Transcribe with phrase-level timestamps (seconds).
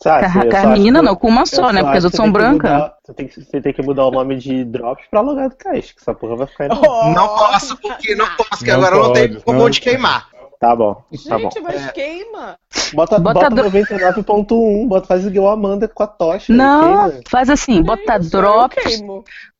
[0.00, 0.38] Sabe, Com
[0.98, 1.82] a- não, com uma eu só, né?
[1.82, 2.70] Porque as outras são brancas.
[2.70, 5.94] mudar- Você tem, que, você tem que mudar o nome de Drops pra Logado Cast,
[5.94, 6.68] que essa porra vai ficar.
[6.72, 10.28] Oh, Não posso, porque não posso, que Não agora não tem pode, como onde queimar.
[10.60, 11.38] Tá bom, tá bom.
[11.38, 12.58] Gente, mas queima.
[12.92, 16.52] Bota, Bota bota, dro- 99.1, bota, faz igual a Amanda com a tocha.
[16.52, 19.00] Não, faz assim, bota É isso, eu drops,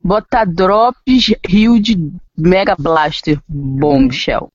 [0.02, 1.96] bota drops Rio de
[2.36, 4.48] Mega Blaster Bombshell.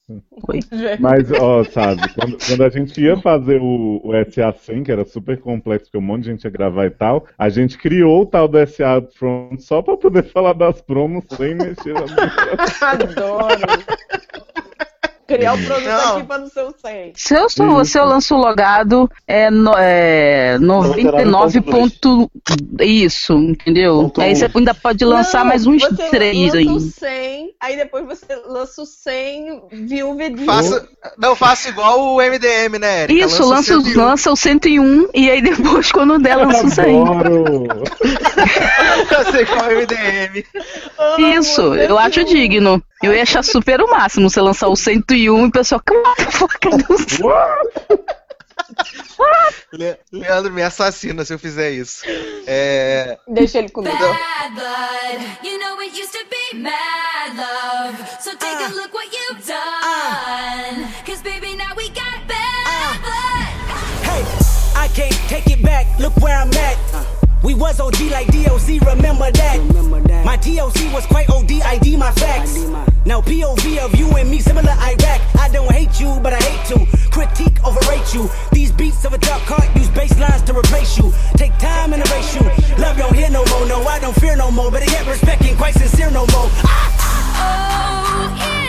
[0.49, 0.59] Oi.
[0.99, 5.39] Mas, ó, sabe, quando, quando a gente ia fazer o, o SA100, que era super
[5.39, 8.47] complexo, porque um monte de gente ia gravar e tal, a gente criou o tal
[8.49, 12.01] do SA Front só pra poder falar das promos sem mexer na
[12.89, 13.83] Adoro.
[15.27, 16.17] Criar o produto Não.
[16.17, 17.13] aqui pra não ser o 100.
[17.15, 22.29] Se eu, sou, se eu lanço o logado, é, no, é 99 ponto...
[22.79, 24.01] Isso, entendeu?
[24.03, 24.35] Ponto Aí um.
[24.35, 26.67] você ainda pode lançar Não, mais uns você três lança aí.
[26.67, 30.45] o 100, aí depois você lança o 100 viúvedinho.
[30.45, 33.25] Faça, não, faça igual o MDM, né, Erika?
[33.25, 33.97] Isso, lança, o- 101.
[34.05, 37.01] lança o 101 e aí depois quando der lança o 100.
[37.07, 37.63] Adoro!
[39.11, 40.43] Eu sei qual é o MDM.
[41.37, 42.81] Isso, eu acho digno.
[43.01, 46.97] Eu ia achar super o máximo você lançar o 101 e o pessoal, cadê o
[46.97, 47.19] 100?
[49.73, 52.03] Le- Leandro me assassina se eu fizer isso.
[52.47, 53.17] É...
[53.27, 53.95] Deixa ele comigo.
[53.95, 57.97] Bad blood, you know it used to be mad love.
[58.19, 60.87] So take a look what you've done.
[61.05, 63.47] Cause baby, now we got bad blood.
[64.03, 64.23] Hey,
[64.75, 65.85] I can't take it back.
[65.99, 67.12] Look where I'm at.
[67.43, 70.23] We was OG like DOC, remember that.
[70.25, 72.55] My TOC was quite OD, ID my facts.
[73.05, 75.21] Now POV of you and me, similar Iraq.
[75.35, 78.29] I don't hate you, but I hate to critique, overrate you.
[78.53, 81.13] These beats of a dark heart use bass lines to replace you.
[81.35, 82.43] Take time and erase you.
[82.77, 84.71] Love don't hear no more, no, I don't fear no more.
[84.71, 86.49] But I get respect ain't quite sincere no more.
[86.63, 87.03] Ah
[87.35, 88.62] Oh, it's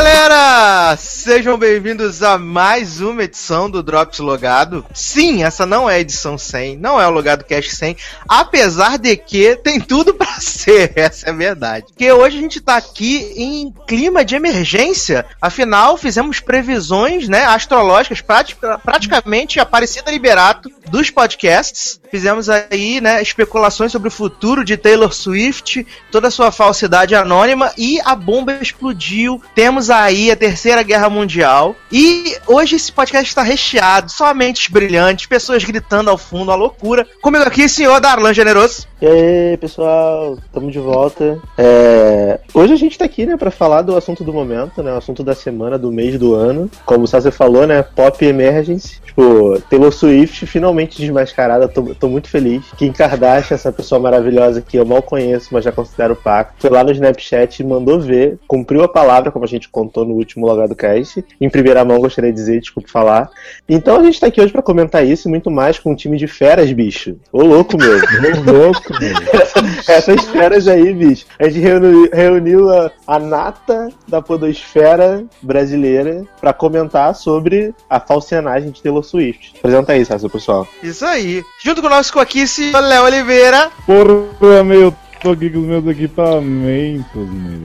[0.00, 0.96] galera!
[1.22, 4.86] Sejam bem-vindos a mais uma edição do Drops Logado.
[4.94, 7.94] Sim, essa não é a edição 100, não é o Logado Cash 100,
[8.26, 11.84] apesar de que tem tudo pra ser, essa é a verdade.
[11.88, 18.22] Porque hoje a gente tá aqui em clima de emergência, afinal fizemos previsões né, astrológicas,
[18.22, 22.00] prati- praticamente Aparecida Liberato dos podcasts.
[22.10, 27.72] Fizemos aí né, especulações sobre o futuro de Taylor Swift, toda a sua falsidade anônima
[27.76, 29.40] e a bomba explodiu.
[29.54, 31.76] Temos aí a Terceira Guerra Mundial.
[31.90, 37.06] E hoje esse podcast está recheado, só mentes brilhantes, pessoas gritando ao fundo, a loucura.
[37.20, 38.89] Comigo aqui, senhor Darlan Generoso.
[39.02, 41.40] E aí, pessoal, estamos de volta.
[41.56, 44.96] É, Hoje a gente tá aqui, né, pra falar do assunto do momento, né, o
[44.96, 46.68] assunto da semana, do mês, do ano.
[46.84, 49.00] Como o Sassi falou, né, Pop Emergency.
[49.06, 52.64] Tipo, Taylor Swift finalmente desmascarada, tô, tô muito feliz.
[52.76, 56.82] Kim Kardashian, essa pessoa maravilhosa que eu mal conheço, mas já considero pacto, foi lá
[56.82, 60.74] no Snapchat e mandou ver, cumpriu a palavra, como a gente contou no último Logado
[60.74, 61.24] Cast.
[61.40, 63.30] Em primeira mão, gostaria de dizer, desculpa falar.
[63.68, 66.16] Então a gente tá aqui hoje pra comentar isso e muito mais com um time
[66.16, 67.16] de feras, bicho.
[67.32, 68.00] Ô louco, meu.
[68.44, 69.14] Louco, meu.
[69.88, 71.26] Essas feras aí, bicho.
[71.38, 78.70] A gente reuniu, reuniu a, a nata da podosfera brasileira pra comentar sobre a falcianagem
[78.70, 79.54] de Taylor Swift.
[79.58, 80.66] Apresenta aí, Sassi, pessoal.
[80.82, 81.44] Isso aí.
[81.62, 83.70] Junto conosco aqui, senhor Léo Oliveira.
[83.86, 87.60] Porra, meu, tô aqui com os meus equipamentos, meu.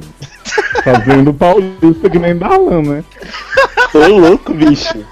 [0.83, 3.03] Fazendo paulista que nem Dalan, né?
[3.93, 5.05] Ô louco, bicho.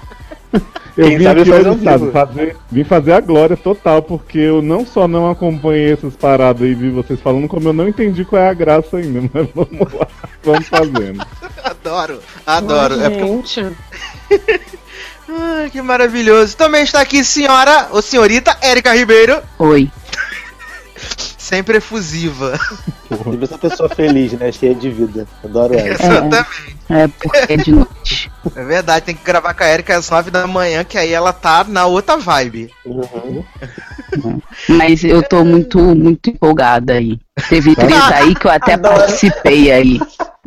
[0.96, 4.62] Eu Quem vim aqui faz hoje, sabe, fazer, vim fazer a glória total, porque eu
[4.62, 8.40] não só não acompanhei essas paradas e vi vocês falando, como eu não entendi qual
[8.40, 10.06] é a graça ainda, mas vamos lá,
[10.42, 11.26] vamos fazendo.
[11.64, 13.00] Adoro, adoro.
[13.00, 13.66] É porque
[15.28, 16.56] Ai, que maravilhoso.
[16.56, 19.90] Também está aqui senhora, ou senhorita Érica Ribeiro, Oi.
[21.44, 22.58] Sempre efusiva.
[23.08, 24.50] Sempre essa pessoa feliz, né?
[24.50, 25.26] Cheia de vida.
[25.44, 25.88] Adoro ela.
[25.92, 26.76] Exatamente.
[26.88, 28.32] É porque é de noite.
[28.56, 31.32] É verdade, tem que gravar com a Erika às 9 da manhã, que aí ela
[31.32, 32.70] tá na outra vibe.
[32.84, 33.44] Uhum.
[34.68, 37.18] Mas eu tô muito, muito empolgada aí.
[37.48, 38.96] Teve treta aí que eu até Adoro.
[38.96, 40.00] participei aí.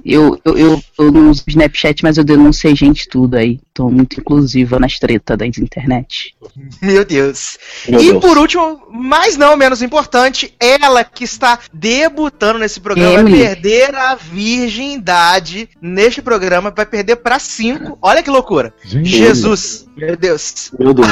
[0.05, 3.59] Eu, eu, eu, eu não uso Snapchat, mas eu denunciei gente tudo aí.
[3.73, 6.35] Tô muito inclusiva nas tretas da internet.
[6.81, 7.57] Meu Deus.
[7.87, 8.21] Meu e Deus.
[8.21, 13.43] por último, mas não menos importante, ela que está debutando nesse programa vai Emily.
[13.43, 17.97] perder a virgindade neste programa, vai perder pra cinco.
[18.01, 18.73] Olha que loucura.
[18.83, 20.71] Gente, Jesus, meu Deus.
[20.79, 21.07] Meu Deus.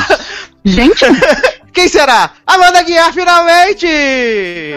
[0.63, 1.05] Gente,
[1.75, 2.31] Quem será?
[2.47, 3.85] Amanda Guiar, finalmente!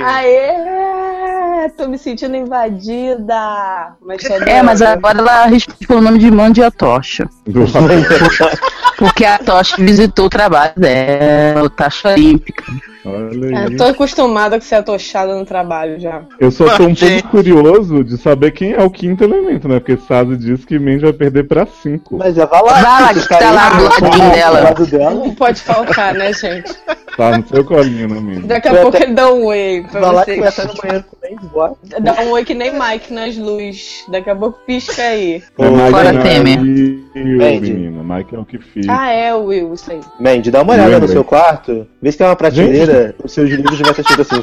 [0.04, 1.07] Aê!
[1.76, 3.92] Tô me sentindo invadida.
[4.04, 7.28] Mas cadê é, mas agora ela responde pelo nome de Mandy a Tocha.
[8.98, 12.64] Porque a Tocha visitou o trabalho dela, o Taxa Olímpica.
[13.04, 13.76] Olha É, aí.
[13.76, 16.22] tô acostumada com ser atochada no trabalho já.
[16.38, 19.78] Eu só tô um pouco curioso de saber quem é o quinto elemento, né?
[19.78, 22.16] Porque Sazi diz que Mandy vai perder pra cinco.
[22.18, 22.82] Mas é Valak.
[22.82, 24.60] Valak, que tá lá do ladinho dela.
[24.60, 25.10] lado dela.
[25.14, 26.74] Não pode faltar, né, gente?
[27.16, 28.46] Tá no seu colinho, né, Mandy?
[28.46, 30.40] Daqui a pouco até- ele dá um oi pra Valak vocês.
[30.40, 31.16] vai estar no banheiro com
[31.58, 31.74] bora.
[32.00, 34.04] Dá um oi que nem Mike nas luzes.
[34.08, 35.42] Daqui a pouco pisca aí.
[35.58, 36.58] É Mike Fora não é Temer.
[36.58, 37.72] Mandy.
[37.72, 38.16] menina.
[38.16, 38.96] Mike é o que fica.
[38.96, 40.00] Ah, é o Will, isso aí.
[40.20, 41.08] Mandy, dá uma olhada Lembrei.
[41.08, 41.86] no seu quarto.
[42.00, 43.14] Vê se tem uma prateleira.
[43.22, 44.42] Os seus livros vai estar escrito assim,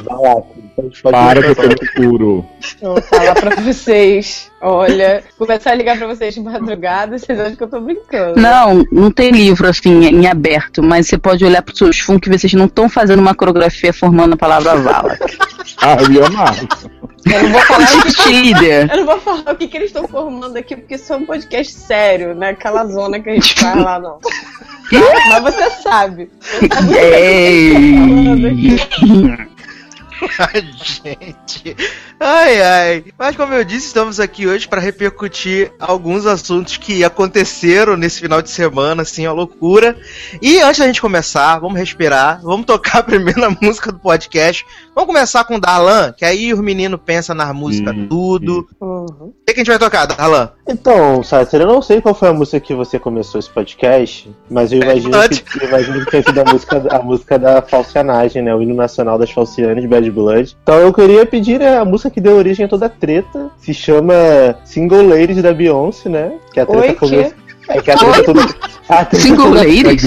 [0.86, 2.46] gente pode Para que eu no escuro.
[2.80, 4.50] Vou falar pra vocês.
[4.60, 8.40] Olha, começar a ligar pra vocês de madrugada, vocês acham que eu tô brincando.
[8.40, 12.38] Não, não tem livro assim em aberto, mas você pode olhar pros seus fundos que
[12.38, 15.18] vocês não estão fazendo uma coreografia formando a palavra vala.
[15.78, 16.54] Ah, eu ia amar.
[17.32, 18.52] Eu não vou falar o que.
[18.90, 21.26] Eu não vou falar o que, que eles estão formando aqui, porque isso é um
[21.26, 24.18] podcast sério, não é aquela zona que a gente faz lá, não.
[25.28, 26.30] Mas você sabe.
[26.96, 27.74] Ei.
[29.38, 29.48] Ai,
[31.04, 31.76] gente.
[32.18, 33.04] Ai, ai.
[33.18, 38.40] Mas como eu disse, estamos aqui hoje para repercutir alguns assuntos que aconteceram nesse final
[38.40, 39.96] de semana, assim, a loucura.
[40.40, 44.64] E antes da gente começar, vamos respirar, vamos tocar primeiro a música do podcast.
[44.94, 48.66] Vamos começar com o Darlan, que aí o menino pensa na música Ih, tudo.
[48.80, 49.06] Uhum.
[49.28, 50.50] O que, que a gente vai tocar, Darlan?
[50.68, 54.72] Então, Sácer, eu não sei qual foi a música que você começou esse podcast, mas
[54.72, 55.42] eu imagino, Blood.
[55.42, 58.54] que, eu imagino que tenha sido a música, a música da falcianagem, né?
[58.54, 60.56] O hino nacional das falcianas, Bad Blood.
[60.62, 63.50] Então eu queria pedir né, a música que deu origem a toda a treta.
[63.58, 64.14] Se chama
[64.64, 66.32] Single Ladies da Beyoncé, né?
[66.52, 67.32] Que a treta Oi, come- quê?
[67.68, 68.42] É que a treta toda.
[68.88, 70.02] a treta Single toda- ladies?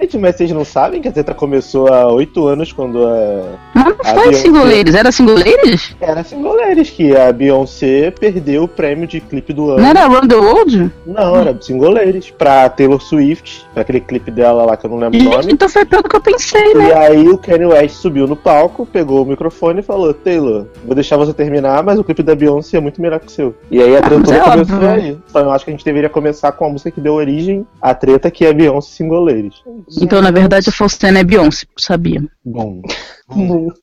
[0.00, 3.44] Gente, mas vocês não sabem que a treta começou há oito anos quando a.
[3.74, 4.38] Mas não A foi Beyoncé.
[4.42, 5.96] singoleiros, era singoleiros?
[6.00, 9.80] Era Single Ladies, que a Beyoncé perdeu o prêmio de clipe do ano.
[9.82, 10.92] Não era Around the World?
[11.06, 12.30] Não, era Single Ladies.
[12.30, 15.52] Pra Taylor Swift, pra aquele clipe dela lá que eu não lembro o nome.
[15.52, 16.88] então foi do que eu pensei, né?
[16.88, 20.94] E aí o Kanye West subiu no palco, pegou o microfone e falou, Taylor, vou
[20.94, 23.54] deixar você terminar, mas o clipe da Beyoncé é muito melhor que o seu.
[23.70, 24.88] E aí a treta é começou óbvio.
[24.90, 25.18] aí.
[25.30, 27.94] Então eu acho que a gente deveria começar com a música que deu origem à
[27.94, 29.54] treta, que é Beyoncé Single Ladies.
[30.00, 32.22] Então, na verdade, a Faustana é Beyoncé, sabia?
[32.44, 32.82] Bom.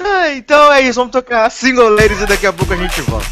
[0.00, 3.26] Ah, então é isso, vamos tocar Single Ladies e daqui a pouco a gente volta.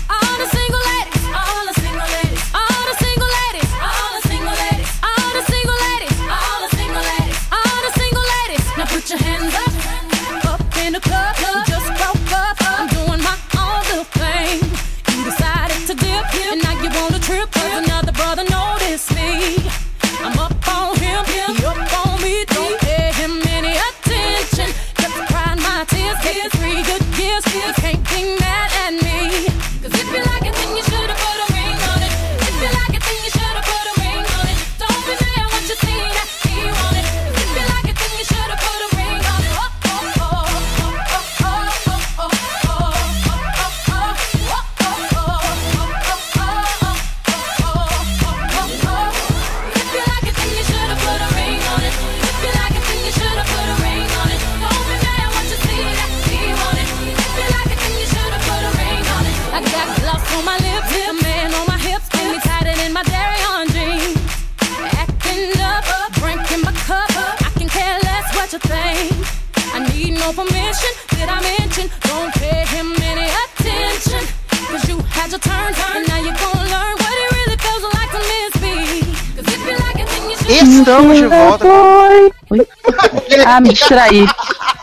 [70.26, 70.92] No permission.
[71.14, 71.86] Did I mention?
[72.02, 74.22] Don't pay him any attention.
[74.70, 78.10] Cause you had your turn, and now you're gonna learn what it really feels like
[78.16, 78.76] to miss me.
[79.36, 80.50] Cause if you like it, then you should.
[80.50, 81.66] Estamos de volta.
[82.50, 82.66] Oi?
[83.46, 84.26] Ah, me distraí.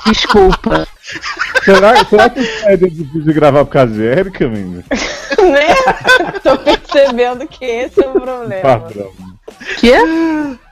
[0.06, 0.88] Desculpa.
[1.66, 4.86] Será, será que é difícil de gravar por causa de Erika, Mandy?
[5.44, 5.76] Né?
[6.42, 8.62] Tô percebendo que esse é o problema.
[8.62, 9.12] Padrão.
[9.80, 9.94] Quê?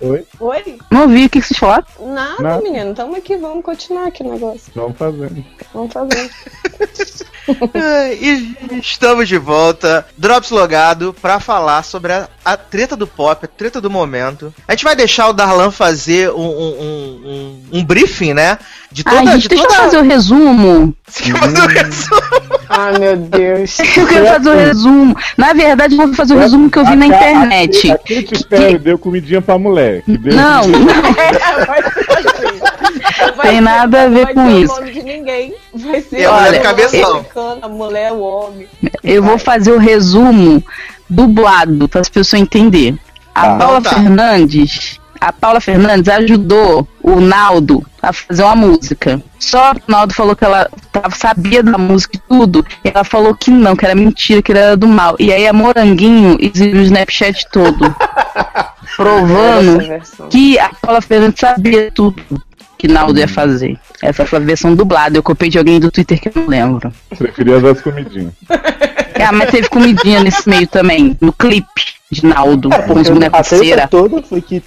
[0.02, 0.26] Oi?
[0.40, 0.78] Oi?
[0.90, 1.86] Não ouvi o que vocês falaram.
[2.00, 2.62] Nada, Nada.
[2.64, 2.94] menino.
[2.94, 4.72] Tamo aqui, vamos continuar aqui o negócio.
[4.76, 5.44] Vamos fazendo.
[5.74, 6.32] Vamos fazer.
[7.74, 13.46] É, E estamos de volta, Drops Logado, pra falar sobre a, a treta do pop,
[13.46, 14.54] a treta do momento.
[14.68, 18.58] A gente vai deixar o Darlan fazer um, um, um, um- briefing, né?
[18.92, 19.76] De Ai, toda, gente, de deixa toda...
[19.80, 20.96] eu fazer o resumo.
[21.08, 22.22] Você quer fazer o resumo?
[22.70, 23.80] Ai, meu Deus.
[23.98, 25.18] Eu quero fazer o resumo.
[25.38, 27.92] Na verdade, eu vou fazer o resumo que eu vi na internet.
[27.92, 30.02] A Katy Perry deu comidinha pra mulher.
[30.04, 30.80] que deu- Não, não.
[31.68, 33.36] Vai ser assim.
[33.36, 34.74] Vai Tem nada a ver vai com ser isso.
[34.74, 35.54] o nome de ninguém.
[35.74, 37.26] Vai ser a mulher olha, do cabeção.
[37.70, 38.68] mulher, o homem.
[39.04, 40.64] Eu vou fazer o resumo
[41.12, 42.98] dublado para as pessoas entenderem.
[43.36, 43.56] A Tá.
[43.58, 43.90] Paula tá.
[43.92, 49.22] Fernandes, a Paula Fernandes ajudou o Naldo a fazer uma música.
[49.38, 52.66] Só que o Naldo falou que ela tava, sabia da música e tudo.
[52.84, 55.16] E ela falou que não, que era mentira, que era do mal.
[55.20, 57.94] E aí a Moranguinho exibiu o Snapchat todo.
[58.98, 59.80] provando
[60.30, 62.22] que a Paula Fernandes sabia tudo
[62.82, 63.78] que Naldo ia fazer.
[64.02, 65.16] Essa foi a versão dublada.
[65.16, 66.92] Eu copiei de alguém do Twitter que eu não lembro.
[67.16, 68.34] Preferia as das comidinhas.
[68.50, 71.70] Ah, mas teve comidinha nesse meio também, no clipe
[72.10, 73.88] de Naldo, É, com os bonecos de cera.
[73.88, 74.64] toda foi que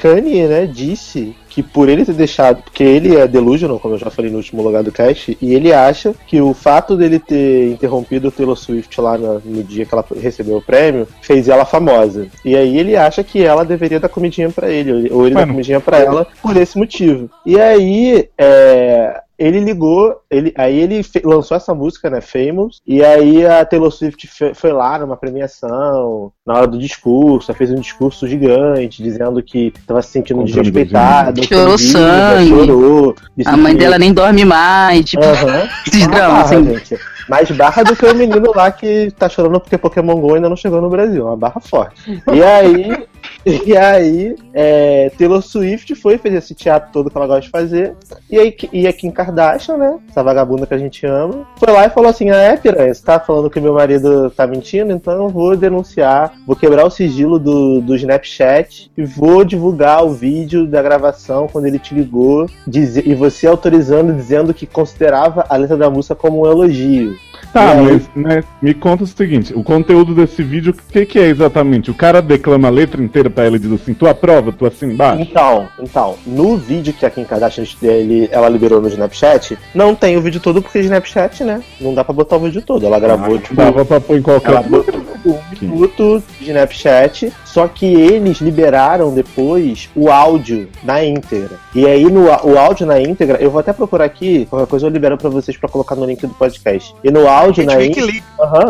[0.00, 4.08] Kanye, né, disse que por ele ter deixado, porque ele é delusional, como eu já
[4.08, 8.28] falei no último lugar do cast, e ele acha que o fato dele ter interrompido
[8.28, 12.28] o Taylor Swift lá no, no dia que ela recebeu o prêmio, fez ela famosa.
[12.44, 15.52] E aí ele acha que ela deveria dar comidinha pra ele, ou ele dá Mano.
[15.52, 17.28] comidinha pra ela por esse motivo.
[17.44, 23.46] E aí, é, ele ligou, ele, aí ele lançou essa música, né, Famous, e aí
[23.46, 28.28] a Taylor Swift foi lá numa premiação, na hora do discurso, ela fez um discurso
[28.28, 32.48] gigante, dizendo que tava se sentindo desrespeitada, Chorou sangue.
[32.50, 33.14] chorou.
[33.46, 35.66] A mãe que- dela nem dorme mais, tipo, Aham.
[35.88, 36.64] esses dramas, assim.
[36.64, 36.98] gente.
[37.28, 40.56] Mais barra do que o menino lá que tá chorando porque Pokémon GO ainda não
[40.56, 41.26] chegou no Brasil.
[41.26, 42.22] Uma barra forte.
[42.32, 43.06] E aí,
[43.46, 47.94] e aí é, Taylor Swift foi, fez esse teatro todo que ela gosta de fazer.
[48.30, 49.98] E aí e a Kim Kardashian, né?
[50.08, 53.02] Essa vagabunda que a gente ama, foi lá e falou assim: Ah, é, piranha, você
[53.02, 57.38] tá falando que meu marido tá mentindo, então eu vou denunciar, vou quebrar o sigilo
[57.38, 63.02] do, do Snapchat e vou divulgar o vídeo da gravação quando ele te ligou dize-
[63.06, 67.09] e você autorizando, dizendo que considerava a letra da música como um elogio.
[67.52, 67.84] Tá, aí?
[67.84, 71.90] mas né, me conta o seguinte: o conteúdo desse vídeo, o que, que é exatamente?
[71.90, 74.86] O cara declama a letra inteira pra ela e diz assim: tu aprova, tu assim
[74.86, 75.22] embaixo?
[75.22, 80.16] Então, então, no vídeo que a Kim Kardashian ele, ela liberou no Snapchat, não tem
[80.16, 81.62] o vídeo todo porque Snapchat, né?
[81.80, 82.86] Não dá pra botar o vídeo todo.
[82.86, 87.32] Ela gravou, Ah, tipo, dava pra pôr em qualquer ela botou um minuto de Snapchat,
[87.52, 91.56] só que eles liberaram depois o áudio na íntegra.
[91.74, 94.90] E aí no o áudio na íntegra, eu vou até procurar aqui, qualquer coisa eu
[94.90, 96.94] libero pra vocês pra colocar no link do podcast.
[97.02, 98.06] E no áudio na íntegra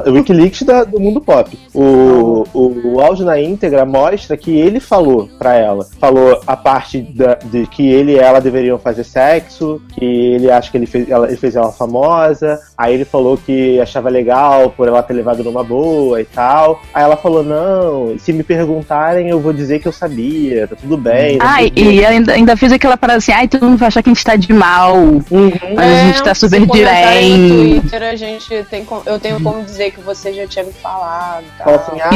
[0.07, 1.59] o Wikileaks da- do mundo pop.
[1.75, 5.87] O, o, o áudio na íntegra mostra que ele falou pra ela.
[5.99, 10.71] Falou a parte da- de que ele e ela deveriam fazer sexo, que ele acha
[10.71, 12.59] que ele fez, ela, ele fez ela famosa.
[12.77, 16.81] Aí ele falou que achava legal por ela ter levado numa boa e tal.
[16.95, 20.97] Aí ela falou: Não, se me perguntarem, eu vou dizer que eu sabia, tá tudo
[20.97, 21.31] bem.
[21.31, 23.89] sei Ai, o quê." e ainda, ainda fez aquela parada assim, ai, todo mundo vai
[23.89, 24.97] achar que a gente tá de mal.
[24.97, 25.23] Uhum.
[25.75, 27.81] Mas a gente tá se super comentarem no.
[27.81, 31.45] Twitter, a gente tem, com- eu tenho como dizer que você já tinha me falado.
[31.45, 31.87] e Fala tal.
[31.89, 32.11] assim, E "Ah,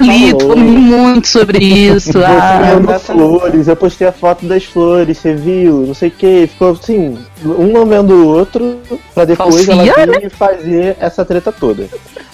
[0.00, 2.12] lido, falou." vamos rir muito sobre isso.
[2.12, 2.80] Você ah.
[2.80, 6.70] me flores, eu postei a foto das flores, você viu, não sei o que, ficou
[6.70, 8.78] assim, um lambendo o outro,
[9.14, 11.88] pra depois Falsia, ela vir e fazer essa treta toda.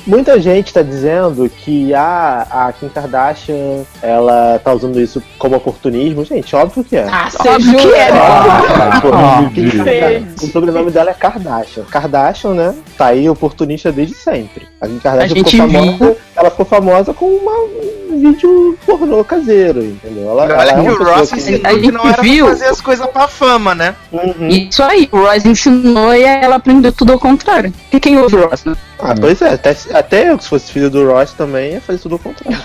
[0.07, 3.48] Muita gente tá dizendo que a, a Kim Kardashian,
[4.02, 6.25] ela tá usando isso como oportunismo.
[6.25, 7.07] Gente, óbvio que é.
[7.11, 8.09] Ah, você Óbvio que é.
[8.11, 9.85] Ah, pô, Ah, Kim mentira.
[9.85, 10.26] Kardashian.
[10.43, 11.85] O sobrenome dela é Kardashian.
[11.90, 12.75] Kardashian, né?
[12.97, 14.67] Tá aí oportunista desde sempre.
[14.81, 15.81] A Kim Kardashian A gente ficou viu.
[15.99, 16.17] famosa.
[16.37, 20.31] Ela ficou famosa com uma- um vídeo pornô caseiro, entendeu?
[20.31, 22.47] Ela, ela Olha é que o Ross que- ensinou A que gente não era viu.
[22.49, 23.95] fazer as coisas pra fama, né?
[24.12, 24.49] Uhum.
[24.49, 27.73] Isso aí, o Ross ensinou e ela aprendeu tudo ao contrário.
[27.83, 28.76] Porque quem ouve o Ross, né?
[29.00, 32.14] Ah, pois é, até, até eu, se fosse filho do Ross também, ia fazer tudo
[32.17, 32.59] ao contrário.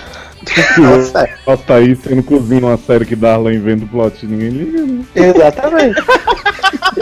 [0.78, 1.34] Nossa, é.
[1.46, 5.04] Nossa, tá aí sendo cozinha uma série que Darlan inventa o plot, ninguém liga, né?
[5.14, 6.00] Exatamente.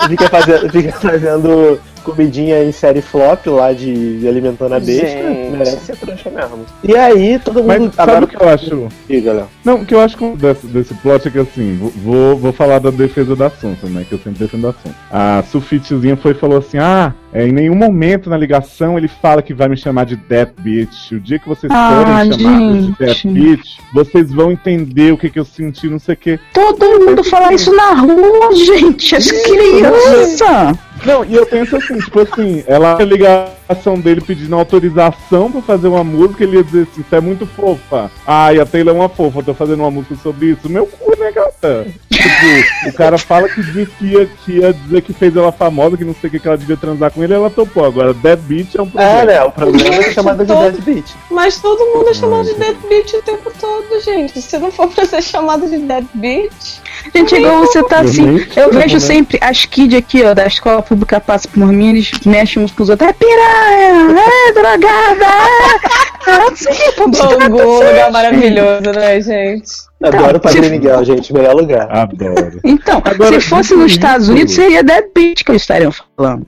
[0.08, 5.06] fica, fazendo, fica fazendo comidinha em série flop lá de alimentando a besta.
[5.06, 5.50] Gente.
[5.52, 6.64] Merece ser trouxa mesmo.
[6.82, 7.94] E aí, todo Mas mundo.
[7.94, 8.88] sabe o que eu acho?
[9.08, 9.46] Diga.
[9.64, 12.78] Não, o que eu acho com- desse, desse plot é que assim, vou- vou, falar
[12.80, 14.04] da defesa da Sonsa, né?
[14.08, 14.96] Que eu sempre defendo a Sonsa.
[15.10, 19.42] A Sufitezinha foi e falou assim: ah, é, em nenhum momento na ligação ele fala
[19.42, 21.12] que vai me chamar de Death Bitch.
[21.12, 22.92] O dia que vocês Ah, forem chamados de.
[22.98, 26.38] Death Bitch, vocês vão entender o que, que eu senti, não sei o que.
[26.52, 29.16] Todo mundo fala isso na rua, gente.
[29.16, 30.78] As crianças.
[31.04, 35.88] Não, e eu penso assim, tipo assim, ela a ligação dele pedindo autorização pra fazer
[35.88, 38.10] uma música, ele ia dizer assim, você é muito fofa.
[38.26, 40.68] Ai, a Taylor é uma fofa, eu tô fazendo uma música sobre isso.
[40.68, 41.51] Meu cu, né, gata?
[42.10, 45.96] Tipo, o cara fala que disse que ia, que ia dizer que fez ela famosa,
[45.96, 47.84] que não sei o que, que ela devia transar com ele, ela topou.
[47.84, 49.20] Agora, Dead Beat é um problema.
[49.20, 49.42] É, né?
[49.42, 51.06] O problema é chamada de Dead Beat.
[51.30, 54.40] Mas todo mundo é chamado de deadbeat o tempo todo, gente.
[54.40, 56.82] Se não for pra ser chamado de deadbeat,
[57.14, 58.46] Gente, igual você tá assim.
[58.56, 59.00] Eu vejo né?
[59.00, 62.82] sempre as kids aqui, ó, da escola pública passa por mim, eles mexem uns com
[62.82, 63.08] os outros.
[63.08, 65.24] É piranha, é drogada,
[66.26, 66.30] é.
[66.30, 69.91] é assim, você tá um lugar maravilhoso, né, gente?
[70.02, 71.32] Adoro o Padre tipo- Miguel, gente.
[71.32, 71.88] Melhor lugar.
[71.90, 72.60] Adoro.
[72.64, 76.46] Então, Agora, se fosse nos Estados Unidos, seria Dead Beat que eles estariam falando.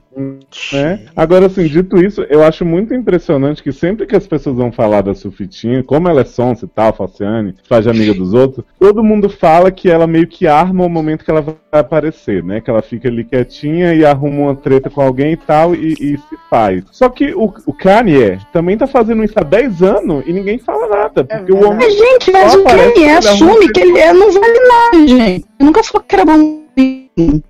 [0.73, 1.01] Né?
[1.15, 5.01] Agora, assim, dito isso, eu acho muito impressionante que sempre que as pessoas vão falar
[5.01, 9.03] da Sufitinha, como ela é sonsa e tal, Falciane, faz de amiga dos outros, todo
[9.03, 12.61] mundo fala que ela meio que arma o momento que ela vai aparecer, né?
[12.61, 16.17] Que ela fica ali quietinha e arruma uma treta com alguém e tal, e, e
[16.17, 16.83] se faz.
[16.91, 20.87] Só que o, o Kanye também tá fazendo isso há 10 anos e ninguém fala
[20.87, 23.79] nada, porque o homem Mas, gente, mas o Kanye que ele é assume um- que
[23.79, 25.45] ele é, não vale nada, gente.
[25.59, 26.64] Ele nunca falou que era bom.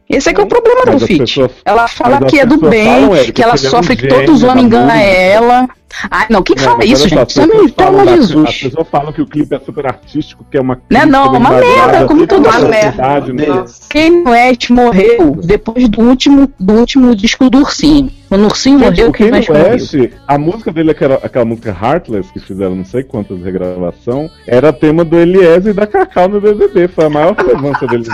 [0.09, 1.19] Esse é que é o problema Mas do Fit.
[1.19, 3.71] pessoas- Ela fala que é do bem, falam, Érica, que ela que ele é um
[3.71, 5.67] sofre, que todos os homens enganam ela.
[6.11, 7.33] Ai, não, quem Não, fala isso, gente?
[7.35, 8.49] pelo amor de da- Jesus.
[8.49, 11.37] As pessoas falam que o clipe é super artístico, que é uma Né, não, crítica
[11.39, 12.51] uma bem merda, embasada, como todo mundo.
[12.65, 13.45] sociedade, né?
[13.89, 18.11] Kanye West morreu depois do último, do último disco do Ursinho.
[18.27, 19.71] Quando o Ursinho morreu, West morreu.
[19.71, 19.95] West,
[20.27, 25.05] a música dele, aquela, aquela música Heartless, que fizeram não sei quantas regravação, era tema
[25.05, 26.89] do Eliezer e da Cacau no BBB.
[26.89, 28.05] Foi a maior relevância dele.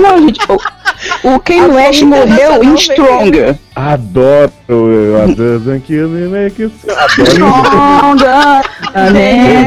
[0.00, 0.54] Não, gente, o,
[1.28, 3.56] o A West morreu em Stronger.
[3.74, 4.52] Adoro.
[4.68, 5.22] Eu.
[5.22, 5.62] Adoro.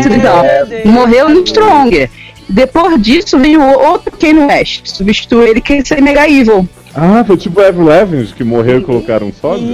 [0.01, 0.87] Stronger.
[0.87, 2.09] Morreu em Stronger.
[2.49, 4.85] Depois disso veio outro Kanye West.
[4.85, 6.67] Substituiu ele que é Mega Evil.
[6.95, 9.65] Ah, foi tipo o Evan Levins, que morreu e colocaram um sódio?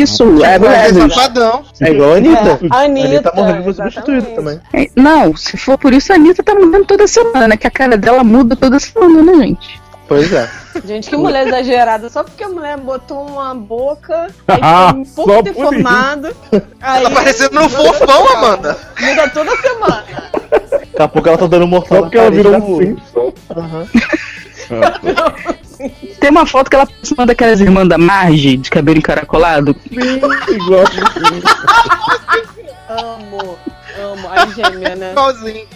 [0.00, 1.12] Isso, é é verdade.
[1.14, 1.62] safadão.
[1.80, 2.58] É igual a Anitta.
[2.70, 4.60] A A Anitta, Anitta morreu e foi substituída também.
[4.72, 7.56] É, Não, se for por isso, a Anitta tá mudando toda semana, né?
[7.56, 9.80] Que a cara dela muda toda semana, né, gente?
[10.08, 10.48] Pois é.
[10.86, 12.08] Gente, que mulher exagerada.
[12.08, 16.28] Só porque a mulher botou uma boca, Ah, aí ficou um só pouco por deformado.
[16.80, 18.78] Aí Tá parecendo um fofão, Amanda.
[19.00, 20.04] muda toda semana.
[20.70, 22.78] Daqui a pouco ela tá dando mortal Só porque ela virou um.
[22.78, 23.32] Simpson.
[23.50, 23.86] Aham.
[26.20, 29.76] Tem uma foto que ela parece uma daquelas irmãs da Marge, de cabelo encaracolado.
[29.90, 30.84] Igual
[32.88, 33.58] Amo,
[34.00, 34.28] amo.
[34.28, 35.10] A gêmea, né?
[35.16, 35.66] Igualzinho.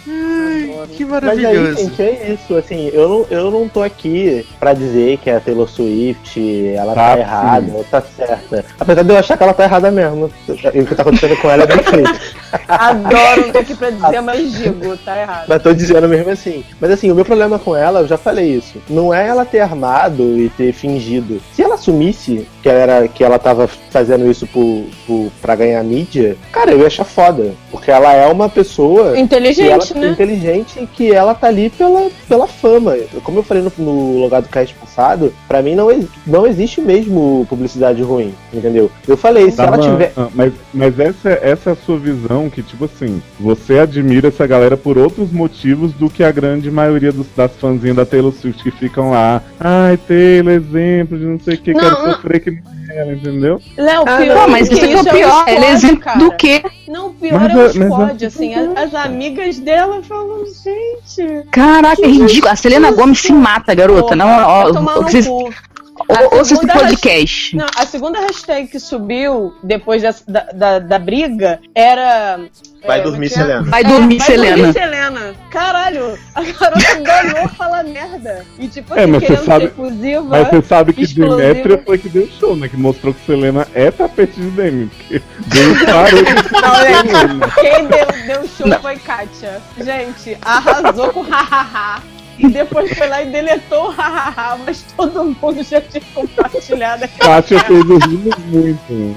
[0.95, 1.77] Que Mas aí, maravilhoso.
[1.77, 2.55] gente, é isso.
[2.55, 7.01] Assim, eu não, eu não tô aqui pra dizer que a Taylor Swift, ela tá,
[7.11, 8.65] Tá, errada ou tá certa.
[8.79, 10.31] Apesar de eu achar que ela tá errada mesmo.
[10.73, 12.35] E o que tá acontecendo com ela é bem feito.
[12.67, 15.45] Adoro, não tô aqui pra dizer, mas digo, tá errado.
[15.47, 16.63] Mas tô dizendo mesmo assim.
[16.79, 18.81] Mas assim, o meu problema com ela, eu já falei isso.
[18.89, 21.41] Não é ela ter armado e ter fingido.
[21.53, 25.83] Se ela assumisse que ela, era, que ela tava fazendo isso por, por, pra ganhar
[25.83, 27.53] mídia, cara, eu ia achar foda.
[27.69, 29.17] Porque ela é uma pessoa.
[29.19, 30.11] Inteligente, que ela, né?
[30.11, 32.95] inteligente e que ela tá ali pela, pela fama.
[33.23, 35.87] Como eu falei no, no lugar do cast passado, pra mim não,
[36.25, 38.89] não existe mesmo publicidade ruim, entendeu?
[39.07, 40.13] Eu falei, se Tá, ela mas- tiver.
[40.17, 44.45] ah, Mas, mas essa, essa é a sua visão, que tipo assim, você admira essa
[44.47, 48.63] galera por outros motivos do que a grande maioria dos, das fãzinhas da Taylor Swift
[48.63, 49.41] que ficam lá.
[49.59, 52.13] Ai, Taylor, exemplo de não sei o que, quero Não, não.
[52.13, 53.61] sofrer que nem ela, entendeu?
[53.77, 55.29] Léo, Ah, pior Pô, mas do isso que é o é pior.
[55.31, 56.19] squad, Ela é exemplo cara.
[56.19, 56.63] do quê?
[56.87, 58.53] Não, o pior Mas é o é- mas assim.
[58.55, 61.45] As, as amigas dela falam, gente.
[61.51, 62.51] Caraca, é ridículo.
[62.51, 64.15] A Selena Gomes se mata, garota.
[64.15, 67.55] Não, porra, ó, tomar no vocês- ouça esse segunda podcast.
[67.55, 72.39] Não, a segunda hashtag que subiu depois dessa- da, da, da briga era.
[72.85, 73.37] Vai é, dormir, é que é?
[73.37, 73.61] Selena.
[73.63, 74.57] Vai dormir, vai Selena.
[74.57, 75.33] dormir, Selena.
[75.51, 78.45] Caralho, a garota ganhou falar merda.
[78.57, 80.23] E tipo É, assim, mas você querendo sabe- ser efusiva.
[80.23, 81.37] Mas você sabe que explosivo.
[81.37, 82.67] Demetria foi que deu show, né?
[82.67, 84.87] Que mostrou que Selena é tapete de Demi.
[84.87, 86.33] Porque Demi parou de
[87.33, 87.49] Não?
[87.61, 89.61] Quem deu, deu show foi Kátia.
[89.79, 92.01] Gente, arrasou com hahaha.
[92.41, 97.07] E depois foi lá e deletou o hahaha, mas todo mundo já tinha compartilhado.
[97.19, 99.15] Kátia fez rimos muito.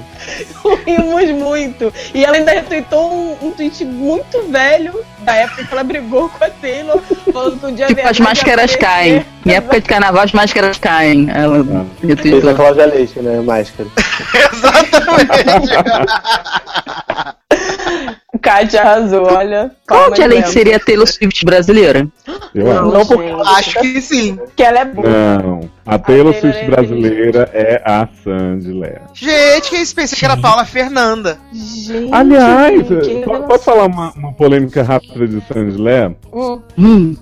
[0.85, 1.91] Rimos muito.
[2.13, 6.43] E ela ainda retweetou um, um tweet muito velho da época que ela brigou com
[6.43, 7.01] a Taylor,
[7.33, 9.25] falando que um dia Tipo, as máscaras caem.
[9.43, 11.27] Em época de carnaval, as máscaras caem.
[11.29, 11.85] Ela Ah.
[11.99, 12.55] Fez a retweetou.
[12.55, 13.41] Cláudia Leite, né?
[13.41, 13.89] Máscara.
[14.53, 15.73] Exatamente.
[18.41, 19.71] Kátia arrasou, olha.
[19.87, 20.51] Qual palmas que a lei dela.
[20.51, 22.07] seria a Taylor Swift brasileira?
[22.53, 22.91] Eu Não, acho.
[22.91, 24.39] Não, porque gente, Acho que sim.
[24.55, 25.07] que ela é boa.
[25.09, 25.74] Não.
[25.85, 29.01] A Taylor Swift é brasileira é a Sandy Léa.
[29.13, 29.95] Gente, que isso?
[29.95, 31.37] Pensei que era a Paula Fernanda.
[31.53, 32.87] Gente, Aliás,
[33.47, 36.15] posso falar uma, uma polêmica rápida de Sandy Léa?
[36.33, 37.15] Hum, Hum,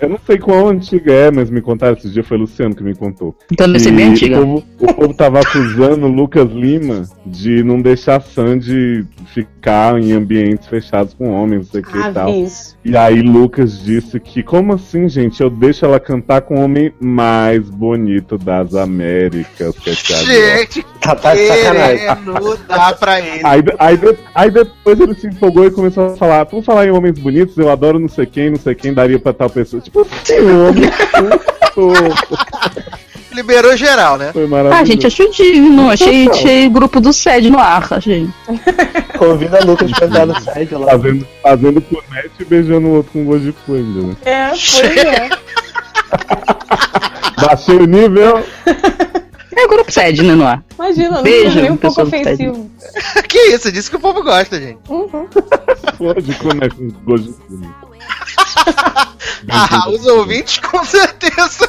[0.00, 2.82] Eu não sei qual antiga é, mas me contaram esse dia, foi o Luciano que
[2.82, 3.36] me contou.
[3.52, 4.40] então deve ser bem antiga.
[4.40, 10.00] O povo, o povo tava acusando o Lucas Lima de não deixar a Sandy ficar
[10.00, 12.28] em ambientes fechados com homens, não sei o que e tal.
[12.30, 12.76] aviso.
[12.84, 15.40] E aí Lucas disse que, como assim, gente?
[15.40, 18.07] Eu deixo ela cantar com o homem mais bonito
[18.42, 19.74] das Américas.
[19.78, 19.94] que é.
[19.94, 21.98] Gente, Tá, tá de sacanagem.
[21.98, 23.40] querendo dar pra ele.
[23.44, 23.98] Aí, aí,
[24.34, 27.70] aí depois ele se empolgou e começou a falar, por falar em homens bonitos, eu
[27.70, 29.80] adoro não sei quem, não sei quem, daria pra tal pessoa.
[29.80, 30.90] Tipo, que homem.
[33.32, 34.32] Liberou geral, né?
[34.32, 34.82] Foi maravilhoso.
[34.82, 35.90] Ah, gente, achei digno.
[35.90, 38.26] Achei, achei grupo do SED no ar, achei.
[39.18, 40.86] Convida a Lucas pra entrar no site lá.
[40.92, 44.16] Fazendo, fazendo punete e beijando o outro com gosto de ainda, né?
[44.24, 45.28] É, pois é.
[47.40, 48.44] Baixei o nível.
[49.56, 50.62] É grupo SED, né, no ar.
[50.74, 52.70] Imagina, não Beijo, nem um pouco ofensivo.
[53.28, 53.72] que isso?
[53.72, 54.78] Disse que o povo gosta, gente.
[54.88, 55.28] Uhum.
[55.96, 56.68] Flor de cu, né?
[56.68, 57.68] Com gosto de?
[59.50, 61.68] Ah, os ouvintes com certeza.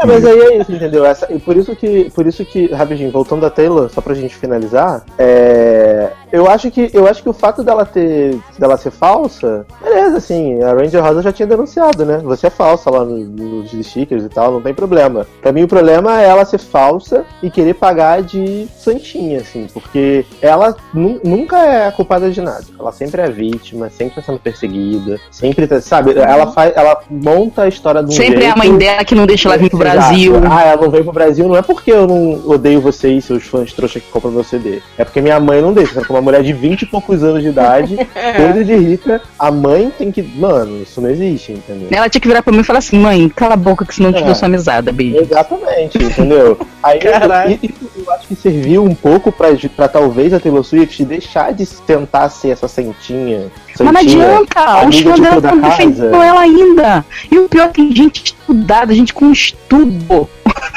[0.00, 1.04] É, mas aí é isso, entendeu?
[1.04, 4.34] Essa, e por isso que, por isso que, rapidinho, voltando da Taylor, só pra gente
[4.36, 9.66] finalizar, é, eu acho que eu acho que o fato dela ter dela ser falsa,
[9.82, 12.20] beleza, assim, a Ranger Rosa já tinha denunciado, né?
[12.22, 15.26] Você é falsa lá no- nos stickers e tal, não tem problema.
[15.40, 20.24] Pra mim o problema é ela ser falsa e querer pagar de santinha, assim, porque
[20.42, 22.64] ela nu- nunca é culpada de nada.
[22.78, 26.16] Ela sempre é vítima, sempre tá sendo perseguida, sempre tá, sabe?
[26.18, 29.14] Ela faz, ela monta a história de um Sempre é a jeito- mãe dela que
[29.14, 29.78] não deixa ela vir pro.
[29.78, 30.34] Brasil.
[30.50, 33.72] Ah, ela não veio pro Brasil não é porque eu não odeio vocês, seus fãs
[33.72, 34.80] trouxa que compram meu CD.
[34.96, 35.94] É porque minha mãe não deixa.
[35.94, 37.96] Porque uma mulher de 20 e poucos anos de idade,
[38.36, 40.22] coisa de rica, a mãe tem que.
[40.22, 41.88] Mano, isso não existe, entendeu?
[41.90, 44.10] Ela tinha que virar pra mim e falar assim, mãe, cala a boca que senão
[44.10, 44.26] eu te É.
[44.26, 45.18] dou sua amizade, beijo.
[45.20, 46.58] Exatamente, entendeu?
[46.82, 47.52] Aí Caralho.
[47.62, 51.52] eu, isso eu acho que serviu um pouco pra, pra talvez a Taylor Swift deixar
[51.52, 53.50] de tentar ser essa santinha.
[53.78, 57.04] Mas não adianta, os fãs dela estão defendendo ela ainda.
[57.30, 60.28] E o pior é que tem gente estudada, gente com estudo.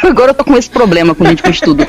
[0.03, 1.85] Agora eu tô com esse problema com gente com estudo.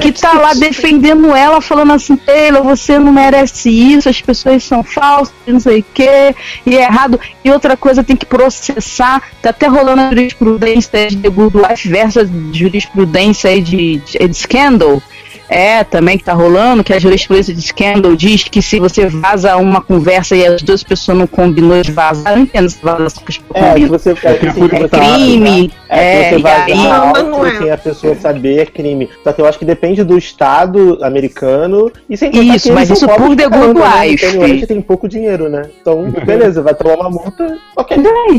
[0.00, 4.82] Que tá lá defendendo ela, falando assim, Taylor, você não merece isso, as pessoas são
[4.82, 6.34] falsas, não sei o quê,
[6.66, 7.18] e é errado.
[7.44, 9.22] E outra coisa, tem que processar.
[9.42, 15.02] Tá até rolando a jurisprudência de Good Life versus jurisprudência de, de, de Scandal.
[15.48, 19.56] É, também que tá rolando, que a jurisprudência de Scandal diz que se você vaza
[19.56, 23.18] uma conversa e as duas pessoas não combinou de vazar, não entendo se vazar as
[23.18, 23.88] pessoas É, que combinam.
[23.88, 27.58] você é, assim, É crime, É, é, que você e alto não é.
[27.58, 29.08] sem a pessoa saber é crime.
[29.22, 33.06] Só que eu acho que depende do estado americano e sem contar Isso, mas isso
[33.06, 33.78] por The Good?
[33.80, 34.66] Wife.
[34.66, 35.62] Tem pouco dinheiro, né?
[35.80, 37.96] Então, beleza, vai tomar uma multa, ok.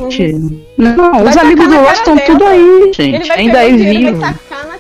[0.09, 3.31] Gente, não, Vai os amigos do Ross estão tudo aí, Ele gente.
[3.31, 4.17] Ainda é vivo.
[4.19, 4.74] vai tacar na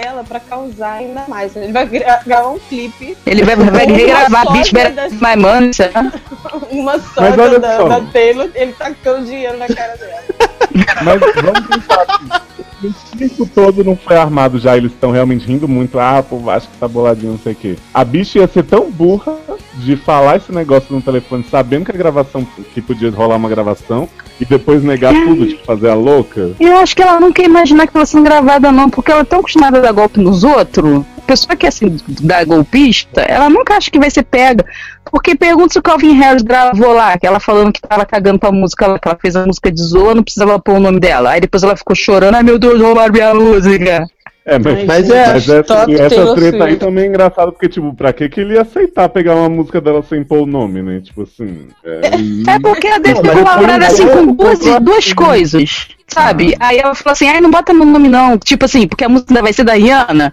[0.00, 1.56] dela pra causar ainda mais.
[1.56, 5.70] Ele vai gra- gravar um clipe, Ele vai, vai regravar sósia Bitch Better My Money,
[6.70, 7.88] uma sogra da, só.
[7.88, 10.22] da Taylor, ele tacando dinheiro na cara dela.
[11.02, 12.42] Mas vamos pensar assim.
[12.86, 15.98] O circo todo não foi armado já, eles estão realmente rindo muito.
[15.98, 17.76] Ah, pô, acho que tá boladinho, não sei o quê.
[17.92, 19.36] A bicha ia ser tão burra
[19.74, 24.08] de falar esse negócio no telefone, sabendo que a gravação, que podia rolar uma gravação,
[24.40, 26.52] e depois negar tudo, tipo, fazer a louca.
[26.60, 29.24] Eu acho que ela nunca ia imaginar que estava sendo gravada, não, porque ela é
[29.24, 31.04] tão acostumada a dar golpe nos outros.
[31.26, 34.64] Pessoa que é assim, dá golpista, ela nunca acha que vai ser pega.
[35.10, 38.50] Porque pergunta se o Calvin Harris gravou lá, que ela falando que tava cagando pra
[38.52, 41.30] música lá, que ela fez a música de Zoa, não precisava pôr o nome dela.
[41.30, 44.06] Aí depois ela ficou chorando, ai meu Deus, roubaram minha música.
[44.48, 47.92] É, mas, Mas é, mas essa, top essa treta aí também é engraçada, porque, tipo,
[47.96, 51.00] pra que que ele ia aceitar pegar uma música dela sem pôr o nome, né?
[51.02, 51.66] Tipo assim.
[51.84, 55.88] É, É porque ela deve Não, ter mas colaborado eu- assim com duas, duas coisas.
[56.06, 56.54] Sabe?
[56.60, 58.38] Aí ela falou assim, ai, não bota meu nome não.
[58.38, 60.32] Tipo assim, porque a música ainda vai ser da Rihanna.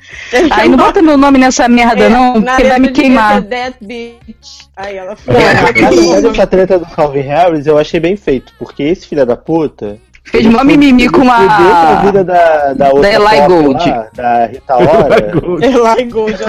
[0.51, 3.41] Aí não bota meu nome nessa merda não, É, na porque vai me queimar.
[3.41, 4.62] That bitch.
[4.75, 5.41] Aí ela falou.
[5.41, 9.37] na verdade, essa treta do Calvin Harris eu achei bem feito, porque esse filho da
[9.37, 9.99] puta.
[10.25, 11.95] Fez mó mimimi com com a uma...
[12.05, 13.89] vida da, da outra Da Eli Gold.
[13.89, 15.17] lá, da Rita Ora.
[15.19, 15.65] Eli Gold.
[15.65, 16.37] Eli Gold.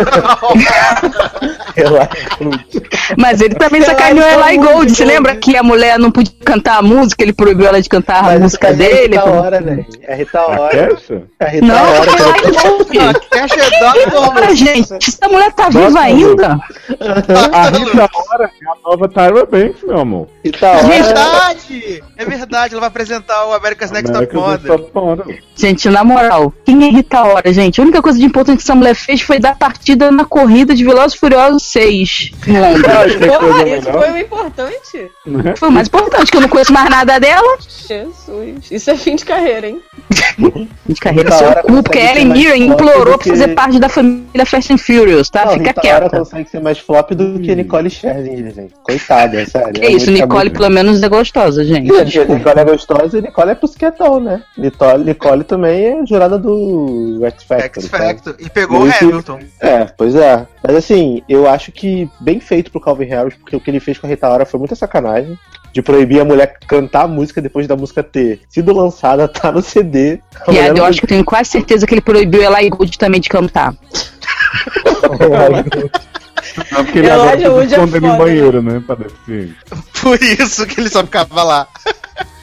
[3.18, 4.90] Mas ele também sacaneou é Eli muito Gold.
[4.92, 5.16] Você Gold.
[5.16, 8.22] lembra que a mulher não podia cantar a música, ele proibiu ela de cantar a
[8.22, 9.16] Mas isso música também é dele?
[9.16, 9.86] Rita Ora, velho.
[10.02, 10.96] É Rita a Ora.
[11.40, 12.10] É Rita Não, Ora.
[12.44, 12.84] Eli Gold.
[13.30, 13.70] Cash é
[14.30, 16.58] Para, gente, essa mulher tá viva Nossa, ainda?
[17.52, 20.28] A Rita Ora é a nova Tyra Banks, meu amor.
[20.44, 20.86] Rita É Ora.
[20.86, 22.04] verdade!
[22.16, 24.78] É verdade, ela vai apresentar o America's Next Top Model.
[24.78, 25.38] Top Model.
[25.56, 27.80] Gente, na moral, quem é Rita Ora, gente?
[27.80, 30.84] A única coisa de importante que essa mulher fez foi dar partida na corrida de
[30.84, 32.84] Velozes e Furiosos 6 em Londres.
[32.94, 35.10] Acho que é Porra, isso foi o importante?
[35.24, 35.54] né?
[35.56, 37.58] Foi o mais importante, que eu não conheço mais nada dela.
[37.86, 38.70] Jesus.
[38.70, 39.80] Isso é fim de carreira, hein?
[40.86, 43.88] De carreira Rita seu Ora cu, porque Ellen Mirren implorou pra fazer que- parte da
[43.88, 45.44] família Fast and Furious, tá?
[45.46, 46.10] Não, Fica Rita quieta.
[46.10, 48.74] consegue ser mais flop do que Nicole Scherzinger, gente.
[48.82, 49.72] Coitada, sério.
[49.74, 51.84] Que isso, muito Nicole pelo menos é gostosa, gente.
[52.04, 54.42] Gente, Nicole é gostosa e Nicole é pusquetão, né?
[54.58, 57.82] Nicole, Nicole também é jurada do X Factor.
[57.82, 58.04] X sabe?
[58.04, 58.36] Factor.
[58.38, 59.38] E pegou o Hamilton.
[59.60, 60.46] É, pois é.
[60.66, 63.98] Mas assim, eu acho que bem feito pro Calvin Harris, porque o que ele fez
[63.98, 65.38] com a Rita Ora foi muita sacanagem.
[65.74, 69.60] De proibir a mulher cantar a música depois da música ter sido lançada, tá no
[69.60, 70.20] CD.
[70.48, 72.96] Viado, eu não- acho que eu tenho quase certeza que ele proibiu ela e Gold
[72.96, 73.74] também de cantar.
[76.70, 78.82] Não, porque ele agora tá hoje é em banheiro, né?
[78.86, 79.56] Pra deficiente.
[80.00, 81.68] Por isso que ele só ficava lá.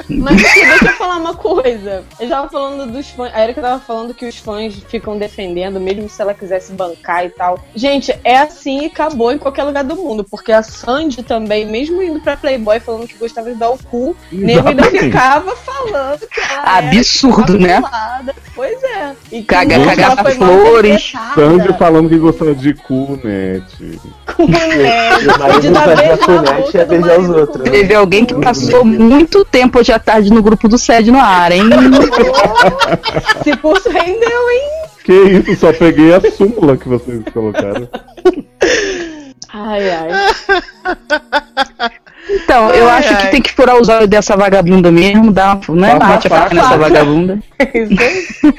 [0.10, 2.04] Mas aqui, deixa eu falar uma coisa.
[2.19, 3.32] Eu tava falando dos fãs.
[3.34, 7.30] A Erika tava falando que os fãs ficam defendendo, mesmo se ela quisesse bancar e
[7.30, 7.58] tal.
[7.76, 10.24] Gente, é assim e acabou em qualquer lugar do mundo.
[10.24, 14.15] Porque a Sandy também, mesmo indo pra Playboy falando que gostava de dar o cu,
[14.32, 17.78] nego ainda ficava falando que ela era Absurdo, né?
[17.78, 18.36] imaculada.
[18.54, 19.15] Pois é.
[19.32, 21.13] E Caga- mal flores.
[21.36, 23.62] Sandy falando que gostava de cu, né?
[24.35, 25.11] Com mulher.
[25.21, 27.27] E o marido De dar fazia beijo na punete boca e ia do beijar os
[27.27, 27.63] marido outros.
[27.63, 31.19] com- Teve alguém que passou muito tempo hoje à tarde no grupo do SED no
[31.19, 31.63] ar, hein?
[33.45, 34.61] Esse curso rendeu, hein?
[35.03, 37.87] Que isso, só peguei a súmula que vocês colocaram.
[39.53, 40.09] Ai, ai.
[42.29, 43.21] Então, eu Ai, acho ai.
[43.25, 45.99] que tem que furar os olhos dessa vagabunda mesmo, dar uma, né?
[45.99, 46.55] Passa Bate a a faca faca.
[46.55, 47.39] nessa vagabunda.
[47.73, 48.53] Isso aí.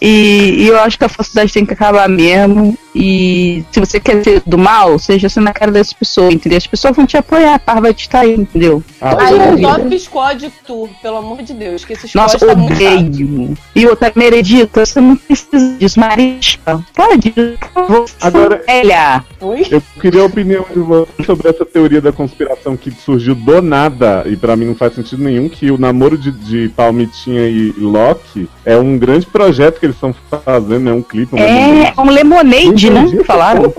[0.00, 2.76] E, e eu acho que a falsidade tem que acabar mesmo.
[2.94, 6.58] E se você quer ser do mal, seja assim na cara dessas pessoas, entendeu?
[6.58, 8.82] As pessoas vão te apoiar, a par vai te estar aí, entendeu?
[9.00, 9.60] Ah, Aí o.
[9.60, 13.56] Top Squad Tour, pelo amor de Deus, que esse Nossa, tá odeio.
[13.74, 16.84] E outra, Meredita, você não precisa disso, Marisca.
[16.94, 19.24] Pode, por favor, Agora- velha.
[19.40, 19.66] Oi?
[19.70, 24.24] Eu queria a opinião de você sobre essa teoria da conspiração que surgiu do nada,
[24.26, 28.48] e pra mim não faz sentido nenhum, que o namoro de, de Palmitinha e Loki
[28.64, 30.92] é um grande projeto que eles estão fazendo, né?
[30.92, 33.06] Um clipe, um É, um lemonade, né?
[33.24, 33.72] Falaram.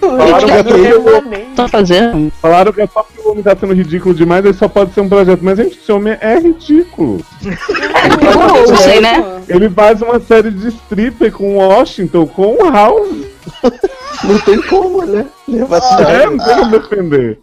[0.00, 2.32] Falaram que, é tudo- Estão fazendo.
[2.40, 5.00] falaram que é só porque o homem tá sendo ridículo demais, ele só pode ser
[5.00, 5.40] um projeto.
[5.42, 7.20] Mas, gente, esse homem é ridículo.
[7.44, 9.40] Eu não sei, né?
[9.48, 13.08] Ele faz uma série de stripper com Washington, com o House.
[14.24, 15.26] Não tem como, né?
[15.48, 17.38] Levar a É, não tem como defender.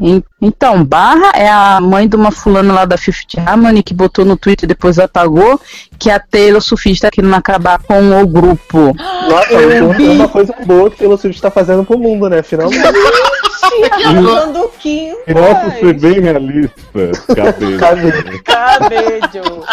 [0.00, 4.24] En- Então, Barra é a mãe de uma fulana lá da Fifth Harmony que botou
[4.24, 5.60] no Twitter e depois apagou
[5.98, 8.94] que a Taylor Swift tá querendo acabar com o grupo.
[9.28, 12.42] Nossa, é uma coisa boa que o Taylor Swift tá fazendo pro mundo, né?
[12.42, 12.80] Finalmente.
[13.92, 15.12] Arrasando o Kim.
[15.32, 16.72] Posso ser bem realista,
[17.36, 17.78] cabelo.
[17.78, 18.42] Cabelo.
[18.42, 19.64] Cabelo.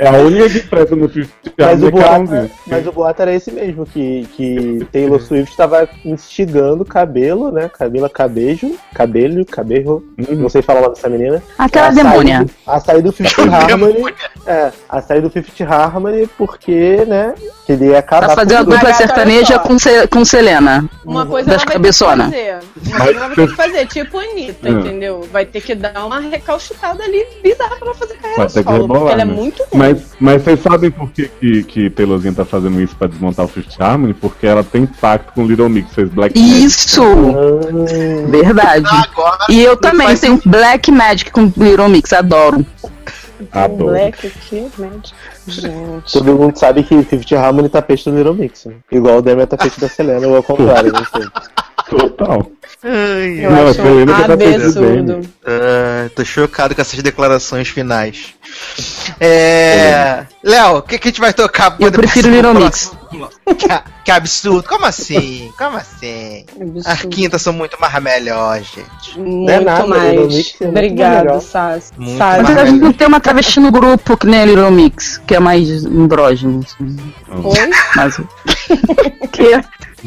[0.00, 3.34] É a única que presta no 50 Mas o, é boato, mas o boato era
[3.34, 7.68] esse mesmo, que, que Taylor Swift tava instigando cabelo, né?
[7.68, 10.36] Camila Cabejo, cabelo, cabelo, Uhum.
[10.36, 11.42] não sei falar o nome dessa menina.
[11.58, 12.44] Aquela A sair demônia.
[12.44, 14.14] do- A sair do Fifth Harmony.
[14.46, 17.34] É, a sair do Fifth Harmony porque, né?
[17.66, 20.88] Que ele ia acabar Pra fazer a dupla sertaneja com, Ce- com Selena.
[21.04, 22.30] Uma coisa Das ela vai cabeçona.
[22.30, 22.96] ter que fazer.
[22.96, 24.80] Uma coisa ela vai ter que fazer, tipo Anitta, Hum.
[24.80, 25.28] entendeu?
[25.30, 29.22] Vai ter que dar uma recalchutada ali bizarra pra ela fazer carreira solo, porque ela
[29.22, 29.24] é né?
[29.24, 29.89] muito ruim.
[29.94, 33.48] Mas, mas vocês sabem por que, que, que Taylorzinha tá fazendo isso pra desmontar o
[33.48, 34.14] Fifth Harmony?
[34.14, 37.02] Porque ela tem pacto com Little Mix, fez Black Isso!
[37.02, 38.86] Ah, Verdade.
[38.88, 39.46] Agora.
[39.48, 42.64] E eu também faz tenho Black Magic com Little Mix, adoro.
[43.52, 43.90] Adoro.
[43.90, 45.14] Black aqui, Magic.
[45.46, 46.12] Gente.
[46.12, 48.66] Todo mundo sabe que Fifth Harmony tá peixe do Little Mix.
[48.66, 48.74] né?
[48.92, 51.28] Igual o Demi é tapete da Selena, ou ao contrário, não sei.
[51.90, 52.50] Total.
[52.82, 53.80] Ai, Eu Não, acho
[54.32, 55.20] absurdo.
[55.44, 58.34] Ah, tô chocado com essas declarações finais.
[59.20, 60.24] É.
[60.42, 61.76] Léo, o que, que a gente vai tocar?
[61.78, 62.92] Eu prefiro Little Mix.
[63.58, 63.68] Que,
[64.04, 64.66] que absurdo.
[64.66, 65.52] Como assim?
[65.58, 66.46] Como assim?
[66.86, 69.18] As quintas são muito mais melhores, gente.
[69.18, 70.34] Muito é nada, Little mais.
[70.34, 71.40] Mix é Obrigado.
[71.40, 71.92] Sassi.
[71.98, 75.34] Mas a gente não tem uma travesti no grupo que nem a Little Mix, que
[75.34, 76.64] é mais andrógeno.
[76.64, 76.96] Assim.
[77.44, 77.70] Oi?
[77.96, 78.16] Mas.
[79.32, 79.50] que?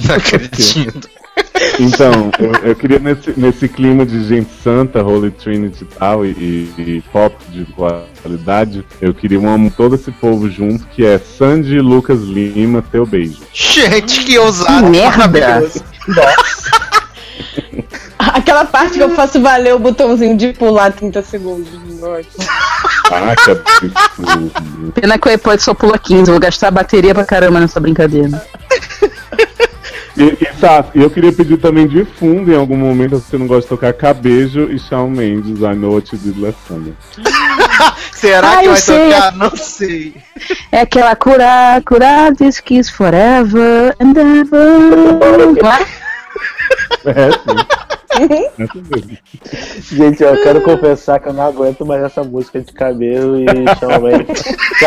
[0.07, 1.09] Não acredito.
[1.79, 6.29] Então, eu, eu queria nesse, nesse clima de gente santa, Holy Trinity e tal, e,
[6.29, 11.17] e- e pop de qualidade, eu queria um amo todo esse povo junto, que é
[11.17, 13.39] Sandy e Lucas Lima, Teu Beijo.
[13.51, 14.83] Gente, que ousado.
[14.85, 15.27] Que merda.
[15.29, 15.83] maravilhoso.
[18.19, 21.67] Aquela parte que eu faço valer o botãozinho de pular 30 segundos.
[23.11, 24.51] Absurdo.
[24.95, 28.41] Pena que o iPod só pula 15, vou gastar bateria pra caramba nessa brincadeira.
[30.15, 33.47] E, e, tá, eu queria pedir também de fundo, em algum momento, se você não
[33.47, 36.93] gosta de tocar Cabejo e Shawn Mendes, I Know What You Did Last Summer.
[38.13, 39.11] Será Ah, que vai sei.
[39.11, 39.31] tocar?
[39.35, 40.15] Não sei.
[40.71, 45.93] É aquela curar, curar, this kiss forever and ever.
[47.05, 47.09] É?
[47.09, 47.92] É, sim.
[49.91, 53.45] Gente, eu quero confessar que eu não aguento mais essa música de cabelo e
[53.79, 54.43] Shawn Mendes.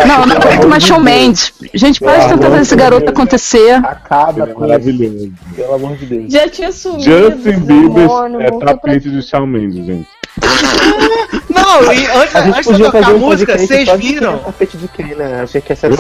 [0.07, 1.53] Não, não aguento mais Shawn Mendes.
[1.75, 3.75] Gente, para de tentar fazer esse garoto acontecer.
[3.85, 5.33] Acaba é com isso, maravilhoso.
[5.55, 6.33] pelo amor de Deus.
[6.33, 7.03] Já tinha sumido.
[7.03, 10.09] Justin Bieber é voltou pra- tapete de Shawn Mendes, gente.
[11.67, 14.39] Não, e antes, A gente antes de eu tocar a música, vocês viram?
[14.39, 15.41] tapete de quem, né?
[15.43, 15.91] Achei que ia ser.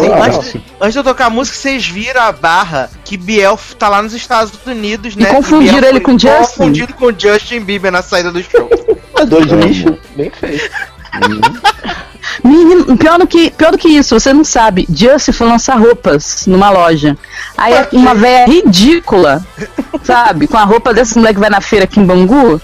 [0.81, 4.14] Antes de eu tocar a música, vocês viram a barra que Biel tá lá nos
[4.14, 5.26] Estados Unidos, né?
[5.26, 6.38] confundiram Biel ele com Justin.
[6.38, 8.70] Confundido com Justin Bieber na saída do show.
[9.26, 9.62] Dois Amo.
[9.62, 10.70] lixo, bem feito.
[12.44, 14.87] Menino, pior do, que, pior do que isso, você não sabe.
[14.92, 17.16] Justin foi lançar roupas numa loja.
[17.57, 19.44] Aí uma véia ridícula,
[20.05, 20.46] sabe?
[20.46, 22.61] Com a roupa desse moleque que vai na feira aqui em Bangu.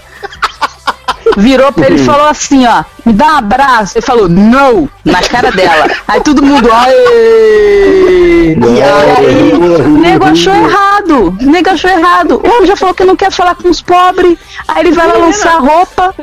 [1.37, 3.97] Virou pra ele e falou assim, ó, me dá um abraço.
[3.97, 5.87] Ele falou, não, na cara dela.
[6.07, 8.55] Aí todo mundo, aê!
[8.55, 11.37] E aí, o nego achou errado.
[11.41, 12.41] O nego achou errado.
[12.43, 14.37] O homem já falou que não quer falar com os pobres.
[14.67, 16.13] Aí ele vai lá lançar roupa.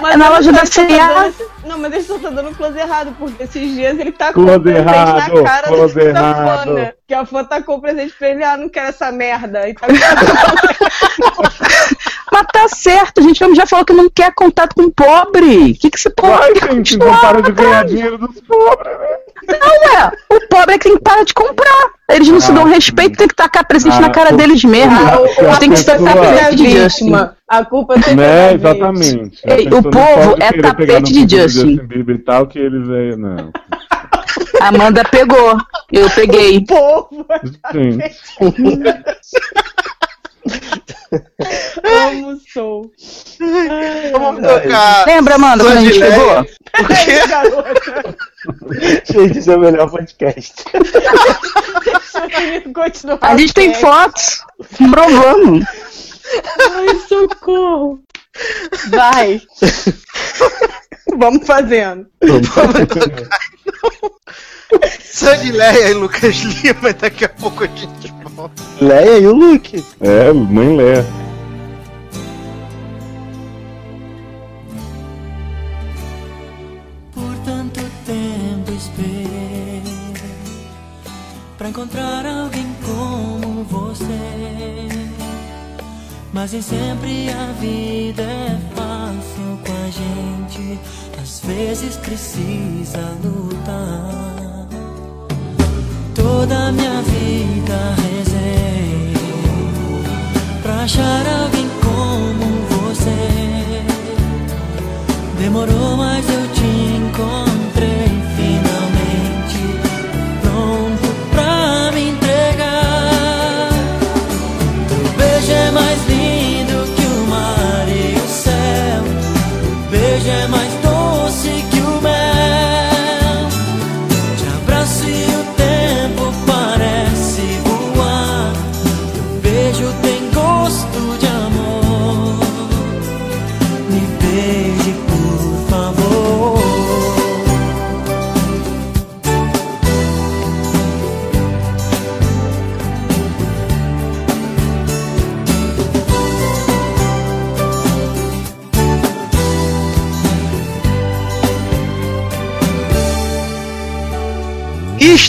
[0.00, 1.30] Mas na loja da tá C&A.
[1.64, 4.58] Não, mas ele só tá dando close errado, porque esses dias ele tá com Close
[4.58, 6.64] o presente errado, na cara close da, da errado.
[6.64, 6.92] fã, né?
[7.08, 9.68] Que a fã tacou o presente pra ele, ah, não quero essa merda.
[9.68, 9.86] E tá
[12.36, 13.42] Mas tá certo, gente.
[13.42, 15.70] O homem já falou que não quer contato com pobre.
[15.70, 19.58] O que, que esse pobre Ai, gente, não para de ganhar dinheiro dos pobres, né?
[19.58, 20.12] Não, é.
[20.36, 21.90] O pobre é quem para de comprar.
[22.10, 24.92] Eles não se dão respeito, tem que tacar presente Ah, na cara o- deles mesmo.
[24.94, 27.12] Ah, o- tem que é a presente de Justin.
[27.48, 29.40] A culpa é Né, exatamente.
[29.44, 31.76] Ei, o povo pode é tapete de Justin.
[31.78, 33.16] Bieber e tal, que eles é.
[33.16, 33.50] Não.
[34.60, 35.56] Amanda pegou.
[35.92, 36.64] Eu peguei.
[36.64, 37.26] Povo,
[37.72, 38.14] Gente,
[41.82, 42.92] como sou.
[44.12, 45.06] Vamos tocar.
[45.06, 46.26] Lembra, Amanda, quando a gente pegou?
[46.26, 46.46] Leia.
[46.72, 48.16] Ai, garota.
[49.04, 50.64] Gente, esse é o melhor podcast.
[53.20, 54.42] A gente tem fotos
[54.90, 55.62] provando.
[56.58, 58.00] Ai, socorro.
[58.88, 59.40] Vai.
[61.16, 62.06] Vamos fazendo.
[65.00, 68.62] Sandy Leia e Lucas Lima, daqui a pouco a gente volta.
[68.80, 69.84] Leia e o Luke.
[70.00, 71.06] é, mãe Léa.
[77.14, 79.82] Por tanto tempo esperei
[81.56, 84.04] pra encontrar alguém como você.
[86.32, 90.45] Mas nem sempre a vida é fácil com a gente.
[91.46, 94.66] Vezes precisa lutar.
[96.12, 99.12] Toda minha vida rezei
[100.60, 103.84] pra achar alguém como você.
[105.38, 107.55] Demorou, mas eu te encontrei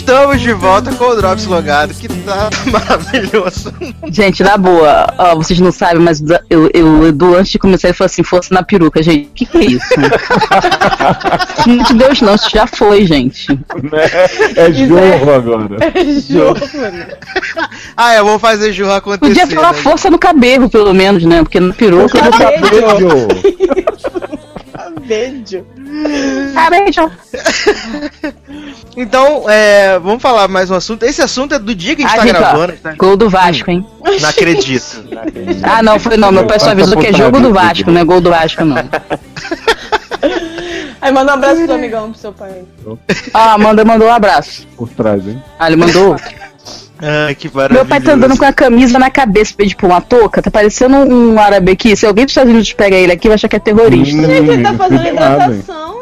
[0.08, 3.74] estamos de volta com o Drops Logado, que tá maravilhoso.
[4.10, 7.94] Gente, na boa, ó, vocês não sabem, mas eu, eu, Edu, antes de começar, ele
[7.94, 9.26] falou assim: força na peruca, gente.
[9.26, 9.84] O que, que é isso?
[11.64, 13.52] Gente, Deus não, isso já foi, gente.
[13.52, 14.06] Né?
[14.56, 15.76] É jorro agora.
[16.26, 17.06] Jogo, mano.
[17.96, 19.40] Ah, eu vou fazer Jurra acontecer.
[19.40, 19.82] Podia falar né?
[19.82, 21.42] força no cabelo, pelo menos, né?
[21.42, 22.18] Porque na peruca.
[25.08, 25.64] Beijo.
[26.70, 26.70] Beijo.
[26.70, 27.10] Beijo.
[28.96, 31.02] Então, é, vamos falar mais um assunto.
[31.04, 32.72] Esse assunto é do dia que a gente Ah, tá gente, ó, gravando.
[32.74, 32.94] tá?
[32.96, 33.86] Gol do Vasco, hein?
[34.20, 35.04] Não acredito.
[35.62, 36.30] Ah, não, foi não.
[36.32, 38.76] Meu pai só avisou que é jogo do Vasco, não é gol do Vasco, não.
[41.00, 42.64] Aí manda um abraço pro amigão pro seu pai.
[43.32, 44.66] Ah, Amanda mandou um abraço.
[44.76, 45.40] Por trás, hein?
[45.58, 46.24] Ah, ele mandou outro.
[47.00, 47.84] Ai, que maravilhoso.
[47.84, 51.38] Meu pai tá andando com a camisa na cabeça, tipo uma touca, tá parecendo um
[51.38, 51.94] árabe aqui.
[51.96, 54.16] Se alguém dos Estados Unidos pega ele aqui, vai achar que é terrorista.
[54.16, 55.97] Hum, Ele tá fazendo hidratação,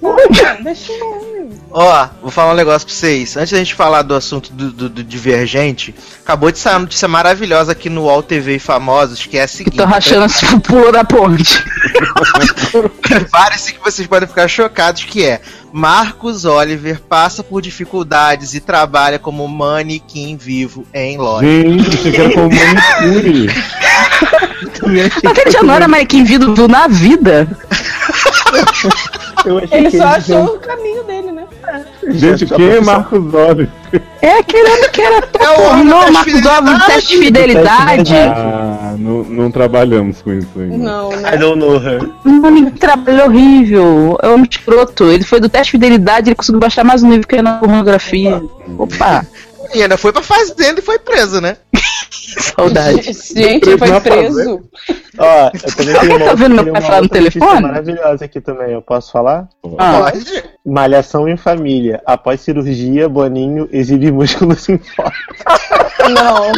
[0.00, 0.16] Pô,
[0.62, 1.50] deixa o homem.
[1.70, 3.36] Ó, vou falar um negócio pra vocês.
[3.36, 7.06] Antes da gente falar do assunto do, do- do Divergente, acabou de sair uma notícia
[7.08, 9.76] maravilhosa aqui no UOL TV e Famosos, que é a seguinte.
[9.76, 11.62] Tô rachando assim, pulou da ponte.
[13.02, 15.40] Prepare-se que vocês podem ficar chocados que é
[15.72, 21.46] Marcos Oliver passa por dificuldades e trabalha como manequim vivo em loja.
[21.46, 23.48] Gente, achei que era como manicure.
[25.24, 27.48] A Tatiana não era manequim vindo do- na vida.
[29.44, 31.44] Eu achei Ele que só achou o caminho dele, né?
[32.08, 33.68] Gente, quem é Marcos Olli?
[34.22, 38.14] É aquele homem que era É pornô, Marcos Alves, teste de fidelidade.
[38.14, 40.76] Ah, não, não trabalhamos com isso ainda.
[40.76, 41.36] Não, I né?
[41.36, 42.08] don't know her.
[42.24, 44.18] Um homem que trabalho horrível.
[44.22, 45.04] É um homem escroto.
[45.10, 48.42] Ele foi do teste de fidelidade, ele conseguiu baixar mais um nível que na pornografia.
[48.78, 49.24] Opa,
[49.74, 51.56] E ainda foi pra fazenda e foi preso, né?
[52.56, 53.12] saudade.
[53.34, 54.62] Gente, ele foi preso.
[55.18, 57.60] Ó, eu também tenho Alguém uma, tá vendo meu tenho pai falar no telefone?
[57.62, 59.48] maravilhosa aqui também, eu posso falar?
[59.78, 60.44] Ah, Pode.
[60.64, 62.02] Malhação em família.
[62.04, 65.12] Após cirurgia, Boninho exibe músculos em foto.
[66.10, 66.52] Não.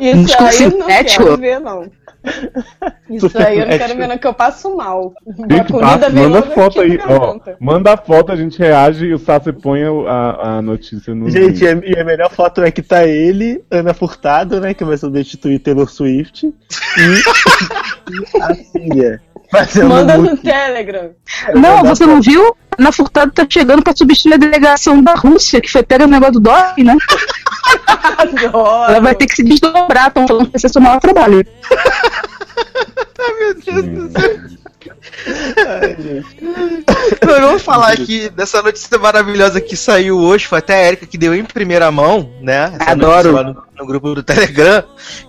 [0.00, 1.90] Isso Músculo aí eu não quero ver, não.
[3.08, 5.12] Isso aí eu não quero ver, não, que eu passo mal.
[5.26, 7.38] A Gente, passa, manda foto aí, ó.
[7.60, 11.30] Manda a foto, a gente reage e o Sassi põe a, a notícia no.
[11.30, 14.84] Gente, e a, e a melhor foto é que tá ele, Ana Furtado, né, que
[14.84, 16.52] vai substituir Taylor Swift, e,
[18.38, 19.22] e a filha.
[19.50, 20.36] Fazendo Manda no.
[20.36, 21.10] Telegram.
[21.54, 22.56] Não, você não viu?
[22.78, 26.34] Na Furtado tá chegando pra substituir a delegação da Rússia, que foi pega o negócio
[26.34, 26.96] do DOC, né?
[28.52, 31.46] Ela vai ter que se desdobrar, estão falando que vai ser seu maior trabalho.
[37.24, 41.18] Mas vamos falar aqui dessa notícia maravilhosa que saiu hoje, foi até a Erika que
[41.18, 42.72] deu em primeira mão, né?
[42.80, 43.32] Essa Adoro.
[43.42, 44.84] No, no grupo do Telegram,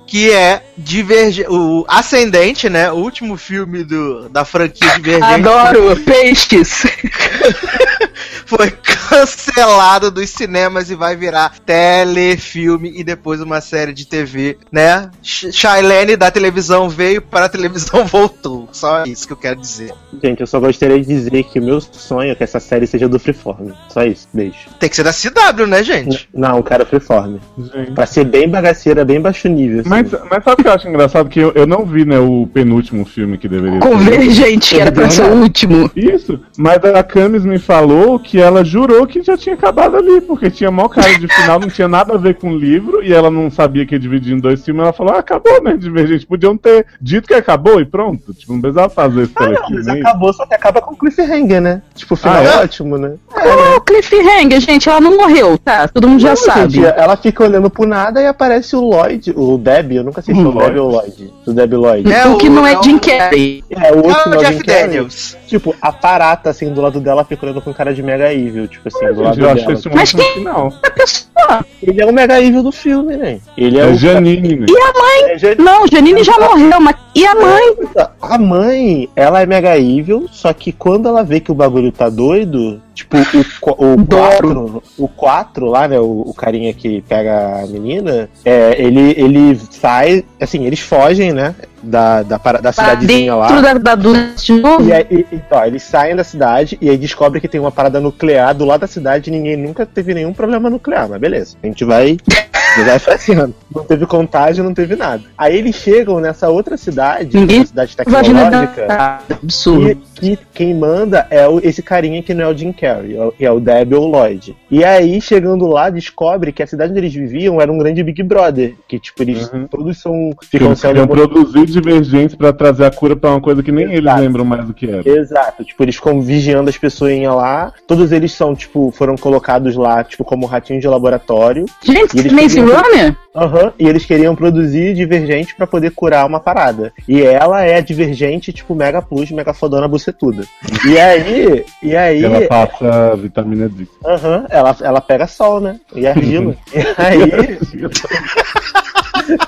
[0.05, 1.45] que é Diverge...
[1.49, 2.91] o Ascendente, né?
[2.91, 6.84] O último filme do, da franquia Divergente Adoro peixes.
[8.45, 15.12] foi cancelado dos cinemas e vai virar telefilme e depois uma série de TV, né?
[15.22, 18.70] Sh- Shailene da televisão veio para a televisão voltou.
[18.72, 19.93] Só isso que eu quero dizer.
[20.22, 23.08] Gente, eu só gostaria de dizer que o meu sonho é que essa série seja
[23.08, 23.72] do Freeform.
[23.89, 24.58] Só isso, beijo.
[24.80, 26.30] Tem que ser da CW, né, gente?
[26.34, 27.38] Não, cara, Freeform.
[27.58, 27.91] Gente.
[27.91, 29.82] Pra ser bem bagaceira, bem baixo nível.
[29.82, 29.89] assim.
[29.89, 31.30] Mas, mas sabe o que eu acho engraçado?
[31.30, 33.88] Que eu, eu não vi, né, o penúltimo filme que deveria ser.
[33.88, 35.89] Convergente, que era pra ser o último.
[35.95, 40.50] Isso, mas a Camis me falou que ela jurou que já tinha acabado ali, porque
[40.50, 43.30] tinha maior cara de final, não tinha nada a ver com o livro, e ela
[43.30, 46.58] não sabia que ia dividir em dois filmes, ela falou, ah, acabou, né, Divergente, podiam
[46.58, 50.34] ter dito que acabou e pronto, tipo, não precisava fazer esse Ah, não, mas acabou,
[50.34, 51.82] só que acaba com cliffhanger, né?
[51.96, 52.48] Tipo, o final Ah, é?
[52.48, 52.58] é?
[52.58, 53.14] ótimo, né?
[53.36, 55.88] Oh, cliffhanger, gente, ela não morreu, tá?
[55.88, 56.74] Todo mundo já Não, sabe.
[56.74, 60.34] gente, ela fica olhando pro nada e aparece o Lloyd, o Deb, eu nunca sei
[60.36, 60.52] se é o.
[60.52, 61.34] Deb ou o Lloyd.
[61.46, 62.12] O Deb Lloyd.
[62.12, 63.64] É, o que o- não é é Jim Carrey.
[63.70, 64.64] É, o outro É o final Jeff.
[64.66, 65.38] Daniels.
[65.48, 68.88] Tipo, a parata, assim, do lado dela fica olhando com cara de mega evil, tipo
[68.88, 69.74] assim, do lado eu acho dela.
[69.74, 70.74] esse um Mas ótimo quem- final.
[70.84, 71.66] A pessoa.
[71.82, 73.40] Ele é o mega evil do filme, né?
[73.58, 73.96] Ele é, É o...
[73.96, 74.66] Janine, né?
[74.70, 75.32] E a mãe?
[75.32, 76.96] É, Jan- Não, Janine já morreu, mas.
[77.18, 77.76] E a mãe?
[78.22, 82.09] A mãe, ela é mega evil, só que quando ela vê que o bagulho tá
[82.09, 84.82] doido, tipo, o, qu- o Doro.
[84.84, 89.59] 4, o 4 lá, né, o, o carinha que pega a menina, é, ele, ele
[89.72, 93.47] sai, assim, eles fogem, né, da, da, para- da cidadezinha lá.
[93.47, 94.88] Dentro da, da Duna de novo?
[94.88, 98.53] E aí, então, eles saem da cidade e aí descobrem que tem uma parada nuclear
[98.53, 101.57] do lado da cidade e ninguém nunca teve nenhum problema nuclear, mas beleza.
[101.63, 102.18] A gente vai,
[102.84, 103.54] vai fazendo.
[103.74, 105.24] Não teve contágio, não teve nada.
[105.38, 108.88] Aí eles chegam nessa outra cidade, Ninguém uma cidade tecnológica.
[108.88, 109.22] da.
[109.30, 110.02] Absurdo.
[110.20, 113.34] Que quem manda é o- esse carinha que não é o Jim Carrey, é o-
[113.39, 114.55] é o Deb ou o Lloyd.
[114.70, 118.22] E aí, chegando lá, descobre que a cidade onde eles viviam era um grande Big
[118.24, 118.74] Brother.
[118.88, 119.68] Que, tipo, eles Uhum.
[119.68, 120.32] todos são.
[120.43, 120.89] Ficam Eles sendo.
[120.89, 124.22] queriam produzir divergentes pra trazer a cura pra uma coisa que nem eles Exato.
[124.22, 125.07] lembram mais do que era.
[125.07, 127.74] Exato, tipo, eles ficam vigiando as pessoinhas lá.
[127.86, 131.65] Todos eles são, tipo, foram colocados lá, tipo, como ratinhos de laboratório.
[131.84, 133.15] Gente, eles Maze queriam- Runner?
[133.36, 133.72] Aham.
[133.80, 136.91] E eles queriam produzir divergente pra poder curar uma parada.
[137.07, 140.43] E ela é a divergente, tipo, mega plus, mega fodona bucetuda.
[140.88, 141.66] E aí.
[141.84, 142.24] E aí.
[142.24, 143.88] Ela passa vitamina D.
[144.05, 145.80] Aham, ela, ela pega sol, né?
[145.93, 146.55] E argila.
[146.74, 147.60] e aí.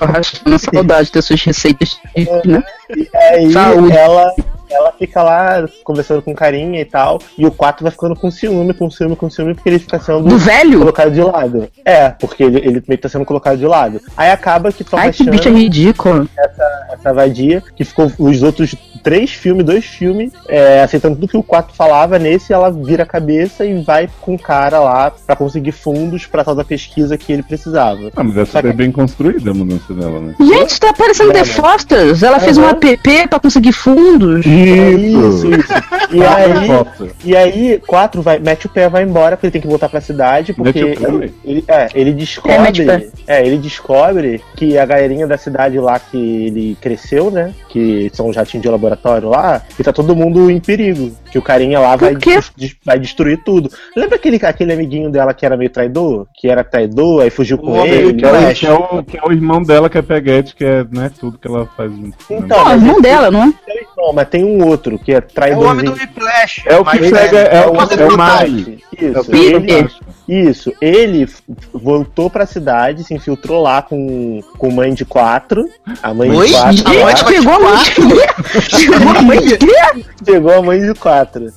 [0.00, 1.98] Arrastando saudade das suas receitas,
[2.44, 2.62] né?
[2.94, 3.96] E aí Saúde.
[3.96, 4.34] ela,
[4.70, 7.18] ela fica lá conversando com carinha e tal.
[7.36, 10.28] E o 4 vai ficando com ciúme, com ciúme, com ciúme, porque ele fica sendo
[10.28, 10.78] Do velho?
[10.80, 11.68] colocado de lado.
[11.84, 14.00] É, porque ele, ele meio que tá sendo colocado de lado.
[14.16, 16.26] Aí acaba que toma Ai, que chance bicha ridícula.
[16.92, 21.42] essa vadia, que ficou os outros três filmes, dois filmes, é, aceitando tudo que o
[21.42, 22.18] 4 falava.
[22.18, 26.44] Nesse ela vira a cabeça e vai com o cara lá pra conseguir fundos pra
[26.44, 28.10] tal da pesquisa que ele precisava.
[28.14, 30.34] Ah, mas é super que- bem construída a mudança dela, né?
[30.38, 31.44] Gente, tá parecendo É, The né?
[31.46, 32.22] Fosters.
[32.22, 34.44] Ela fez um app pra conseguir fundos.
[34.60, 35.50] Isso!
[35.50, 35.72] Isso, isso.
[36.12, 36.68] E aí,
[37.24, 40.00] e aí, quatro vai, mete o pé, vai embora, porque ele tem que voltar pra
[40.00, 42.82] cidade, porque o ele, ele- é, ele É, descobre.
[42.82, 43.08] o pé.
[43.26, 47.52] É, ele descobre que a galerinha da cidade lá que ele cresceu, né?
[47.68, 51.12] Que são os ratinhos de laboratório lá, que tá todo mundo em perigo.
[51.30, 53.70] Que o carinha lá vai, des- des- vai destruir tudo.
[53.96, 56.26] Lembra aquele, aquele amiguinho dela que era meio traidor?
[56.34, 58.14] Que era traidor, aí fugiu com homem ele.
[58.14, 60.64] Que é, o, que, é o, que é o irmão dela, que é Peguete, que
[60.64, 61.90] é né, tudo que ela faz.
[61.92, 62.16] junto?
[62.28, 63.52] Então, mas irmão dela, não é?
[64.10, 65.70] Não, mas tem um outro que é É o traidor.
[65.70, 66.62] homem do Whiplash.
[66.66, 67.76] É o que pega- é é ele o.
[69.00, 69.62] É o Isso, que Peter.
[69.78, 69.90] ele,
[70.28, 71.28] isso, ele
[71.72, 75.64] voltou pra cidade, se infiltrou lá com, com mãe de quatro.
[76.02, 76.46] A mãe Oi?
[76.48, 76.76] de quatro.
[76.76, 79.58] Gente, a mãe de Pegou a mãe de
[80.24, 81.52] pegou a mãe de quatro.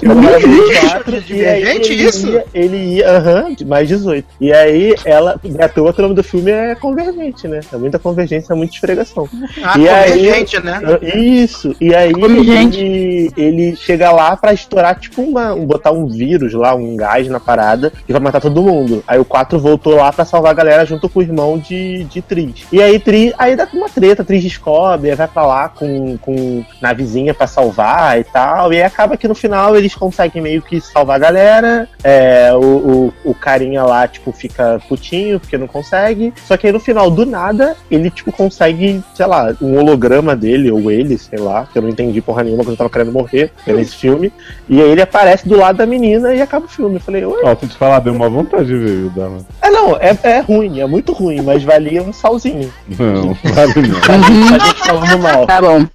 [0.00, 1.14] Pegou a mãe de quatro.
[1.16, 2.28] e aí Divergente ele isso?
[2.28, 4.26] Ia, ele ia, aham, de mais 18.
[4.40, 7.60] E aí ela, à toa que o nome do filme é Convergente, né?
[7.72, 9.28] É muita convergência, é muita esfregação.
[9.62, 10.80] Ah, E aí- convergente, né?
[11.14, 12.78] Isso, e aí Convergente.
[12.80, 17.28] ele, ele chega lá pra estourar, tipo, uma, um- botar um vírus lá, um gás
[17.28, 19.02] na parada, e vai matar todo mundo.
[19.06, 22.20] Aí o 4 voltou lá pra salvar a galera junto com o irmão de, de
[22.22, 22.66] Tris.
[22.72, 26.64] E aí Tris, aí dá uma treta, Tris descobre, aí vai pra lá com, com
[26.80, 30.80] navezinha pra salvar e tal, e aí acaba que no final eles conseguem meio que
[30.80, 36.32] salvar a galera, é, o, o, o carinha lá, tipo, fica putinho porque não consegue,
[36.46, 40.70] só que aí no final, do nada, ele, tipo, consegue, sei lá, um holograma dele,
[40.70, 43.50] ou ele, sei lá, que eu não entendi porra nenhuma, porque eu tava querendo morrer
[43.66, 44.32] nesse filme,
[44.68, 46.96] e aí ele aparece do lado da menina e acaba o filme.
[46.96, 47.40] Eu falei, oi?
[47.44, 49.38] Ó, se te falar, deu uma vontade de ver, viu, Dama?
[49.62, 52.72] É, não, é, é ruim, é muito ruim, mas valia um salzinho.
[52.98, 54.02] Não, vale não.
[54.22, 55.46] Uhum, A gente falando mal.
[55.46, 55.86] tá bom.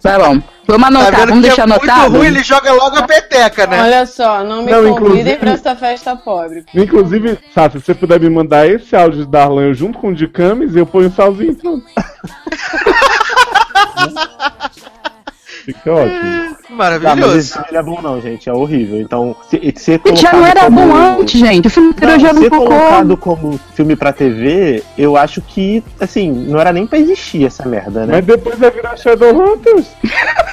[0.00, 0.40] Tá bom.
[0.66, 2.16] Vamos Tá anotar, vendo vamos que deixar é muito anotado?
[2.18, 3.82] ruim, ele joga logo a peteca, né?
[3.82, 6.64] Olha só, não me Não, convidem inclusive- pra essa festa pobre.
[6.74, 10.14] Inclusive, sabe, se você puder me mandar esse áudio de Darlan eu junto com o
[10.14, 11.84] de Camis, eu ponho o salzinho pronto.
[15.64, 16.20] Fica ótimo.
[16.20, 17.38] Tá, mas Maravilhoso.
[17.38, 19.00] esse filme não é bom não, gente, é horrível.
[19.00, 21.66] Então, se, se Já não era bom antes, gente.
[21.68, 22.66] O filme inteiro já um ser pouco.
[22.66, 27.66] colocado como filme pra TV, eu acho que, assim, não era nem pra existir essa
[27.66, 28.14] merda, né?
[28.16, 29.86] Mas depois vai virar Shadowhunters.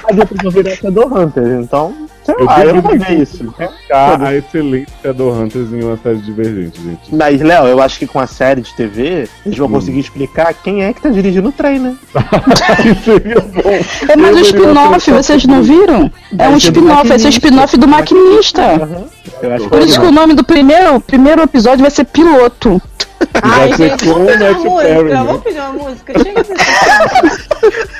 [0.04, 1.94] Mas depois eu virar Shadowhunters, então,
[2.24, 3.52] sei Eu lá, eu não vou ver isso.
[3.52, 7.14] Ficar a excelente Shadowhunters em uma série divergente, gente.
[7.14, 10.84] Mas, Léo, eu acho que com a série de TV, eles vão conseguir explicar quem
[10.84, 11.96] é que tá dirigindo o trem, né?
[13.04, 14.10] Seria bom.
[14.12, 16.10] É mais um Eu spin-off, vocês não viram?
[16.38, 17.28] É um do spin-off, o maquinista.
[17.28, 18.62] spin-off do maquinista.
[19.68, 22.80] Por isso que o nome do primeiro, primeiro episódio vai ser piloto.
[23.42, 24.82] Ai, Vai ser gente, vamos o pedir uma música.
[24.82, 25.24] Perry, né?
[25.24, 26.12] Vamos pedir uma música.
[26.22, 26.40] Chega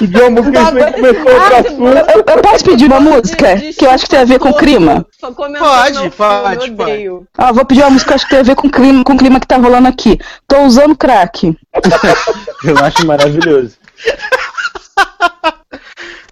[0.00, 1.84] Pediu uma música e começou outro Ah, assunto.
[1.84, 5.06] Eu, eu posso pedir uma música que eu acho que tem a ver com clima?
[5.20, 7.26] Pode, pode, odeio.
[7.36, 9.12] Ah, vou pedir uma música que eu acho que tem a ver com clima, com
[9.12, 10.18] o clima que tá rolando aqui.
[10.48, 11.54] Tô usando crack.
[12.64, 13.76] eu acho maravilhoso.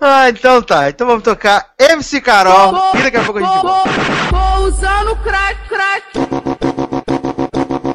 [0.01, 0.89] Ah, então tá.
[0.91, 2.93] Então vamos tocar MC Carol.
[2.95, 3.91] E daqui a pouco a gente volta.
[4.31, 6.05] Tô usando crack, crack.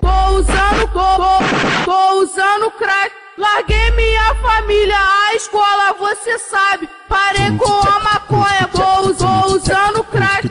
[0.02, 3.23] Tô usando, tô, tô usando crack.
[3.44, 6.88] Larguei minha família, a escola, você sabe.
[7.10, 8.70] Parei com a maconha,
[9.02, 10.48] us- tô usando crack.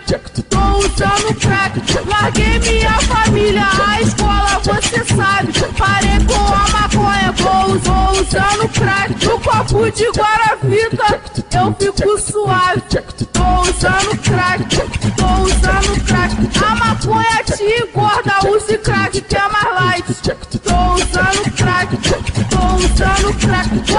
[0.51, 1.81] Tô usando crack.
[2.07, 5.53] Larguei minha família, a escola, você sabe.
[5.79, 9.25] Parei com a maconha, us- tô usando crack.
[9.25, 11.21] No copo de Guaravita,
[11.57, 12.83] eu fico suave.
[13.33, 14.65] Tô usando crack,
[15.17, 16.33] tô usando crack.
[16.63, 17.42] A maconha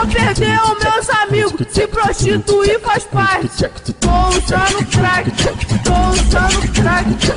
[0.03, 3.47] Vou perder os meus amigos, se prostituir faz parte.
[4.01, 5.31] Tô usando crack,
[5.81, 7.32] tô usando crack.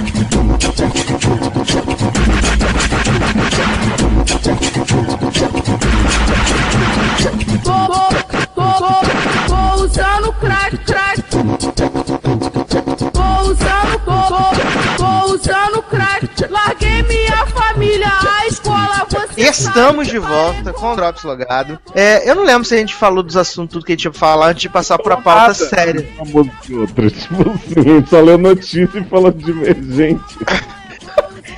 [19.77, 21.79] Estamos de volta com o Drops Logado.
[21.95, 24.13] É, eu não lembro se a gente falou dos assuntos tudo que a gente ia
[24.13, 26.09] falar antes de passar pra pauta séria.
[26.17, 27.11] Uma música e outra.
[27.11, 30.39] Tipo assim, a gente só leu notícia e falou divergente.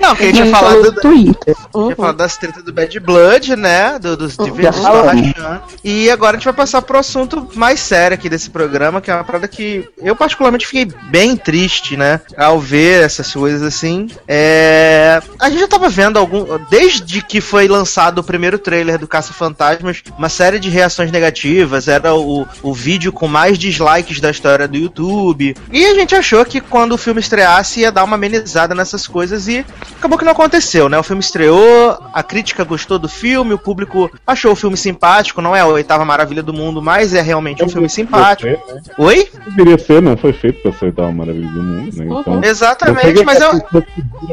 [0.01, 1.57] Não, que a gente ia falar falou do, Twitter.
[1.89, 3.99] Ia falar das tretas do Bad Blood, né?
[3.99, 5.62] Do, dos diversos rachando.
[5.83, 9.14] E agora a gente vai passar pro assunto mais sério aqui desse programa, que é
[9.14, 12.21] uma parada que eu particularmente fiquei bem triste, né?
[12.37, 14.09] Ao ver essas coisas assim.
[14.27, 15.21] É...
[15.39, 16.59] A gente já tava vendo algum.
[16.71, 21.89] Desde que foi lançado o primeiro trailer do Caça Fantasmas, uma série de reações negativas.
[21.89, 25.57] Era o, o vídeo com mais dislikes da história do YouTube.
[25.71, 29.49] E a gente achou que quando o filme estreasse ia dar uma amenizada nessas coisas
[29.49, 29.64] e
[29.97, 30.99] acabou que não aconteceu, né?
[30.99, 35.42] O filme estreou, estreou, a crítica gostou do filme, o público achou o filme simpático,
[35.42, 38.59] não é a oitava maravilha do mundo, mas é realmente um filme simpático.
[38.98, 39.28] Oi?
[39.56, 42.06] Deveria ser, não foi feito pra acertar uma maravilha do mundo, né?
[42.20, 43.50] Então, Exatamente, mas eu,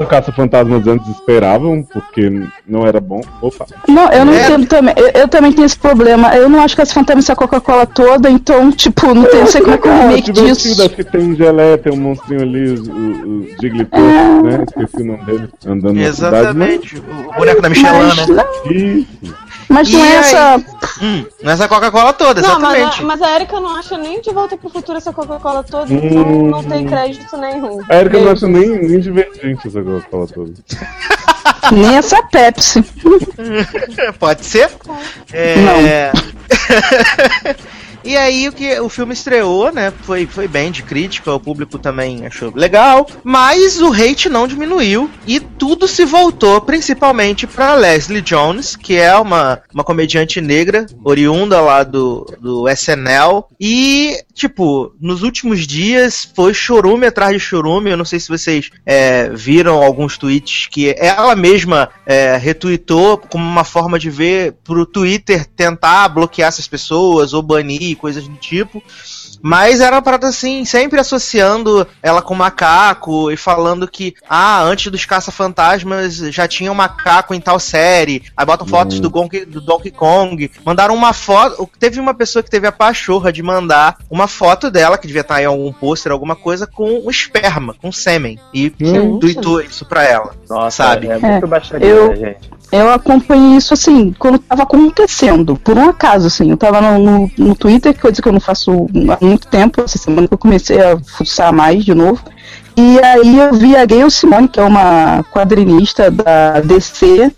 [0.02, 2.30] a Caça Fantasmas antes esperavam, porque
[2.68, 3.22] não era bom.
[3.42, 3.66] Opa.
[3.88, 4.44] Não, eu não É.
[4.46, 4.94] entendo também.
[4.98, 6.36] Eu, eu também tenho esse problema.
[6.36, 9.62] Eu não acho que as fantasmas a Coca-Cola toda, então, tipo, não, tem, não sei
[9.62, 10.82] como é que é o Ah, remake disso.
[10.82, 14.64] acho que tem um gelé, tem um monstrinho ali, o, o, o Jigglypuff, né?
[14.68, 16.36] Esqueci o nome dele, andando na cidade.
[16.38, 18.26] exatamente, o boneco da Michelin, Mas, né?
[18.28, 18.36] não,
[18.66, 19.36] Mas...
[19.68, 20.16] Mas não E é aí?
[20.18, 20.64] essa.
[21.02, 23.02] Hum, nessa Coca-Cola toda, Não, mas exatamente.
[23.02, 26.00] a, mas a Erika não acha nem de volta pro futuro essa Coca-Cola toda, Hum.
[26.04, 27.82] então não tem crédito nenhum.
[27.90, 30.54] A Erika não acha nem, nem divergente essa Coca-Cola toda.
[31.72, 32.84] Nem essa Pepsi.
[34.20, 34.70] Pode ser?
[35.34, 36.12] É...
[38.06, 39.92] E aí o que o filme estreou, né?
[40.04, 45.10] Foi, foi bem de crítica, o público também achou legal, mas o hate não diminuiu
[45.26, 51.60] e tudo se voltou principalmente para Leslie Jones, que é uma, uma comediante negra, oriunda
[51.60, 57.98] lá do, do SNL, e tipo, nos últimos dias foi chorume atrás de chorume, eu
[57.98, 63.64] não sei se vocês é, viram alguns tweets que ela mesma é, retweetou como uma
[63.64, 68.84] forma de ver pro Twitter tentar bloquear essas pessoas ou banir, coisas do tipo.
[69.42, 74.92] Mas era uma parada assim, sempre associando ela com macaco e falando que, ah, antes
[74.92, 78.24] dos caça-fantasmas já tinha um macaco em tal série.
[78.36, 80.50] Aí botam fotos do, Gonk- do Donkey Kong.
[80.66, 81.70] Mandaram uma foto.
[81.80, 85.42] Teve uma pessoa que teve a pachorra de mandar uma foto dela, que devia estar
[85.42, 88.40] em algum pôster, alguma coisa, com um esperma, com sêmen.
[88.54, 89.20] E Hum.
[89.20, 90.34] tweetou isso pra ela.
[90.50, 91.08] Nossa, Sabe?
[91.08, 92.50] é muito É, baixaria, eu- né, gente?
[92.76, 96.52] Eu acompanhei isso assim, quando tava acontecendo, por um acaso, assim.
[96.52, 99.98] Eu tava no, no, no Twitter, coisa que eu não faço há muito tempo, essa
[99.98, 102.22] semana que eu comecei a fuçar mais de novo.
[102.78, 107.32] E aí eu vi a Gayle Simone, que é uma quadrinista da DC,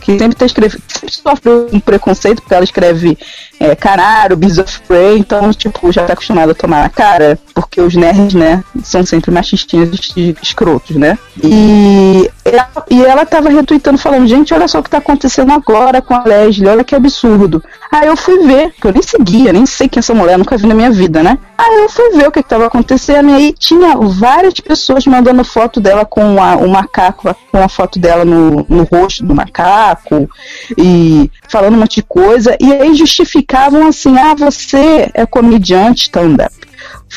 [0.00, 3.18] que sempre tá sempre sofre um preconceito, porque ela escreve
[3.60, 7.94] é, Canaro, of Prey, então, tipo, já tá acostumada a tomar na cara, porque os
[7.94, 11.18] nerds, né, são sempre machistinhos e escrotos, né?
[11.42, 16.00] E ela, e ela tava retweetando, falando, gente, olha só o que tá acontecendo agora
[16.00, 17.62] com a Leslie, olha que absurdo.
[17.90, 20.56] Aí eu fui ver, que eu nem seguia, nem sei quem é essa mulher, nunca
[20.56, 21.38] vi na minha vida, né?
[21.56, 25.44] Aí eu fui ver o que, que tava acontecendo, e aí tinha várias pessoas mandando
[25.44, 30.28] foto dela com a- o macaco, com a foto dela no, no rosto do macaco,
[30.78, 36.54] e falando um monte de coisa, e aí justificavam assim, ah, você é comediante stand-up.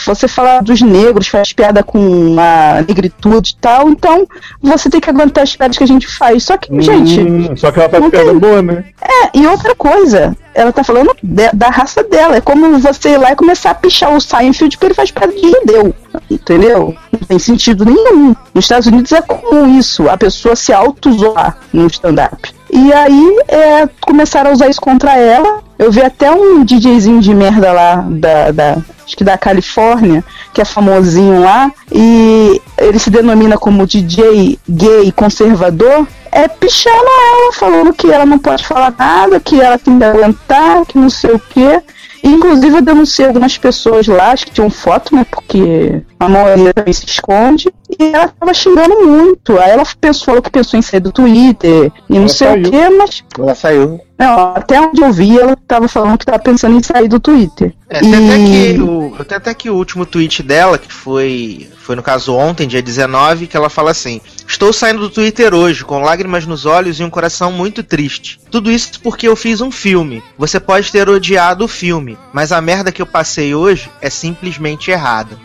[0.05, 4.27] Você fala dos negros, faz piada com a negritude e tal, então
[4.61, 6.43] você tem que aguentar as piadas que a gente faz.
[6.43, 8.85] Só que, gente, Hum, só que ela faz não piada tem- boa, né?
[9.01, 12.35] é, e outra coisa, ela tá falando de- da raça dela.
[12.37, 15.33] É como você ir lá e começar a pichar o Seinfeld porque ele faz piada
[15.33, 15.93] de judeu.
[16.29, 16.95] Entendeu?
[17.11, 18.35] Não tem sentido nenhum.
[18.53, 22.53] Nos Estados Unidos é comum isso, a pessoa se auto-zoar no stand-up.
[22.71, 25.59] E aí é, começaram a usar isso contra ela.
[25.79, 30.59] Eu vi até um DJzinho de merda lá da, da- acho que da Califórnia, que
[30.61, 37.93] é famosinho lá, e ele se denomina como DJ gay conservador, é pichando ela, falando
[37.93, 41.39] que ela não pode falar nada, que ela tem que aguentar, que não sei o
[41.39, 41.81] quê.
[42.27, 45.25] Inclusive eu denunciei algumas pessoas lá, acho que tinham foto, né?
[45.29, 47.73] Porque a maioria também se esconde.
[47.99, 49.57] E ela tava xingando muito.
[49.57, 52.67] Aí ela pensou, falou que pensou em sair do Twitter e não Ela sei saiu.
[52.67, 54.01] o quê, mas Ela saiu.
[54.17, 57.73] Não, até onde eu vi, ela tava falando que tava pensando em sair do Twitter.
[57.89, 61.95] É, até E- que o, tem até que o último tweet dela, que foi, foi
[61.95, 66.01] no caso ontem, dia 19, que ela fala assim: Estou saindo do Twitter hoje, com
[66.01, 68.39] lágrimas nos olhos e um coração muito triste.
[68.51, 70.21] Tudo isso porque eu fiz um filme.
[70.37, 74.91] Você pode ter odiado o filme, mas a merda que eu passei hoje é simplesmente
[74.91, 75.37] errada.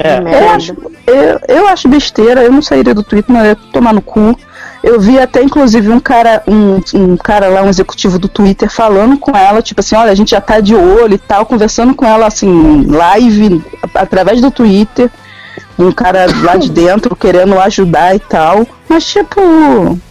[0.00, 0.72] É, Eu acho,
[1.06, 4.36] eu, eu acho besteira, eu não sairia do Twitter, mas eu ia tomar no cu.
[4.86, 9.18] Eu vi até, inclusive, um cara, um, um cara lá, um executivo do Twitter, falando
[9.18, 12.06] com ela, tipo assim, olha, a gente já tá de olho e tal, conversando com
[12.06, 15.10] ela, assim, live, através do Twitter.
[15.76, 18.64] Um cara lá de dentro querendo ajudar e tal.
[18.88, 19.40] Mas, tipo,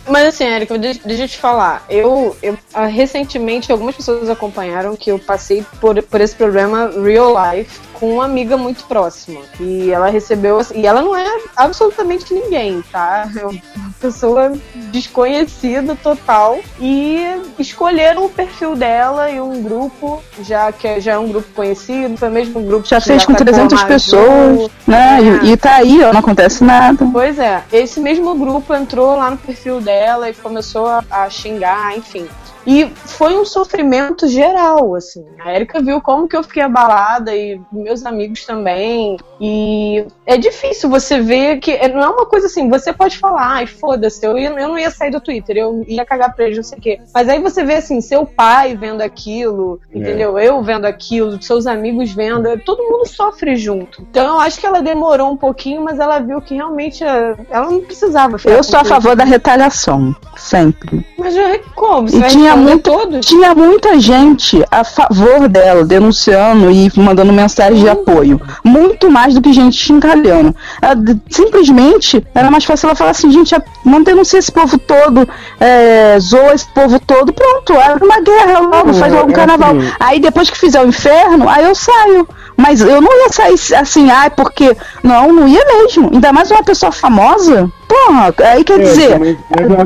[0.06, 1.86] Mas assim, Érica, deixa, eu te falar.
[1.90, 7.34] Eu, eu ah, recentemente algumas pessoas acompanharam que eu passei por, por esse problema real
[7.34, 9.40] life com uma amiga muito próxima.
[9.58, 13.30] E ela recebeu assim, e ela não é absolutamente ninguém, tá?
[13.76, 14.54] Uma pessoa
[14.92, 16.60] desconhecida total.
[16.80, 17.20] E
[17.58, 22.30] escolheram o perfil dela e um grupo, já que já é um grupo conhecido, foi
[22.30, 25.20] mesmo um grupo já que fez com tá 300 a Maju, pessoas, né?
[25.44, 27.08] E, e tá aí, ó, não acontece nada.
[27.12, 31.98] Pois é, esse mesmo grupo entrou lá no perfil dela e começou a, a xingar,
[31.98, 32.28] enfim.
[32.66, 35.26] E foi um sofrimento geral, assim.
[35.44, 39.18] A Erika viu como que eu fiquei abalada e meus amigos também.
[39.40, 43.68] E é difícil você ver que não é uma coisa assim, você pode falar, ai,
[43.68, 46.78] foda-se, eu, eu não ia sair do Twitter, eu ia cagar pra eles, não sei
[46.78, 47.00] o quê.
[47.14, 49.98] Mas aí você vê assim, seu pai vendo aquilo, É.
[49.98, 50.40] entendeu?
[50.40, 54.02] Eu vendo aquilo, seus amigos vendo, todo mundo sofre junto.
[54.10, 57.70] Então eu acho que ela demorou um pouquinho, mas ela viu que realmente eh, ela
[57.70, 61.06] não precisava ficar Eu sou a favor da retaliação, sempre.
[61.18, 62.08] Mas já, como?
[62.08, 63.26] Você E vai tinha muito- todos?
[63.26, 68.40] Tinha muita gente a favor dela, denunciando e mandando mensagem de apoio.
[68.64, 70.56] Muito mais do que gente chincalhando.
[70.82, 70.96] Ela,
[71.30, 75.28] simplesmente, era mais fácil ela falar assim, gente, não denuncia esse povo todo,
[75.60, 79.72] é, zoa esse povo todo, pronto, abre uma guerra logo, faz logo um carnaval.
[79.78, 82.28] assim- Aí depois que fizer o inferno, aí eu saio.
[82.58, 84.78] Mas eu não ia sair assim, ai, porque.
[85.04, 86.10] Não, não ia mesmo.
[86.14, 87.70] Ainda mais uma pessoa famosa.
[87.88, 89.18] Porra, aí quer É, dizer,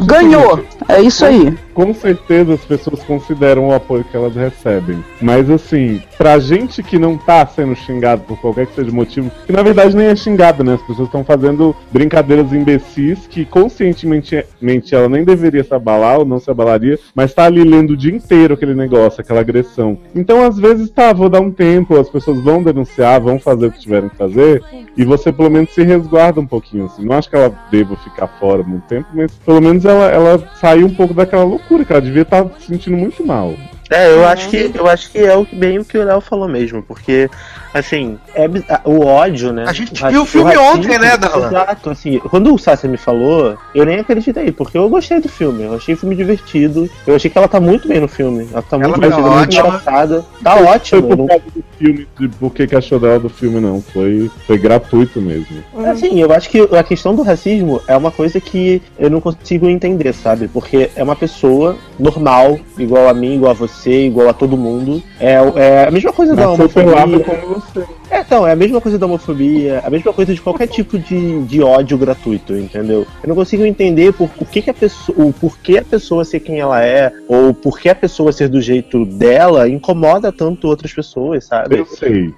[0.05, 0.57] ganhou.
[0.57, 1.55] que- É isso aí.
[1.73, 5.03] Com certeza as pessoas consideram o apoio que elas recebem.
[5.21, 9.29] Mas assim, pra gente que não tá sendo xingado por qualquer que seja o motivo,
[9.45, 10.73] que na verdade nem é xingado, né?
[10.73, 16.25] As pessoas estão fazendo brincadeiras imbecis que conscientemente mente ela nem deveria se abalar ou
[16.25, 19.97] não se abalaria, mas tá ali lendo o dia inteiro aquele negócio, aquela agressão.
[20.15, 23.71] Então às vezes tá, vou dar um tempo, as pessoas vão denunciar, vão fazer o
[23.71, 24.63] que tiverem que fazer,
[24.97, 27.05] e você pelo menos se resguarda um pouquinho, assim.
[27.05, 30.87] Não acho que ela deva ficar fora muito tempo, mas pelo menos ela, ela saiu
[30.87, 33.53] um pouco daquela loucura, que ela devia estar se sentindo muito mal.
[33.89, 36.47] É, eu acho que eu acho que é o, bem o que o Léo falou
[36.47, 37.27] mesmo, porque
[37.73, 38.47] assim, é,
[38.85, 39.65] o ódio, né?
[39.67, 41.47] A gente raci- viu o filme racismo- ontem, né, Darlan?
[41.47, 45.63] Exato, assim, quando o Sassi me falou, eu nem acreditei, porque eu gostei do filme,
[45.63, 48.61] eu achei o filme divertido, eu achei que ela tá muito bem no filme, ela
[48.61, 49.67] tá muito tá divertida, muito ótima.
[49.67, 51.01] engraçada, tá Não ótimo.
[51.01, 53.81] Foi eu por causa do filme, de por que que achou dela do filme, não.
[53.81, 55.63] Foi, foi gratuito mesmo.
[55.85, 59.67] Assim, eu acho que a questão do racismo é uma coisa que eu não consigo
[59.69, 60.47] entender, sabe?
[60.47, 65.01] Porque é uma pessoa normal, igual a mim, igual a você, igual a todo mundo.
[65.19, 67.25] É, é a mesma coisa da Nasceu pelado homofobia.
[67.41, 67.98] como você.
[68.09, 71.43] É, então, é a mesma coisa da homofobia, a mesma coisa de qualquer tipo de,
[71.43, 73.05] de ódio gratuito, entendeu?
[73.21, 76.39] Eu não consigo entender por, o que, que a pessoa, o porquê a pessoa ser
[76.39, 80.93] quem ela é, ou por que a pessoa ser do jeito dela incomoda tanto outras
[80.93, 81.79] pessoas, sabe?
[81.79, 82.33] Eu sei.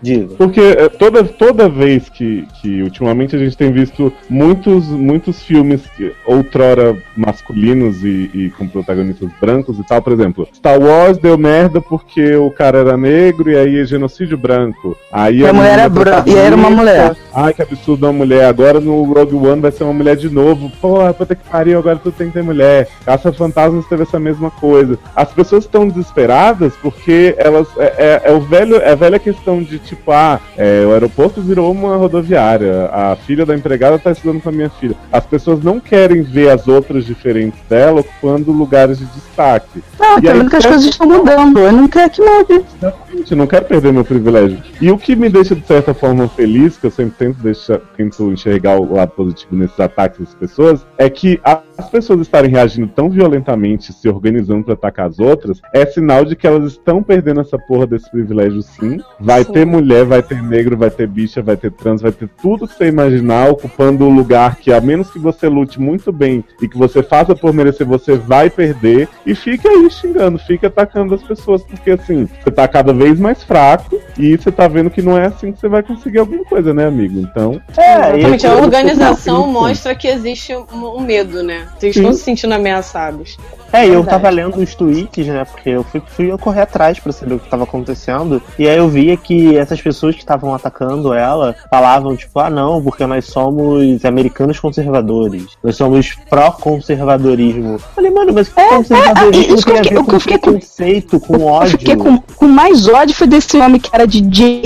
[0.00, 0.34] Digo.
[0.36, 5.82] Porque é, toda, toda vez que, que ultimamente a gente tem visto muitos, muitos filmes
[5.96, 11.36] que, outrora masculinos e, e com protagonistas brancos e tal, por exemplo, Star Wars deu
[11.36, 14.91] merda porque o cara era negro e aí é genocídio branco.
[15.10, 17.14] Aí E a mulher era branca, e era uma mulher.
[17.34, 18.44] Ai, que absurdo uma mulher.
[18.44, 20.70] Agora no Rogue One vai ser uma mulher de novo.
[20.80, 22.88] Porra, puta que pariu, agora tudo tem que ter mulher.
[23.04, 24.98] Caça Fantasmas teve essa mesma coisa.
[25.16, 27.66] As pessoas estão desesperadas porque elas.
[27.78, 31.40] É, é- é o velho, é a velha questão de tipo, ah, é, o aeroporto
[31.40, 32.86] virou uma rodoviária.
[32.92, 34.94] A filha da empregada tá estudando com a minha filha.
[35.10, 39.82] As pessoas não querem ver as outras diferentes dela ocupando lugares de destaque.
[39.98, 41.58] Não, E tá aí, que as coisas estão mudando.
[41.60, 42.64] Eu não quero que mude.
[42.76, 44.58] Exatamente, eu não quero perder meu privilégio.
[44.80, 48.32] E o que me deixa, de certa forma, feliz, que eu sempre tento, deixar, tento
[48.32, 52.88] enxergar o lado positivo nesses ataques das pessoas, é que a- as pessoas estarem reagindo
[52.88, 57.40] tão violentamente, se organizando para atacar as outras, é sinal de que elas estão perdendo
[57.40, 59.00] essa porra desse privilégio sim.
[59.18, 59.52] Vai Sim.
[59.52, 62.74] ter mulher, vai ter negro, vai ter bicha, vai ter trans, vai ter tudo que
[62.74, 66.76] você imaginar ocupando o lugar que, a menos que você lute muito bem e que
[66.76, 69.08] você faça por merecer, você vai perder.
[69.26, 73.42] E fica aí xingando, fica atacando as pessoas, porque assim, você tá cada vez mais
[73.42, 76.72] fraco e você tá vendo que não é assim que você vai conseguir alguma coisa,
[76.72, 77.18] né, amigo?
[77.18, 77.60] Então.
[77.76, 81.61] É, Exatamente, a organização mostra que existe um, um medo, né?
[81.78, 83.36] Vocês estão se sentindo ameaçados.
[83.72, 85.44] É, eu tava lendo os tweets, né?
[85.44, 88.42] Porque eu fui, fui correr atrás pra saber o que tava acontecendo.
[88.58, 92.82] E aí eu via que essas pessoas que estavam atacando ela falavam, tipo, ah não,
[92.82, 95.46] porque nós somos americanos conservadores.
[95.62, 97.78] Nós somos pró-conservadorismo.
[97.94, 100.20] Falei, mano, mas conservadorismo é, isso que tem eu a fiquei- ver que com eu
[100.20, 101.78] fiquei com- preconceito, com Eu ódio.
[101.78, 104.62] fiquei com, com mais ódio foi desse homem que era DJ,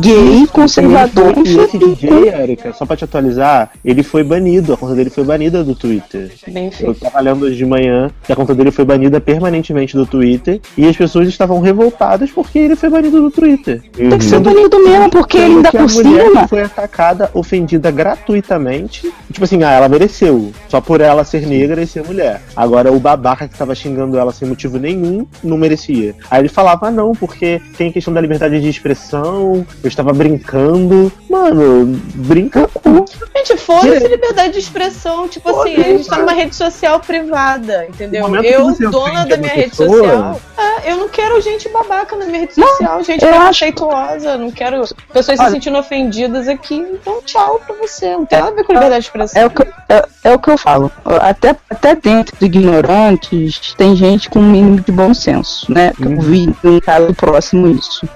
[0.00, 1.34] gay, conservador.
[1.38, 5.10] E esse, esse DJ, Erika, só pra te atualizar, ele foi banido, a conta dele
[5.10, 6.32] foi banida do Twitter.
[6.48, 7.00] Bem Eu feito.
[7.00, 10.86] tava lendo hoje de manhã que a conta dele foi banida permanentemente do Twitter e
[10.86, 13.82] as pessoas estavam revoltadas porque ele foi banido do Twitter.
[13.94, 14.42] Tem que ser Uhum.
[14.42, 16.48] banido mesmo, porque ele ainda por cima.
[16.48, 19.12] foi atacada, ofendida gratuitamente.
[19.32, 20.50] Tipo assim, ah, ela mereceu.
[20.68, 22.40] Só por ela ser negra e ser mulher.
[22.56, 26.14] Agora o babaca que tava xingando ela sem motivo nenhum, não merecia.
[26.30, 30.12] Aí ele falava, ah não, porque tem a questão da liberdade de expressão, eu estava
[30.12, 31.12] brincando.
[31.28, 33.04] Mano, brinca com.
[33.36, 35.28] Gente, foda-se liberdade de expressão.
[35.28, 38.26] Tipo assim, a gente tá numa rede social privada, entendeu?
[38.44, 42.40] Eu, dona da minha rede pessoa- social, é, eu não quero gente babaca na minha
[42.40, 44.36] rede Não, social, gente preconceituosa.
[44.36, 46.76] Não quero pessoas se Olha- sentindo ofendidas aqui.
[46.76, 48.10] Então, tchau pra você.
[48.16, 49.42] Não tem nada a ver com liberdade de expressão.
[49.42, 50.90] É o, que, é, é o que eu falo.
[51.04, 55.92] Até, até dentro de ignorantes, tem gente com um mínimo de bom senso, né?
[56.00, 58.08] Eu vi em um caso próximo isso.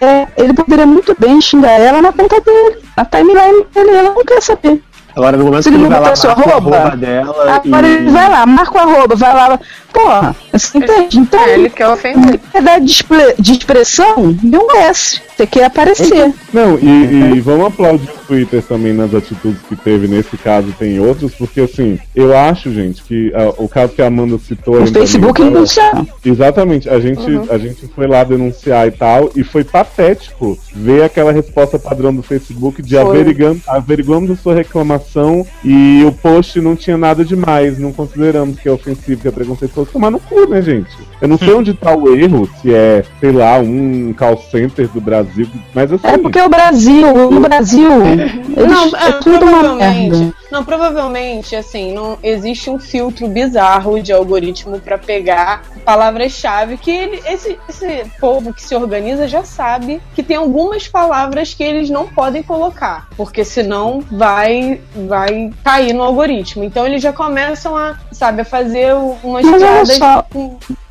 [0.00, 4.24] É, ele poderia muito bem xingar ela na conta dele, na timeline dele, ela não
[4.24, 4.82] quer saber.
[5.16, 7.94] Agora, no momento Se que ele ele vai lá, marca arroba, arroba dela Agora e...
[7.96, 9.60] ele vai lá, marca o arroba, vai lá.
[9.98, 11.18] Porra, você entende?
[11.18, 12.40] Então, É, ele quer ofender.
[12.44, 14.92] liberdade de, expre- de expressão não é.
[14.92, 16.32] Você quer aparecer.
[16.52, 20.98] Não, e, e vamos aplaudir o Twitter também nas atitudes que teve nesse caso, tem
[21.00, 24.82] outros, porque assim, eu acho, gente, que ah, o caso que a Amanda citou.
[24.82, 26.06] O Facebook não funciona.
[26.24, 27.20] Exatamente, a gente,
[27.50, 32.22] a gente foi lá denunciar e tal, e foi patético ver aquela resposta padrão do
[32.22, 33.04] Facebook de Foi.
[33.04, 38.68] averiguando, averiguamos a sua reclamação e o post não tinha nada demais, não consideramos que
[38.68, 39.87] é ofensivo, que é preconceituoso.
[39.92, 40.88] Tomar no cu, né, gente?
[41.20, 45.00] Eu não sei onde tá o erro, se é, sei lá, um call center do
[45.00, 46.06] Brasil, mas assim.
[46.06, 50.16] É porque o Brasil, no Brasil, eles, Não, é é, tudo uma provavelmente.
[50.16, 50.34] merda.
[50.50, 57.20] Não, provavelmente, assim, não existe um filtro bizarro de algoritmo pra pegar palavras-chave que ele,
[57.26, 62.06] esse, esse povo que se organiza já sabe que tem algumas palavras que eles não
[62.06, 66.62] podem colocar, porque senão vai vai cair no algoritmo.
[66.64, 70.26] Então eles já começam a, sabe, a fazer umas Mas olha só,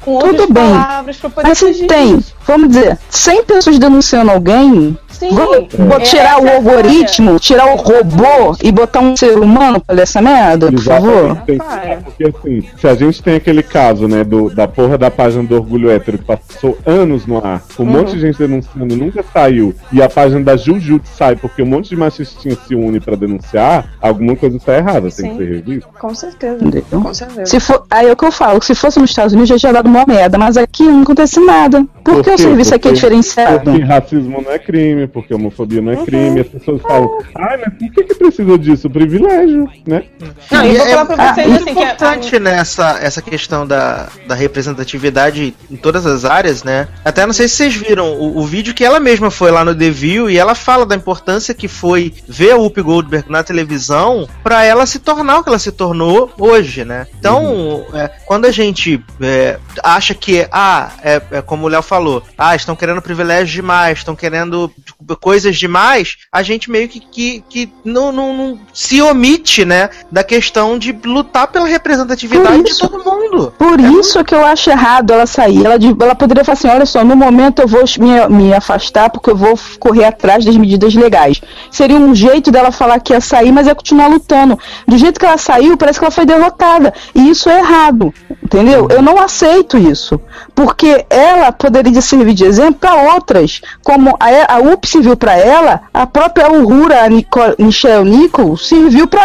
[0.04, 0.72] com, outras tudo bem.
[0.72, 2.34] palavras pra poder Mas se tem, disso.
[2.46, 7.74] vamos dizer, 100 pessoas denunciando alguém, Sim, vamos bo- é, tirar o é algoritmo, tirar
[7.74, 11.36] o robô e botar um ser humano pra ler essa merda, por favor?
[11.46, 11.98] Tem Para.
[12.06, 15.56] porque assim, se a gente tem aquele caso, né, do, da porra da página do
[15.56, 19.74] Orgulho Hétero que passou anos no ar, com um monte de gente denunciando, nunca saiu,
[19.92, 23.94] e a página da Jujutsu sai porque um monte de machistinha se une pra denunciar,
[24.00, 25.30] alguma coisa tá errada, tem Sim.
[25.32, 25.90] que ser revisto.
[26.00, 26.64] Com certeza.
[26.64, 27.02] Entendeu?
[27.02, 27.46] Com certeza.
[27.48, 29.74] Se for, aí é o que eu falo, se fosse nos Estados Unidos já tinha
[29.74, 31.86] dado uma merda, mas aqui não acontece nada.
[32.08, 33.60] Por, Por que o serviço aqui é diferenciado?
[33.70, 37.74] Porque racismo não é crime, porque homofobia não é crime, as pessoas falam, ai, mas
[37.74, 38.90] por que, que precisa disso?
[38.90, 40.04] Privilégio, né?
[40.50, 43.22] Não, e eu vou é, falar pra vocês é assim, que a- importante nessa essa
[43.22, 46.88] questão da, da representatividade em todas as áreas, né?
[47.04, 49.76] Até não sei se vocês viram o, o vídeo que ela mesma foi lá no
[49.76, 54.30] The View e ela fala da importância que foi ver a Whoopi Goldberg na televisão
[54.42, 57.06] pra ela se tornar o que ela se tornou hoje, né?
[57.20, 61.97] Então, é, quando a gente é, acha que, ah, é, é como o Léo falou,
[62.38, 64.72] ah, estão querendo privilégios demais, estão querendo
[65.20, 70.24] coisas demais, a gente meio que, que, que não, não, não se omite, né, da
[70.24, 72.88] questão de lutar pela representatividade Por de isso.
[72.88, 73.54] todo mundo.
[73.58, 75.66] Por isso que eu acho errado ela sair.
[75.66, 79.30] Ela, ela poderia falar assim: olha só, no momento eu vou me, me afastar porque
[79.30, 81.42] eu vou correr atrás das medidas legais.
[81.72, 84.58] Seria um jeito dela falar que ia sair, mas ia continuar lutando.
[84.88, 86.94] Do jeito que ela saiu, parece que ela foi derrotada.
[87.14, 88.14] E isso é errado.
[88.44, 88.88] Entendeu?
[88.90, 90.20] Eu não aceito isso.
[90.58, 93.62] Porque ela poderia servir de exemplo para outras.
[93.84, 99.08] Como a, a UP serviu para ela, a própria Uhura, a Nico, Michelle Nichols, serviu
[99.08, 99.22] para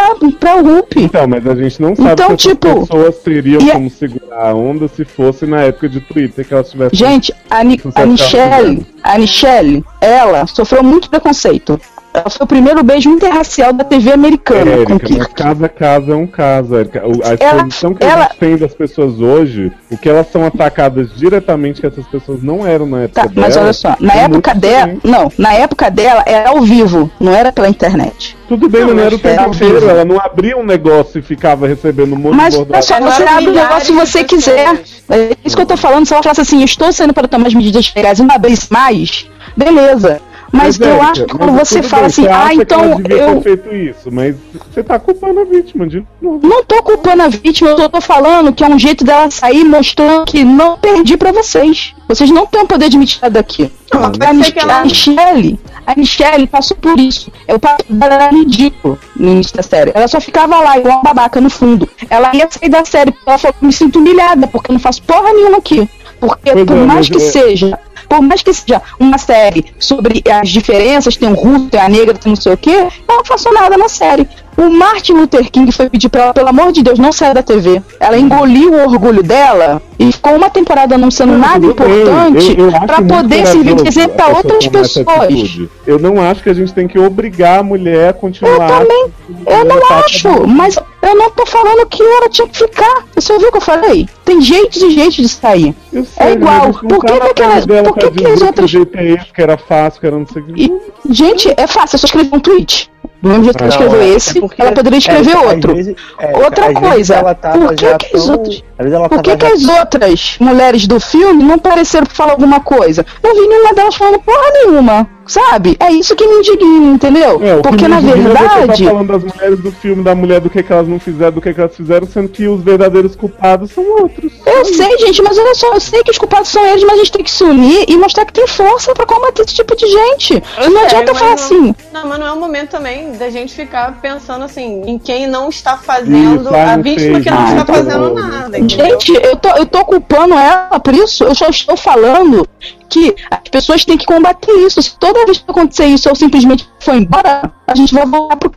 [0.52, 0.94] a UP.
[0.94, 4.48] Então, mas a gente não sabe Então, se tipo, pessoas teriam e a- como segurar
[4.50, 6.98] a onda se fosse na época de Twitter que elas tivessem.
[6.98, 11.80] Gente, a, Ni a Michelle, a Michelle, ela sofreu muito preconceito.
[12.14, 16.12] Ela foi o primeiro beijo interracial da TV americana com Érica, mas casa a casa
[16.12, 17.02] é um caso, Érica.
[17.06, 20.44] O- A exposição que ela- a gente tem das pessoas hoje, o que elas são
[20.44, 23.46] atacadas diretamente, que essas pessoas não eram na época Tá, dela.
[23.46, 27.32] mas olha só, na é época dela, não, na época dela era ao vivo, não
[27.34, 28.36] era pela internet.
[28.46, 29.88] Tudo bem, Não, mas não era o mas tempo inteiro.
[29.88, 33.48] Ela não abria um negócio e ficava recebendo um monte Mas de Agora você abre
[33.48, 34.44] o negócio se você pessoas.
[34.44, 34.82] quiser.
[35.08, 36.04] É isso que eu tô falando.
[36.04, 39.26] Se ela falasse assim, estou saindo para tomar as medidas legais e não abrisse mais,
[39.56, 40.20] beleza.
[40.52, 43.40] Mas eu acho que quando você fala bem, assim, ah, acha que ela então eu.
[43.40, 44.36] ter feito isso, mas
[44.70, 46.46] você tá culpando a vítima de novo.
[46.46, 49.64] Não tô culpando a vítima, eu só tô falando que é um jeito dela sair
[49.64, 51.94] mostrando que não perdi pra vocês.
[52.06, 53.72] Vocês não têm o poder de me tirar daqui.
[53.92, 57.32] Não, a, pode ser Mich- que ela- a Michelle, a Michelle passou por isso.
[57.48, 59.90] O papo dela era ridículo no início da série.
[59.94, 61.88] Ela só ficava lá, igual uma babaca no fundo.
[62.10, 65.02] Ela ia sair da série, porque ela falou, me sinto humilhada, porque eu não faço
[65.02, 65.88] porra nenhuma aqui.
[66.22, 67.76] Porque por mais que seja,
[68.08, 72.14] por mais que seja uma série sobre as diferenças, tem um russo, tem a negra,
[72.14, 74.28] tem não sei o quê, eu não faço nada na série.
[74.56, 77.42] O Martin Luther King foi pedir pra ela, pelo amor de Deus, não sair da
[77.42, 77.82] TV.
[77.98, 83.46] Ela engoliu o orgulho dela e ficou uma temporada não sendo nada importante muito poder
[83.46, 85.68] servir de exemplo pra a pessoa outras pessoas.
[85.86, 88.70] Eu não acho que a gente tem que obrigar a mulher a continuar.
[88.70, 89.06] Eu também,
[89.46, 93.04] eu não acho, mas eu não tô falando que ela tinha que ficar.
[93.14, 94.08] Você ouviu o que eu falei?
[94.24, 95.74] Tem jeito de jeito de sair.
[95.92, 96.72] Eu sei, É igual.
[96.72, 99.56] Por que aquelas- por que que as outras- Que o jeito é esse, que era
[99.56, 100.72] fácil, que era não sei o que.
[101.10, 102.90] Gente, é fácil, é só escrever um tweet.
[103.22, 105.74] Do mesmo jeito que ela escreveu é- esse, é ela poderia escrever é, outro.
[105.76, 107.14] vezes- é, Outra coisa,
[107.52, 108.64] por que que as tão- outras-
[109.08, 113.06] Por que, que já- as outras mulheres do filme não pareceram falar alguma coisa?
[113.22, 115.76] Não vi nenhuma delas falando porra nenhuma, sabe?
[115.80, 117.40] É isso que me indigna, entendeu?
[117.42, 118.84] É, Porque na é você verdade.
[118.84, 121.40] tá falando das mulheres do filme, da mulher do que, que elas não fizeram, do
[121.40, 124.32] que, que elas fizeram, sendo que os verdadeiros culpados são outros.
[124.46, 126.96] Eu sei, gente, mas olha só, eu sei que os culpados são eles, mas a
[126.98, 129.86] gente tem que se unir e mostrar que tem força pra combater esse tipo de
[129.86, 130.42] gente.
[130.58, 131.74] Eu não sei, adianta falar não- assim.
[131.92, 135.48] Não, mas não é o momento também da gente ficar pensando assim, em quem não
[135.48, 138.58] está fazendo, Isso, a vítima sei, que não está então- fazendo nada.
[138.58, 139.00] entendeu?
[139.00, 141.24] Gente, eu tô, eu tô culpando ela por isso.
[141.24, 142.46] Eu só estou falando
[142.88, 144.80] que as pessoas têm que combater isso.
[144.82, 148.52] Se toda vez que acontecer isso ou simplesmente for embora, a gente vai voltar pro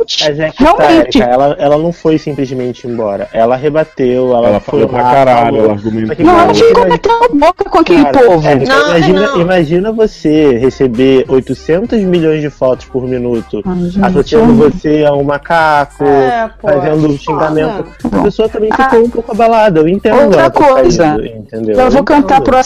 [0.00, 0.26] antes.
[0.28, 0.92] Mas é que tá.
[0.92, 3.28] Erika, ela, ela não foi simplesmente embora.
[3.32, 5.64] Ela rebateu, ela, Ela foi falou pra lá, caralho, falou.
[5.64, 6.24] ela argumentou.
[6.26, 8.48] Não, ela ficou batendo boca com aquele Cara, povo.
[8.48, 9.40] é, Não, imagina, não.
[9.40, 15.22] imagina você receber 800 milhões de fotos por minuto, gente, associando eu- você a um
[15.24, 17.86] macaco, É, pô, fazendo é xingamento.
[18.00, 18.16] foda.
[18.18, 18.84] A pessoa também Ah.
[18.84, 19.80] ficou um pouco abalada.
[19.80, 21.04] Eu entendo Outra coisa.
[21.16, 21.78] saído, entendeu?
[21.78, 22.56] Eu vou cantar pro.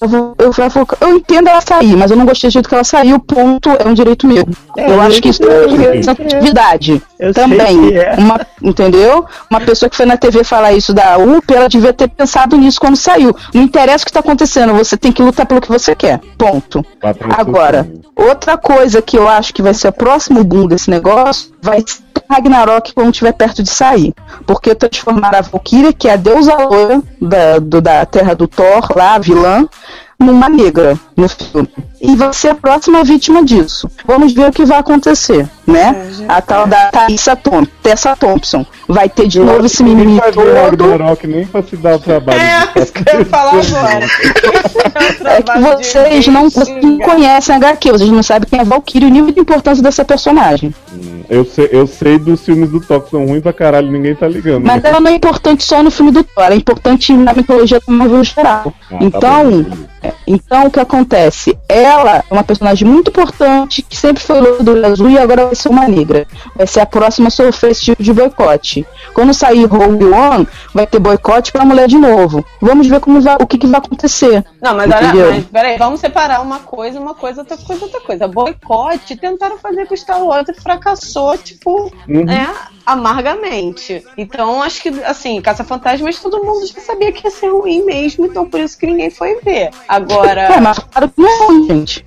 [0.00, 2.74] Eu, vou, eu, vou- eu entendo ela sair, mas eu não gostei do jeito que
[2.74, 3.18] ela saiu.
[3.20, 4.46] Ponto, é um direito meu.
[4.76, 5.68] É, eu é acho que é meu.
[5.78, 7.02] representatividade.
[7.18, 7.88] Eu sei Também.
[7.90, 8.14] que é.
[8.18, 9.24] Uma, entendeu?
[9.50, 12.80] Uma pessoa que foi na TV falar isso da UP, ela devia ter pensado nisso
[12.80, 13.34] quando saiu.
[13.54, 16.20] Não interessa o que tá acontecendo, você tem que lutar pelo que você quer.
[16.36, 16.84] Ponto.
[17.36, 21.80] Agora, outra coisa que eu acho que vai ser o próximo boom desse negócio vai
[21.86, 21.98] ser
[22.30, 24.12] Ragnarok quando estiver perto de sair.
[24.46, 28.86] Porque transformaram a Valkyria, que é a deusa loira da, do- da terra do Thor,
[28.94, 29.66] lá, a vilã,
[30.20, 31.68] numa negra no filme.
[32.00, 33.90] E vai ser a próxima vítima disso.
[34.06, 36.10] Vamos ver o que vai acontecer, né?
[36.28, 38.64] A tal da Thaisa Tom, Tessa Thompson.
[38.86, 40.52] Vai ter de novo esse mimimi todo.
[40.54, 42.40] Ragnarok nem pra se dar o trabalho.
[42.40, 44.06] É, isso que eu ia falar agora.
[45.24, 49.06] É que vocês não, vocês não conhecem a HQ, vocês não sabem quem é Valkyrie
[49.06, 50.74] e o nível de importância dessa personagem.
[51.28, 54.26] Eu sei, eu sei dos filmes do Thor que são ruins pra caralho, ninguém tá
[54.26, 54.64] ligando.
[54.64, 57.80] Mas ela não é importante só no filme do Thor, ela é importante na mitologia
[57.86, 58.72] do Marvel geral.
[58.90, 59.88] Ah, tá então, bom, beleza.
[60.26, 61.58] então o que acontece?
[61.88, 65.68] Ela é uma personagem muito importante, que sempre foi olho azul e agora vai ser
[65.68, 66.26] uma negra.
[66.54, 68.86] Vai ser a próxima a sofrer esse tipo de boicote.
[69.14, 72.44] Quando sair Rogue One, vai ter boicote pra mulher de novo.
[72.60, 74.44] Vamos ver como vai, o que, que vai acontecer.
[74.60, 78.28] Não, mas olha, mas peraí, vamos separar uma coisa, uma coisa, outra coisa, outra coisa.
[78.28, 82.24] Boicote, tentaram fazer com o Star Wars e fracassou, tipo, Uhum.
[82.24, 82.48] né,
[82.92, 84.04] amargamente.
[84.16, 88.48] Então, acho que, assim, Caça-Fantasmas, todo mundo já sabia que ia ser ruim mesmo, então
[88.48, 89.70] por isso que ninguém foi ver.
[89.86, 90.42] Agora.
[90.42, 92.04] É, mas claro que não é ruim, gente.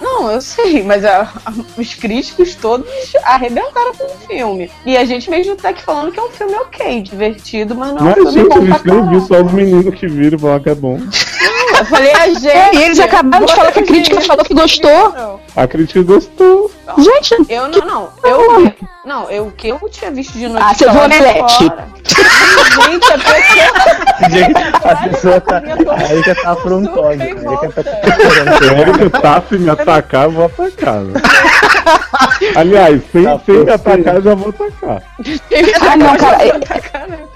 [0.00, 2.86] Não, eu sei, mas a- a- os críticos todos
[3.24, 4.70] arrebentaram com o filme.
[4.84, 7.98] E a gente mesmo tá aqui falando que é um filme ok, divertido, mas não
[7.98, 9.20] é um Mas, filme gente, a bom pra viu, caralho.
[9.26, 10.98] só os meninos que viram e falaram que é bom.
[11.78, 12.48] Eu falei a gente.
[12.48, 15.10] É, e eles acabaram de falar que a crítica falou que gostou.
[15.12, 15.40] não.
[15.56, 16.70] A crítica gostou.
[16.98, 18.08] Gente, Eu não, não.
[18.22, 18.72] Eu,
[19.04, 21.14] não, eu o que eu tinha visto de notícia Ah, você viu lá a de
[21.16, 21.64] Omelete?
[21.66, 21.94] fora.
[22.84, 24.28] Gente, a pessoa.
[24.30, 25.56] Gente, a pessoa tá.
[25.58, 27.08] A Erika tá afrontosa.
[27.22, 28.58] A Erika tá procurando.
[28.58, 31.00] Se a Erika tá se me atacar, eu vou atacar.
[31.00, 31.20] né?
[32.56, 35.02] Aliás, sem, Tá sem me atacar, eu já vou atacar.
[35.90, 36.60] Ah, não, cara, é-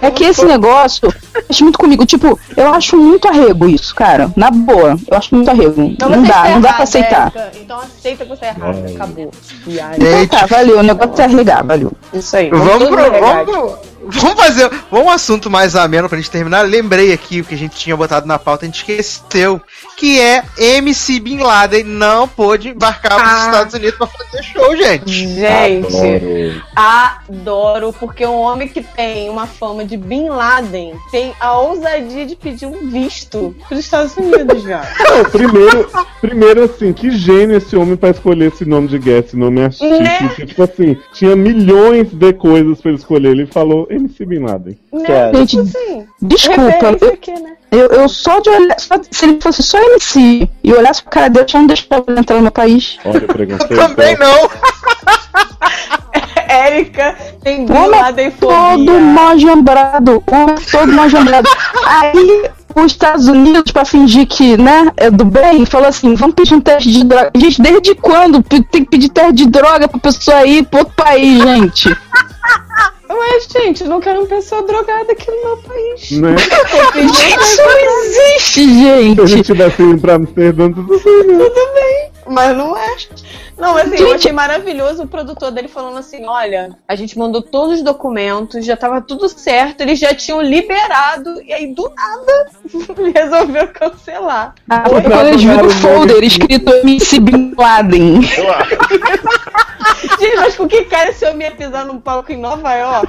[0.00, 1.12] É que esse negócio
[1.48, 2.06] mexe muito comigo.
[2.06, 4.30] Tipo, eu acho muito arrego isso, cara.
[4.36, 5.82] Na boa, eu acho muito arrego.
[5.82, 7.22] Então não dá, está não dá pra aceitar.
[7.34, 7.50] Érica.
[7.60, 8.78] Então aceita que você é errada.
[8.90, 8.94] É.
[8.94, 9.30] Acabou.
[9.66, 10.78] E aí, Então tá, valeu.
[10.78, 11.92] O negócio é arregar, valeu.
[12.12, 12.50] isso aí.
[12.50, 13.78] Vamos todos pro, vamos pro-
[14.08, 16.62] Vamos fazer vamos um assunto mais ameno pra gente terminar.
[16.62, 19.60] Lembrei aqui o que a gente tinha botado na pauta, a gente esqueceu.
[19.96, 23.46] Que é MC Bin Laden não pôde embarcar para os Ah.
[23.46, 25.10] Estados Unidos pra fazer show, gente.
[25.10, 32.24] Gente, adoro, porque um homem que tem uma fama de Bin Laden tem a ousadia
[32.26, 34.82] de pedir um visto pros Estados Unidos, já.
[35.08, 35.90] Não, primeiro,
[36.20, 39.70] primeiro, assim, que gênio esse homem pra escolher esse nome de guest, esse nome é
[39.70, 39.98] chique.
[40.02, 40.28] Né?
[40.46, 43.30] Tipo assim, tinha milhões de coisas pra ele escolher.
[43.30, 44.78] Ele falou MC Bin Laden.
[44.92, 45.32] Né?
[45.34, 47.52] Gente, Tipo assim, Desculpa, eu, aqui, né?
[47.70, 48.78] eu, eu só de olhar.
[48.80, 52.04] só- se ele fosse só MC e olhasse pro cara dele, eu já não deixava
[52.08, 52.98] ele entrar no meu país.
[53.04, 53.76] Olha, preconceito.
[53.76, 54.50] Também não.
[56.48, 59.00] Érica tem Bin Laden todo fobia.
[59.00, 60.24] majambrado.
[60.70, 61.48] Todo majambrado.
[61.86, 66.54] Aí os Estados Unidos, pra fingir que, né, é do bem, falou assim: vamos pedir
[66.54, 67.30] um teste de droga.
[67.36, 71.38] Gente, desde quando tem que pedir teste de droga pra pessoa ir pro outro país,
[71.42, 71.94] gente?
[73.08, 76.10] Mas, gente, não quero uma pessoa drogada aqui no meu país.
[76.10, 76.34] Né?
[76.94, 79.46] Isso não existe, Se a gente gente.
[79.46, 81.38] tivesse ido pra Amsterdã, tudo bem.
[81.38, 82.96] Tudo bem, mas não é.
[83.58, 87.78] Não, assim, eu achei maravilhoso o produtor dele falando assim: olha, a gente mandou todos
[87.78, 92.50] os documentos, já tava tudo certo, eles já tinham liberado, e aí do nada
[93.14, 94.54] resolveu cancelar.
[94.68, 98.20] Ah, foi quando eles viram o folder escrito MC Bin Laden.
[100.20, 103.08] Gente, mas com que cara se eu ia pisar num palco em Nova York?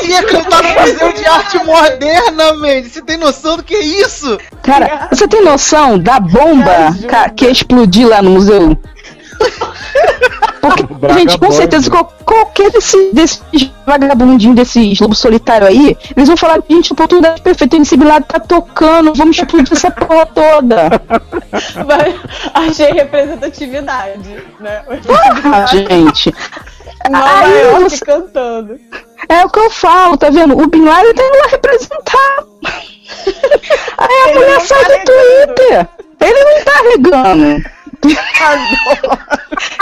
[0.00, 2.82] Ele ia cantar no Museu de Arte Moderna, man.
[2.82, 4.38] Você tem noção do que é isso?
[4.62, 6.94] Cara, você tem noção da bomba
[7.36, 8.78] que ia explodir lá no museu?
[10.62, 13.42] Porque, Braga gente, com certeza, qual- qualquer desse, desses
[13.84, 19.12] vagabundinhos, desses lobo solitário aí, eles vão falar, gente, oportunidade perfeita, esse lado tá tocando,
[19.12, 20.88] vamos explodir essa porra toda.
[21.84, 22.14] Mas
[22.54, 24.82] achei representatividade, né?
[25.52, 26.32] Ah, gente.
[27.10, 28.78] Nova Aí York você- cantando.
[29.28, 30.56] É o que eu falo, tá vendo?
[30.56, 32.44] O Bin Laden tá indo lá representar.
[33.98, 35.04] Aí a Ele mulher não sai tá do.
[35.04, 35.88] Twitter.
[36.20, 37.64] Ele não tá regando.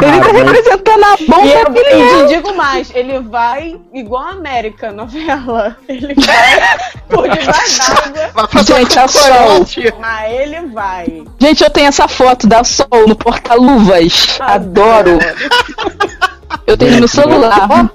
[0.03, 2.27] Ele tá representando a E bomba que ele eu é.
[2.27, 5.77] te digo mais, ele vai igual a América novela.
[5.89, 7.81] Ele vai por debaixo
[8.13, 9.67] d'água, Gente, a Sol.
[9.99, 11.25] mas ele vai.
[11.39, 14.39] Gente, eu tenho essa foto da Sol no porta-luvas.
[14.41, 15.19] Adoro.
[16.67, 17.91] Eu tenho no meu celular.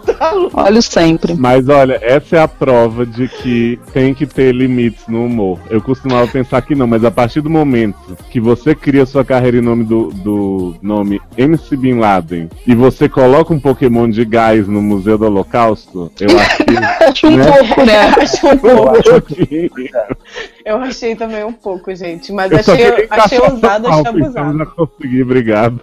[0.53, 1.33] Olho sempre.
[1.33, 5.59] Mas olha, essa é a prova de que tem que ter limites no humor.
[5.69, 7.97] Eu costumava pensar que não, mas a partir do momento
[8.29, 13.07] que você cria sua carreira em nome do, do nome MC Bin Laden e você
[13.09, 16.75] coloca um Pokémon de gás no Museu do Holocausto, eu acho que.
[17.05, 17.45] Acho um Né?
[17.51, 17.97] pouco, né?
[18.19, 19.21] Acho um eu pouco.
[19.21, 19.71] que-
[20.65, 22.33] Eu achei também um pouco, gente.
[22.33, 24.57] Mas eu achei, achei ousado, achei então abusado.
[24.57, 25.79] já consegui, obrigado.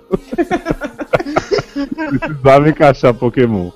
[1.73, 3.71] Precisava encaixar Pokémon.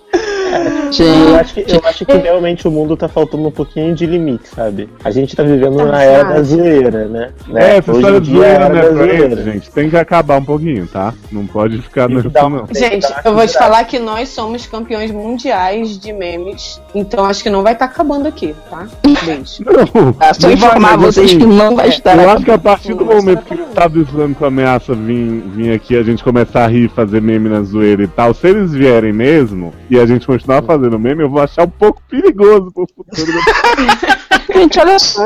[0.87, 1.35] Eu Gente.
[1.41, 4.89] acho, que, eu acho que realmente o mundo tá faltando um pouquinho de limite, sabe?
[5.05, 6.35] A gente tá vivendo na Ah, era sabe.
[6.35, 7.31] da zoeira, né?
[7.55, 9.25] É, essa Hoje história de é a zoeira, era né, zoeira.
[9.25, 9.71] eles, gente?
[9.71, 11.13] Tem que acabar um pouquinho, tá?
[11.31, 12.69] Não pode ficar dar uma- não.
[12.75, 17.51] Gente, eu vou te falar que nós somos campeões mundiais de memes, então acho que
[17.51, 18.87] não vai estar acabando aqui, tá?
[19.03, 19.65] Beijo.
[19.97, 22.31] Não, Ah, só não informar vai, vocês assim, que não vai estar Eu aqui.
[22.37, 23.65] acho que a partir do momento tá que o.
[23.67, 28.03] Estado Islâmico ameaça vir, vir aqui, a gente começar a rir, fazer meme na zoeira
[28.03, 31.65] e tal, se eles vierem mesmo e a gente continuar fazendo meme, eu vou achar
[31.65, 33.33] um pouco perigoso pro futuro.
[33.33, 34.17] da-
[34.55, 35.23] Gente, olha só.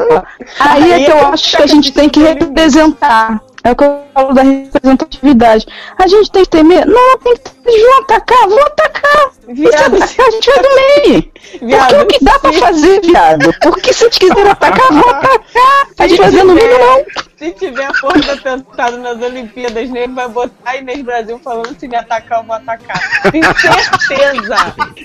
[0.58, 3.40] Aí é Aí que eu é acho que a gente tem que representar.
[3.62, 5.66] É o que eu falo da representatividade.
[5.98, 6.90] A gente tem que ter medo.
[6.90, 7.50] Não, tem que ter.
[7.66, 9.30] Eles vão atacar, vão atacar.
[9.40, 11.22] Sabe, Viado, a gente vai do meio.
[11.22, 13.54] Porque Viado, é o que dá pra fazer, viado.
[13.60, 15.88] Porque se eles quiserem atacar, vão atacar.
[15.98, 17.04] A gente vai no meio, não.
[17.36, 21.86] se tiver a porra do atentado nas Olimpíadas, nem vai botar Inês Brasil falando se
[21.86, 23.00] me atacar, eu vou atacar.
[23.30, 24.56] Tenho certeza.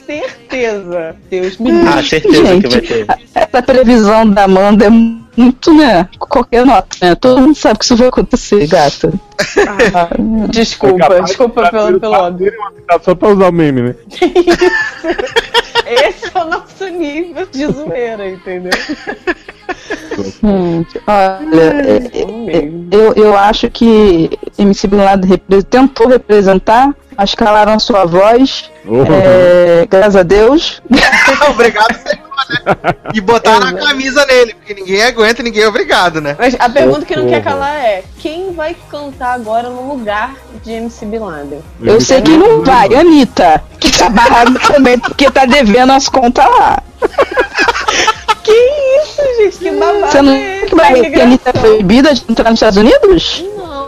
[0.05, 1.15] certeza.
[1.29, 1.89] Deus me livre.
[1.89, 3.07] Ah, certeza que Gente, vai ter.
[3.35, 6.07] essa previsão da Amanda é muito, né?
[6.19, 7.15] Qualquer nota, né?
[7.15, 9.13] Todo mundo sabe que isso vai acontecer, gata.
[10.49, 12.53] Desculpa, capaz desculpa de pelo, pelo óbvio.
[13.03, 13.95] Só pra usar o meme, né?
[15.85, 18.71] Esse é o nosso nível de zoeira, entendeu?
[20.41, 27.33] Gente, olha, é- é- eu, eu acho que MC Bin Laden repre- tentou representar, mas
[27.35, 28.69] calaram a sua voz.
[28.87, 30.81] Oh, É, graças a Deus.
[31.49, 32.25] Obrigado, senhor,
[32.85, 32.93] né?
[33.13, 36.35] E botar na camisa nele, porque ninguém aguenta, ninguém é obrigado, né?
[36.37, 40.71] Mas a pergunta que não quer calar é: quem vai cantar agora no lugar de
[40.73, 41.61] MC Bin Laden?
[41.81, 46.45] Eu sei que não vai, Anitta, que tá barrada também porque tá devendo as contas
[46.45, 46.83] lá.
[48.43, 49.57] Que isso, gente?
[49.57, 50.65] Que babado Você não é esse?
[50.67, 53.43] que vai- que a Anitta é proibida de entrar nos Estados Unidos?
[53.57, 53.87] Não.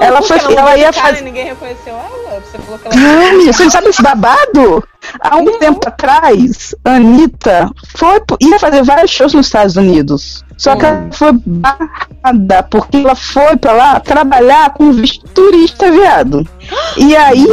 [0.00, 1.20] Ela foi, ela ia fazer.
[1.20, 2.23] e ninguém reconheceu ela?
[2.54, 4.84] Você falou que ela Não, menina, você não sabe esse babado?
[5.20, 10.44] Há um tempo atrás, a Anitta foi, ia fazer vários shows nos Estados Unidos.
[10.56, 16.48] Só que ela foi barrada, porque ela foi pra lá trabalhar com visto turista, viado.
[16.96, 17.44] E aí.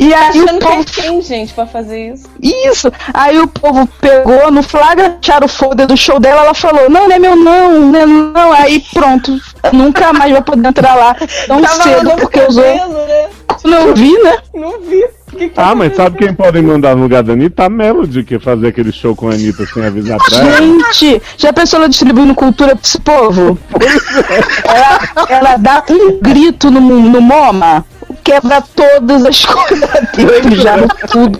[0.00, 0.84] E aí o achando que é povo.
[0.84, 2.28] quem, gente, pra fazer isso?
[2.42, 2.90] Isso!
[3.14, 7.06] Aí o povo pegou no flagra, tiraram o folder do show dela, ela falou, não,
[7.06, 8.52] não é meu não, não é não.
[8.52, 9.38] Aí pronto,
[9.72, 11.14] nunca mais vai poder entrar lá
[11.46, 12.64] tão Tava cedo, porque usou.
[12.64, 13.28] né?
[13.64, 14.38] Não vi, né?
[14.54, 15.04] Não vi.
[15.30, 17.64] Que que Ah, tá mas sabe quem podem mandar no lugar da Anitta?
[17.64, 20.56] A Melody, que fazer aquele show com a Anitta sem avisar pra ela.
[20.58, 23.58] Gente, já pensou ela distribuindo cultura pra esse povo?
[24.64, 27.84] Ela, ela dá um grito no, no MoMA,
[28.22, 31.38] quebra todas as coisas dele, mijaram tudo,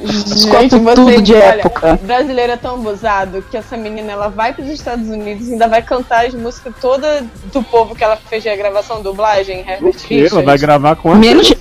[0.94, 1.98] tudo de olha, época.
[2.02, 5.82] Brasileiro é tão abusado que essa menina ela vai pros Estados Unidos e ainda vai
[5.82, 10.28] cantar as músicas toda do povo que ela fez a gravação dublagem, Herbert Que ela
[10.30, 10.62] vai Richards.
[10.62, 11.14] gravar com a.
[11.14, 11.52] Menos.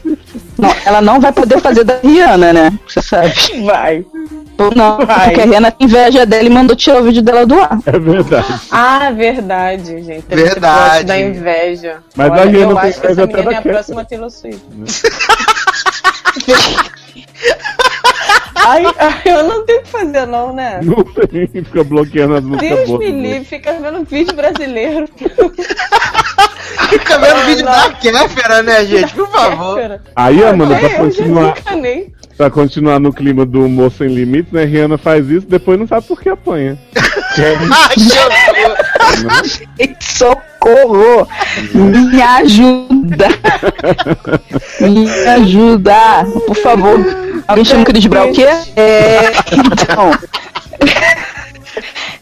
[0.57, 2.73] Não, ela não vai poder fazer da Rihanna, né?
[2.87, 3.33] Você sabe.
[3.65, 4.05] Vai.
[4.57, 5.29] Ou não, Vai.
[5.29, 7.79] porque a Rihanna tem inveja dela e mandou tirar o vídeo dela do ar.
[7.85, 8.61] É verdade.
[8.69, 10.25] Ah, verdade, gente.
[10.29, 11.05] Esse Verdade.
[11.05, 11.97] Da inveja.
[12.15, 14.61] Mas Olha, a Rihanna eu acho que essa menina é da a próxima Taylor Swift.
[18.67, 20.79] ai, ai, eu não tenho o que fazer, não, né?
[20.83, 22.99] Não tem, fica bloqueando as músicas Deus boas.
[22.99, 25.07] me livre, fica vendo vídeo brasileiro.
[26.89, 27.71] Fica vendo vídeo não.
[27.71, 29.13] da Kéfera, né, gente?
[29.13, 30.01] Por favor.
[30.15, 31.55] Aí, Amanda, É, pra continuar,
[32.37, 34.65] pra continuar no clima do humor sem limites, né?
[34.65, 36.77] Rihanna faz isso, depois não sabe por que apanha.
[37.37, 37.95] Ai.
[39.99, 41.27] Socorro!
[41.73, 43.27] Me ajuda!
[44.79, 46.25] Me ajuda!
[46.45, 46.99] Por favor.
[47.47, 48.45] Alguém chama o Chris Brown o quê?
[48.75, 49.31] É.
[49.53, 50.11] Então.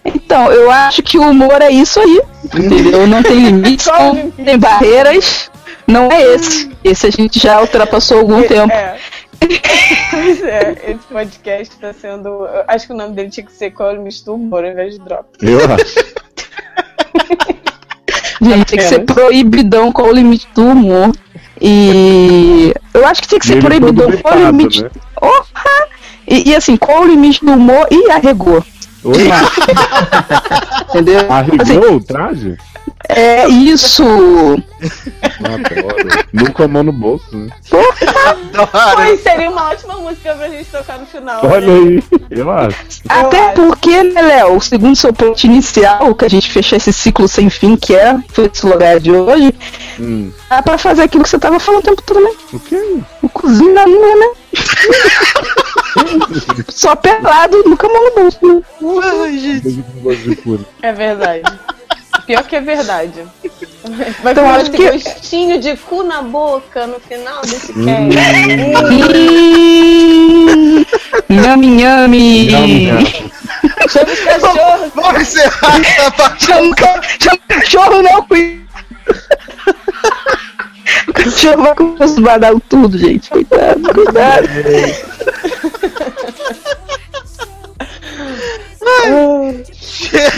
[0.05, 2.21] Então, eu acho que o humor é isso aí.
[2.45, 3.07] Entendeu?
[3.07, 5.49] Não tem limites, não tem barreiras.
[5.87, 6.71] Não é esse.
[6.83, 8.71] Esse a gente já ultrapassou algum tempo.
[8.71, 8.97] É.
[10.11, 12.47] Pois é, esse podcast tá sendo.
[12.67, 15.25] Acho que o nome dele tinha que ser Qual Mistura Humor ao invés de Drop.
[15.41, 16.18] Eu acho.
[18.41, 21.11] Gente, tem que ser proibidão com o limite do humor.
[21.61, 24.83] E eu acho que tem que ser proibidão com o limite.
[24.83, 24.89] né?
[25.21, 25.87] Opa!
[26.27, 28.63] E, e assim, qual o limite do humor e arregou?
[30.89, 31.19] Entendeu?
[31.29, 32.57] Assim, arregou o traje?
[33.07, 34.03] É isso!
[34.03, 34.63] Adoro.
[36.33, 37.49] Nunca a mão no bolso, né?
[38.95, 41.45] Pois seria uma ótima música pra gente tocar no final.
[41.45, 41.73] Olha né?
[41.73, 43.01] aí, eu acho.
[43.07, 43.53] Até acho.
[43.55, 47.75] porque, né, Léo, segundo seu ponto inicial, que a gente fechar esse ciclo sem fim,
[47.75, 49.53] que é foi esse lugar de hoje,
[49.99, 50.31] Hum.
[50.49, 52.31] dá pra fazer aquilo que você tava falando o tempo todo, né?
[52.53, 53.05] O que isso?
[53.21, 54.27] O cozinho da linha, né?
[56.69, 58.61] Só pelado, nunca mão no bolso, né?
[59.23, 59.83] Ai, gente.
[60.81, 61.43] É verdade.
[62.29, 63.23] Pior que é verdade.
[64.21, 67.79] Vai Então, acho esse que- gostinho de cu na boca no final desse cast.
[71.27, 72.07] Não, minha.
[73.89, 74.91] Chama os cachorros.
[74.93, 76.45] Vamos encerrar essa parte.
[76.45, 78.67] Chama, o ca- chama o cachorro, não, Queen.
[81.07, 83.27] O cachorro vai com os badalo tudo, gente.
[83.31, 84.47] Cuidado, cuidado.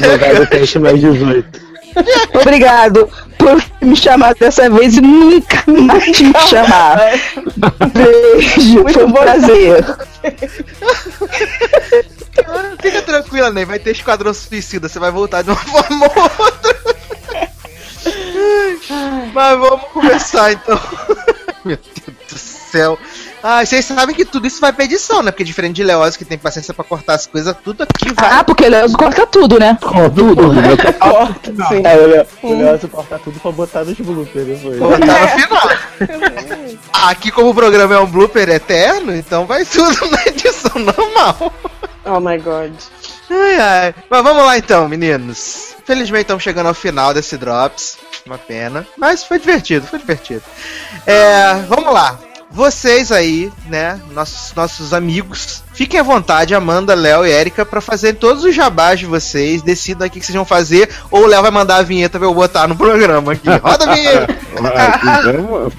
[0.01, 1.70] Jogado teste mais 18.
[2.34, 6.99] Obrigado por me chamar dessa vez e nunca mais me chamar.
[7.93, 9.85] Beijo, foi um prazer.
[12.81, 13.65] Fica tranquila, Ney.
[13.65, 14.88] Vai ter esquadrão suicida.
[14.88, 16.77] Você vai voltar de uma forma ou outra.
[19.34, 20.80] Mas vamos começar então.
[21.65, 22.97] Meu Deus do céu.
[23.43, 25.31] Ah, vocês sabem que tudo isso vai pra edição, né?
[25.31, 28.31] Porque diferente de Leoz, que tem paciência pra cortar as coisas, tudo aqui vai.
[28.31, 29.77] Ah, porque Léo corta tudo, né?
[29.81, 30.77] Tudo, né?
[30.99, 31.81] Corta, sim.
[31.84, 34.77] É, olha, o Nelson cortar tudo pra botar nos bloopers depois.
[34.77, 35.69] Vou botar no final.
[36.93, 41.51] Aqui, como o programa é um blooper eterno, então vai tudo na edição normal.
[42.05, 42.73] Oh my god.
[43.30, 43.95] Ai, ai.
[44.09, 45.76] Mas vamos lá então, meninos.
[45.85, 47.97] Felizmente estamos chegando ao final desse Drops.
[48.26, 48.85] Uma pena.
[48.97, 50.43] Mas foi divertido, foi divertido.
[51.07, 52.19] É, vamos lá.
[52.53, 58.13] Vocês aí, né, nossos, nossos amigos, fiquem à vontade, Amanda, Léo e Erika, pra fazer
[58.15, 59.61] todos os jabás de vocês.
[59.61, 62.27] Decidam aí o que vocês vão fazer, ou o Léo vai mandar a vinheta pra
[62.27, 63.49] eu botar no programa aqui.
[63.49, 64.37] Roda a vinheta!
[64.51, 65.71] Então, mano.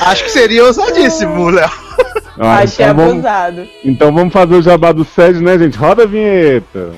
[0.00, 1.70] Acho que seria ousadíssimo, Léo.
[2.38, 3.68] Ah, Achei então, vamos, abusado.
[3.84, 5.76] então vamos fazer o jabá do SED, né, gente?
[5.76, 6.92] Roda a vinheta.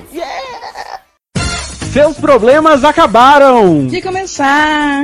[1.91, 3.87] Seus problemas acabaram!
[3.87, 5.03] De começar.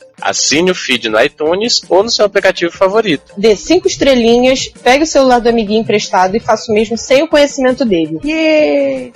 [0.21, 3.33] Assine o feed no iTunes ou no seu aplicativo favorito.
[3.37, 7.27] Dê cinco estrelinhas, pegue o celular do amiguinho emprestado e faça o mesmo sem o
[7.27, 8.19] conhecimento dele.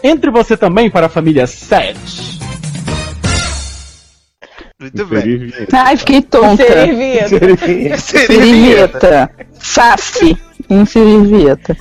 [0.03, 2.35] Entre você também para a família 7.
[4.79, 5.19] Muito bem.
[5.19, 5.67] Inserir.
[5.71, 6.63] Ai, fiquei tonta.
[6.63, 7.55] Inserir
[8.27, 9.31] vinheta.
[9.59, 10.37] Safi.
[10.69, 11.77] Inservieta.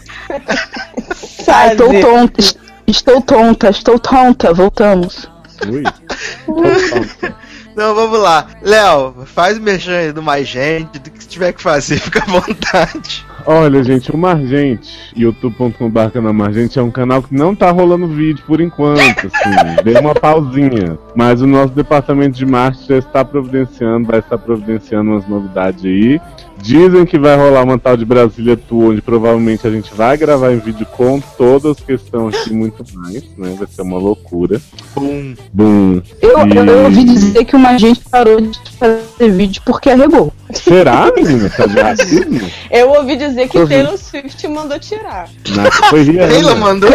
[1.48, 2.40] Ai, estou tonta.
[2.86, 4.52] Estou tonta, estou tonta.
[4.52, 5.28] Voltamos.
[5.66, 5.82] Ui.
[7.74, 8.46] Então vamos lá.
[8.62, 12.26] Léo, faz o merchan aí do mais gente, do que tiver que fazer, fica à
[12.26, 13.26] vontade.
[13.44, 18.42] Olha, gente, o Margente, youtube.com.br canal Margente, é um canal que não tá rolando vídeo
[18.46, 20.96] por enquanto, assim, deu uma pausinha.
[21.14, 26.20] Mas o nosso departamento de marketing já está providenciando, vai estar providenciando umas novidades aí.
[26.64, 30.50] Dizem que vai rolar uma tal de Brasília Tour, onde provavelmente a gente vai gravar
[30.50, 33.54] em vídeo com todas as questões aqui muito mais, né?
[33.58, 34.58] Vai ser uma loucura.
[34.96, 35.34] Bum.
[35.52, 36.00] Bum.
[36.22, 40.32] Eu, E- eu, ouvi dizer que uma gente parou de fazer vídeo porque arregou.
[40.54, 41.50] Será, menina?
[41.50, 42.40] Tá de racismo?
[42.70, 43.66] Eu ouvi dizer que.
[43.66, 45.28] Taylor Swift mandou tirar.
[45.50, 46.28] Não, foi Rihanna.
[46.32, 46.90] Taylor mandou?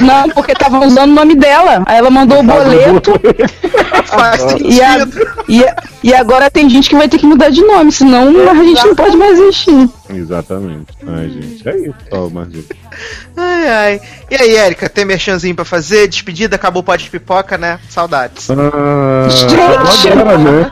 [0.00, 1.82] Não, porque estavam usando o nome dela.
[1.86, 3.12] Aí ela mandou o boleto.
[4.06, 5.06] Faz E, a-
[5.48, 8.54] e, a- e agora tem gente que vai ter que mudar de nome, senão a
[8.54, 9.88] gente não pode mais existir.
[10.10, 10.86] Exatamente.
[11.06, 12.68] Ai, gente, é isso, só, Margente.
[13.36, 14.00] Ai, ai.
[14.28, 16.08] E aí, Érica, tem merchanzinho pra fazer?
[16.08, 17.78] Despedida, acabou o pó de pipoca, né?
[17.88, 18.50] Saudades.
[18.50, 19.54] Ah, Gente!
[20.10, 20.70] agora, né?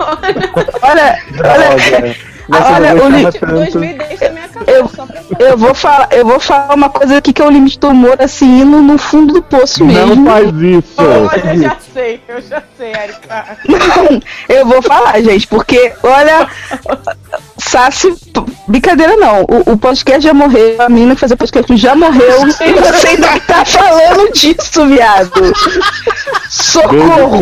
[0.83, 2.17] Olha, olha,
[2.49, 3.39] Nossa, olha, eu o limite.
[3.39, 3.55] tanto.
[3.55, 7.47] 2010 também acabou, Eu, eu, vou falar, eu vou falar uma coisa aqui que é
[7.47, 10.17] o limite do humor, assim, indo no fundo do poço mesmo.
[10.17, 10.95] Não faz isso.
[10.99, 13.59] Olha, eu já sei, eu já sei, Erika.
[13.69, 16.49] Não, eu vou falar, gente, porque, olha,
[17.59, 18.15] Sassi,
[18.69, 22.53] brincadeira não, o, o podcast já morreu, a menina que fazia podcast já morreu, e
[22.53, 25.53] você ainda tá falando disso, viado.
[26.49, 27.39] Socorro!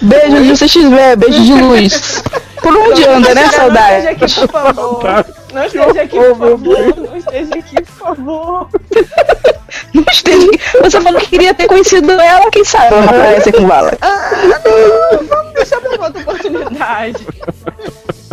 [0.00, 2.22] Beijo, Beijo de CXV, beijo de luz.
[2.62, 4.08] Por onde anda, né, Não esteja saudade?
[4.08, 5.04] aqui, por favor.
[5.52, 6.96] Não esteja aqui, por favor.
[6.96, 8.68] Não esteja aqui, por favor.
[9.94, 10.50] Não esteja-
[10.82, 13.92] Você falou que queria ter conhecido ela, quem sabe ela aparece com bala.
[15.28, 17.26] Vamos deixar pra outra oportunidade.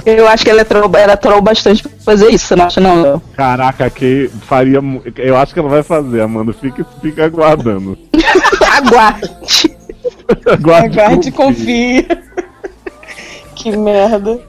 [0.06, 2.66] Eu acho que ela é troll, ela é troll bastante pra fazer isso, você não
[2.66, 3.22] acha não, Léo?
[3.38, 4.80] Caraca, que faria.
[5.18, 6.52] Eu acho que ela vai fazer, Amanda.
[6.54, 7.98] Fica, fica aguardando.
[8.76, 9.78] Aguarde.
[10.46, 11.00] Aguarde.
[11.00, 12.06] Aguarde e confia.
[13.64, 14.42] Que merda.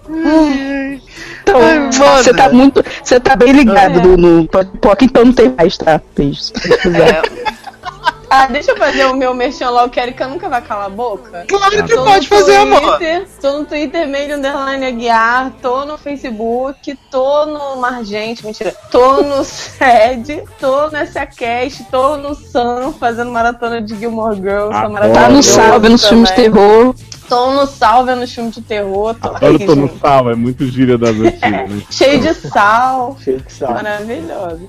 [1.42, 2.84] Então, Ai, você tá muito.
[3.00, 6.00] Você tá bem ligado no, no Poc, então não tem mais, tá?
[6.16, 6.50] Beijos.
[6.50, 7.22] quiser.
[8.28, 11.44] Ah, deixa eu fazer o meu merchan lá, o Erika nunca vai calar a boca.
[11.46, 12.98] Claro que Tô no pode fazer, amor.
[13.40, 18.74] Tô no Twitter, meio underline Aguiar, tô no Facebook, tô no Margente, mentira.
[18.90, 24.72] Tô no SED, tô no SACast, tô no Sun, fazendo maratona de Gilmore Girls.
[24.72, 26.96] Tá no salve nos filmes de terror.
[27.28, 29.16] Tô no salve nos filmes de terror.
[29.40, 31.40] Eu tô no sal, é muito gíria das antigas.
[31.70, 31.82] né?
[31.90, 33.16] Cheio de sal.
[33.22, 33.72] Cheio de sal.
[33.74, 34.68] Maravilhoso.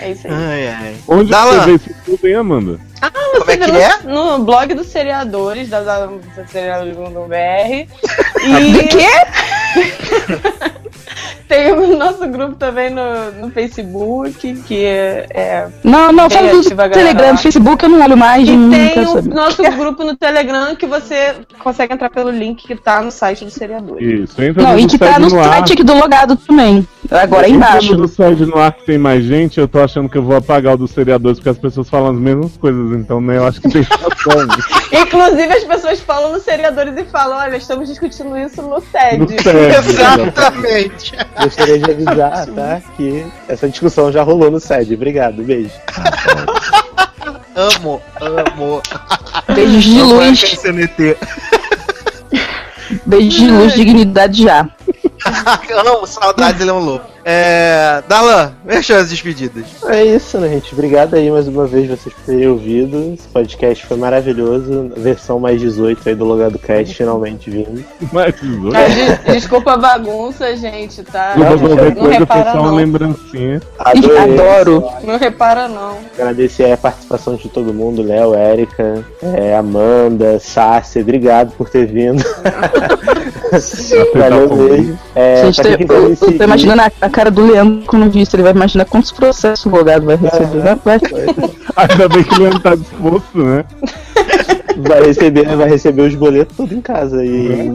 [0.00, 0.32] É isso aí.
[0.34, 0.96] Ai, ai.
[1.08, 1.52] Onde Dá lá.
[1.60, 2.78] você vê isso tudo, hein, Amanda?
[3.00, 3.98] Como é Você que vê é?
[4.04, 7.88] no, no blog dos seriadores, da, da, do seriadores.br.
[8.42, 9.08] De E quê?
[11.48, 15.26] tem o nosso grupo também no, no Facebook, que é.
[15.30, 18.48] é- Não, não, fala do Telegram, do Facebook eu não olho mais.
[18.48, 19.34] E tem o saber.
[19.34, 23.50] nosso grupo no Telegram que você consegue entrar pelo link que tá no site do
[23.50, 24.30] seriadores.
[24.30, 26.86] Isso, entra Não, no e que tá no no site aqui do logado também.
[27.10, 27.92] Agora Entra embaixo.
[27.92, 30.36] no do Sede no ar que tem mais gente, eu tô achando que eu vou
[30.36, 33.60] apagar o dos seriadores porque as pessoas falam as mesmas coisas, então né, eu acho
[33.60, 34.46] que tem razão.
[34.92, 39.42] Inclusive, as pessoas falam nos seriadores e falam: olha, estamos discutindo isso no No TED.
[39.42, 39.90] Sede.
[39.90, 41.11] Exatamente.
[41.42, 42.82] Gostaria de avisar, tá?
[42.96, 44.94] Que essa discussão já rolou no SED.
[44.94, 45.72] Obrigado, beijo.
[47.54, 48.82] Amo, amo.
[49.54, 50.40] Beijos de luz.
[50.40, 51.16] FSNT.
[53.06, 54.68] Beijos de luz, dignidade já.
[55.86, 57.11] Amo, saudades, ele é um louco.
[57.24, 58.02] É.
[58.08, 59.64] Darlan, deixa as despedidas.
[59.86, 60.72] É isso, né, gente?
[60.72, 63.14] Obrigado aí mais uma vez vocês por terem ouvido.
[63.14, 64.90] Esse podcast foi maravilhoso.
[64.96, 67.84] Versão mais 18 aí do Logado Cast, finalmente vindo.
[68.12, 68.34] Olha,
[68.74, 68.88] Ah,
[69.28, 71.34] de- Desculpa a bagunça, gente, tá?
[71.36, 72.74] Não, não coisa, foi repara, só uma não.
[72.76, 73.60] lembrancinha.
[73.78, 74.18] Adorei.
[74.18, 74.84] Adoro.
[75.04, 75.96] Não repara, não.
[76.14, 81.86] Agradecer aí a participação de todo mundo, Léo, Érica, é, Amanda, Sassi, obrigado por ter
[81.86, 82.22] vindo.
[84.14, 84.98] Valeu mesmo.
[85.14, 88.34] É, Gente, eu tô seguir- imaginando a, a cara do Leandro quando visto.
[88.34, 90.58] Ele vai imaginar quantos processos o logado vai receber.
[90.64, 90.78] né?
[90.84, 90.98] Vai,
[91.76, 93.64] Ainda bem que ele não tá disposto, né?
[94.78, 97.70] vai receber, vai receber os boletos tudo em casa e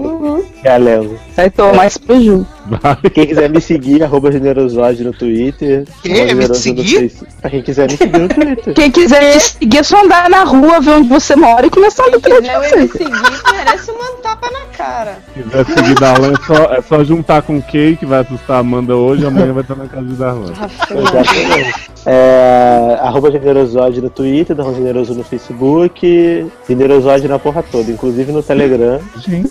[0.64, 1.08] galera.
[1.36, 2.48] vai tomar esse prejuízo.
[2.70, 2.98] Vai.
[3.14, 5.86] Quem quiser me seguir, arroba generosode no Twitter.
[6.06, 7.12] Arroba Me seguir?
[7.42, 8.74] Pra quem quiser me seguir no Twitter.
[8.74, 12.04] Quem quiser te seguir, é só andar na rua, ver onde você mora e começar
[12.04, 12.98] a Quem lutar de quiser me você.
[12.98, 15.18] seguir, merece uma tapa na cara.
[15.34, 18.58] Se quiser seguir Darlan, é só, é só juntar com o Kay, que vai assustar
[18.58, 20.52] a Amanda hoje, amanhã vai estar na casa de Darlan.
[20.52, 21.88] Exatamente.
[22.10, 28.42] É, arroba generosode no Twitter, Darron Generoso no Facebook, generosode na porra toda, inclusive no
[28.42, 29.00] Telegram.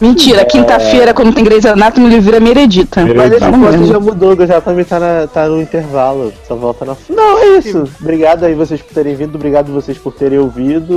[0.01, 3.06] Mentira, quinta-feira, quando tem Grey's Anatomy, ele vira Meredita.
[3.15, 3.33] Mas
[3.75, 6.33] esse já mudou, já também tá, na- tá no intervalo.
[6.47, 6.97] Só volta na.
[7.09, 7.85] Não, é isso.
[8.01, 10.95] Obrigado aí vocês por terem vindo, obrigado vocês por terem ouvido.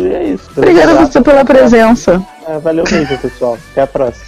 [0.00, 0.50] E é isso.
[0.56, 2.22] Obrigada a você pela presença.
[2.46, 3.56] Ah, valeu mesmo, pessoal.
[3.72, 4.24] Até a próxima.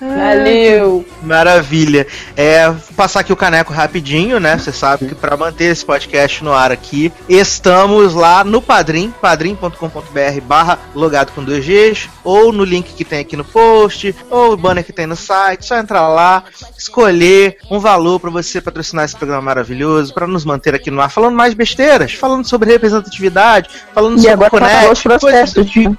[0.00, 1.04] Valeu.
[1.22, 2.06] Maravilha.
[2.36, 4.56] É, passar aqui o caneco rapidinho, né?
[4.56, 10.40] Você sabe que para manter esse podcast no ar aqui, estamos lá no Padrim, padrim.com.br
[10.44, 14.56] barra logado com dois Gs, ou no link que tem aqui no post, ou o
[14.56, 15.66] banner que tem no site.
[15.66, 16.44] Só entrar lá,
[16.76, 21.10] escolher um valor para você patrocinar esse programa maravilhoso, para nos manter aqui no ar,
[21.10, 25.20] falando mais besteiras, falando sobre representatividade, falando E sobre agora pagar os coisas-
[25.52, 25.74] processos.
[25.76, 25.96] né?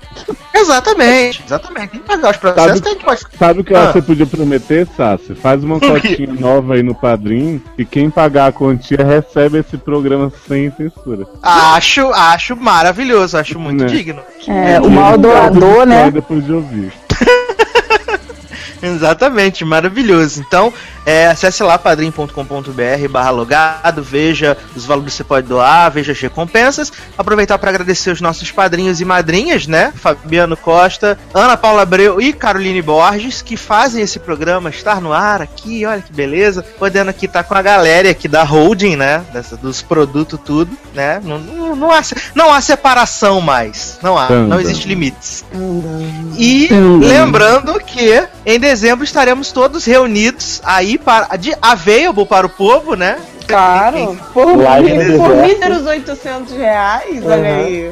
[0.54, 1.90] Exatamente, exatamente.
[1.92, 3.89] Tem que pagar os processos, Sabe- que a gente pode Sabe o que Ah.
[3.94, 5.36] Você podia prometer, Sassi?
[5.36, 10.32] Faz uma cotinha nova aí no padrinho e quem pagar a quantia recebe esse programa
[10.48, 11.26] sem censura.
[11.41, 13.90] Acho, acho maravilhoso, acho muito Né?
[13.90, 14.22] digno.
[14.48, 16.10] É, o mal doador, né?
[16.11, 16.91] Depois de ouvir.
[18.82, 20.44] Exatamente, maravilhoso.
[20.48, 20.74] Então,
[21.10, 26.19] é, acesse lá padrim.com.br barra logado, veja os valores que você pode doar, veja as
[26.19, 26.94] recompensas.
[27.18, 29.91] Aproveitar para agradecer os nossos padrinhos e madrinhas, né?
[29.95, 35.41] Fabiano Costa, Ana Paula Abreu e Caroline Borges, que fazem esse programa estar no ar
[35.41, 36.64] aqui, olha que beleza.
[36.77, 39.26] Podendo aqui estar com a galera aqui da holding, né?
[39.34, 41.19] Dessa, dos produtos tudo, né?
[41.23, 42.02] Não, não, não há,
[42.36, 43.98] não há separação mais.
[44.03, 45.44] Não há, não existe limites.
[46.38, 47.07] E Tanda.
[47.07, 53.18] lembrando que em dezembro estaremos todos reunidos aí para de available para o povo, né?
[53.48, 54.16] Claro.
[54.32, 57.66] Por, do por míseros 800 reais, olha Uhum.
[57.66, 57.92] aí.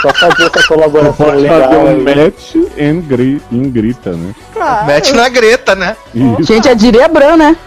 [0.00, 2.04] Só fazer essa colaboração Pode legal fazer um aí.
[2.24, 4.32] match and gri- em grita, né?
[4.52, 4.86] Claro.
[4.86, 5.96] Mete na greta, né?
[6.14, 6.44] Isso.
[6.44, 7.56] Gente, é Direbran, né?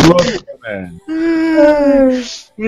[0.66, 0.88] É.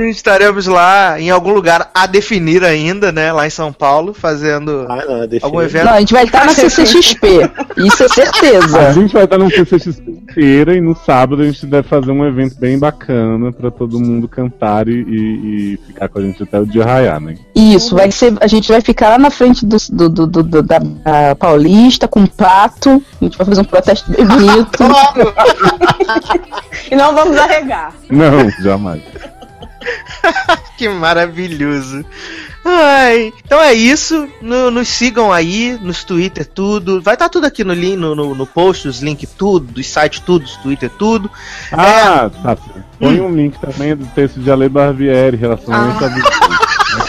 [0.08, 3.30] Estaremos lá em algum lugar a definir ainda, né?
[3.32, 5.84] Lá em São Paulo, fazendo Ah, não, algum evento.
[5.84, 7.50] Não, a gente vai estar na CCXP.
[7.76, 8.92] Isso é A certeza.
[8.94, 12.58] gente vai estar no CCXP inteira e no sábado a gente deve fazer um evento
[12.58, 16.64] bem bacana pra todo mundo cantar e, e- e ficar com a gente até o
[16.66, 17.36] dia raiar, né?
[17.54, 18.32] Isso, vai ser.
[18.40, 22.08] A gente vai ficar lá na frente do, do, do- do- do- da, da Paulista
[22.08, 23.02] com um prato.
[23.20, 24.78] A gente vai fazer um protesto bem bonito.
[26.90, 27.81] E não vamos arregar.
[28.10, 29.02] Não, jamais.
[30.76, 32.04] Que maravilhoso.
[32.64, 34.28] Ai, então é isso.
[34.40, 37.00] No- nos sigam aí, nos Twitter, tudo.
[37.00, 40.20] Vai estar tudo aqui no, link, no, no, no post, os links, tudo, dos sites,
[40.20, 41.30] tudo, dos Twitter, tudo.
[41.72, 42.56] Ah, tá.
[42.98, 46.30] Põe um link também do texto de Ale Barbieri, relacionamento abusivo.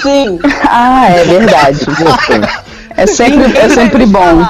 [0.02, 0.40] Sim.
[0.70, 1.80] Ah, é verdade.
[2.96, 4.46] É sempre, é sempre bom.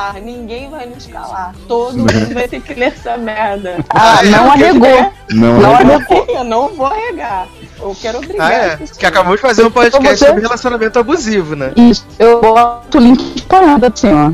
[0.94, 1.56] Calar, Ninguém vai nos calar.
[1.68, 3.78] Todo mundo vai ter que ler essa merda.
[3.90, 5.12] Ah, não arregou.
[5.32, 6.26] Não, Não é arregou.
[6.30, 7.48] Eu não vou arregar.
[7.80, 8.52] Eu quero obrigar.
[8.52, 8.78] Ah, é.
[8.98, 11.74] Que acabou de fazer um podcast Você- sobre relacionamento abusivo, né?
[11.76, 14.32] Isso, eu boto o link disparado assim, ó.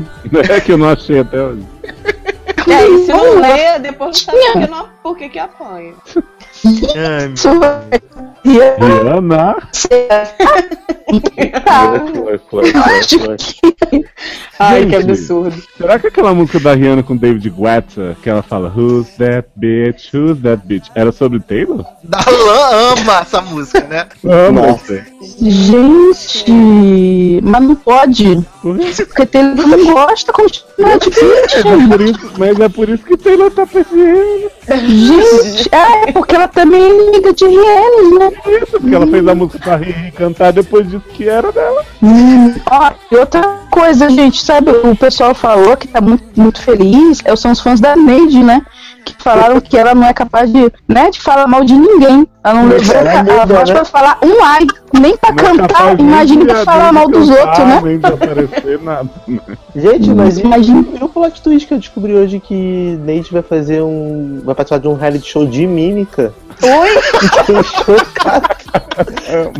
[0.52, 1.66] é que eu não achei até hoje.
[2.68, 5.94] É, e se não lê, depois não sabe por que, não, por que, que apanha.
[6.64, 8.00] Ai,
[8.44, 9.56] Rihanna.
[14.58, 15.62] Ai, que absurdo.
[15.76, 20.12] Será que aquela música da Rihanna com David Guetta, que ela fala Who's that bitch?
[20.14, 20.88] Who's that bitch?
[20.94, 21.84] Era sobre Taylor?
[22.04, 24.06] Darlan ama essa música, né?
[24.22, 25.04] Nossa.
[25.40, 28.46] Gente, mas não pode.
[28.60, 31.88] Porque Taylor não gosta, continua É difícil.
[31.88, 34.50] por isso, mas é por isso que Taylor tá perdendo.
[34.78, 38.32] Gente, é, porque ela também é amiga de Rihanna, né?
[38.62, 41.84] Isso, porque ela fez a música pra Riri cantar depois disso que era dela.
[42.02, 47.20] Hum, ó, e outra coisa, gente, sabe, o pessoal falou que tá muito, muito feliz,
[47.24, 48.62] é, são os fãs da Neide, né?
[49.04, 52.26] Que falaram que ela não é capaz de, né, de falar mal de ninguém.
[52.42, 53.74] Ela não levou ela é a negra, voz né?
[53.74, 54.66] pra falar um ai,
[54.98, 57.80] nem pra Não é cantar, de- pra falar nem mal dos outros, né?
[57.84, 59.08] Nem de aparecer nada.
[59.76, 60.84] Gente, mas e, Imagina.
[60.98, 64.40] e o plot twist que eu descobri hoje que Nate vai fazer um.
[64.42, 66.32] vai participar de um reality show de mímica.
[66.62, 67.02] Oi?
[67.28, 68.48] Fiquei chocado.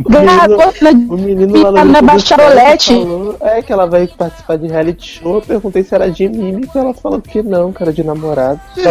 [0.05, 2.93] O menino, Garota, o menino lá na YouTube bacharolete.
[2.93, 5.35] falou, É que ela vai participar de reality show.
[5.35, 6.77] Eu perguntei se era de mímica.
[6.77, 8.59] Ela falou que não, cara, de namorado.
[8.75, 8.89] Tá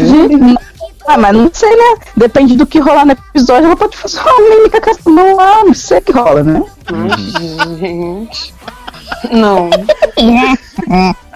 [1.06, 1.98] Ah, mas não sei, né?
[2.16, 5.64] Depende do que rolar no episódio, ela pode fazer uma mímica com essa mão lá,
[5.64, 6.62] não sei o que rola, né?
[7.78, 8.54] Gente.
[9.32, 9.70] Não.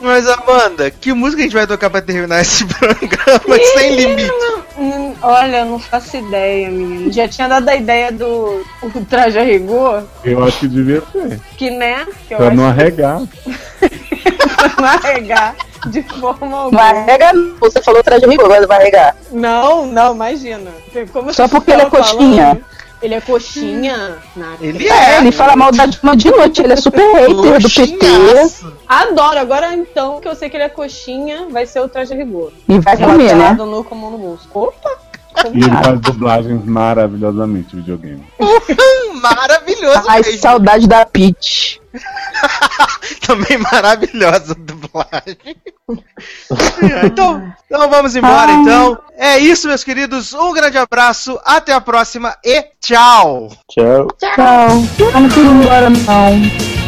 [0.00, 4.30] Mas Amanda, que música a gente vai tocar pra terminar esse programa sem limite?
[4.78, 7.12] Hum, Olha, eu não faço ideia, menino.
[7.12, 11.40] Já tinha dado a ideia do o traje a rigor, Eu acho que devia ser.
[11.56, 12.06] que né?
[12.26, 13.20] Que eu Pra acho não arregar.
[13.80, 15.54] que não arregar
[15.86, 16.80] de forma alguma.
[16.82, 17.56] arrega, não.
[17.58, 19.16] você falou traje rigor, agora vai arregar.
[19.30, 20.70] Não, não, imagina.
[21.12, 22.42] Como Só porque ele é coxinha.
[22.44, 22.64] falando,
[23.02, 24.18] ele é coxinha.
[24.36, 24.56] Nada.
[24.60, 25.18] Ele É, é.
[25.18, 28.72] ele fala mal da Dilma de noite, ele é super hater do PT.
[28.88, 29.38] Adoro.
[29.38, 32.52] Agora então que eu sei que ele é coxinha, vai ser o traje rigor.
[32.68, 33.24] E vai comer, né?
[33.24, 34.48] Relacionado no com a mão no bolso.
[34.54, 34.90] Opa!
[35.54, 38.22] E ele faz dublagens maravilhosamente videogame.
[39.22, 40.38] maravilhoso Ai, mesmo.
[40.40, 41.80] saudade da Peach.
[43.26, 44.54] Também maravilhosa
[47.04, 48.60] então, então vamos embora, Ai.
[48.60, 48.98] então.
[49.16, 50.34] É isso, meus queridos.
[50.34, 53.50] Um grande abraço, até a próxima e tchau!
[53.70, 54.08] Tchau.
[54.18, 54.68] Tchau.
[55.12, 56.81] Vamos tudo embora, não.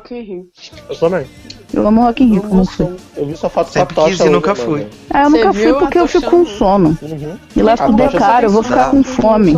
[0.00, 0.48] Rock in Rio.
[0.88, 1.26] Eu também.
[1.72, 2.96] Eu amo Rock in Rio, como foi?
[3.16, 4.26] Eu vi sua foto com a Sempre tocha.
[4.26, 4.86] e nunca fui.
[5.10, 6.46] Ah, eu Você nunca fui porque eu fico com não.
[6.46, 6.98] sono.
[7.02, 7.36] Uhum.
[7.54, 9.52] E lá tudo é caro, eu vou ficar com fome.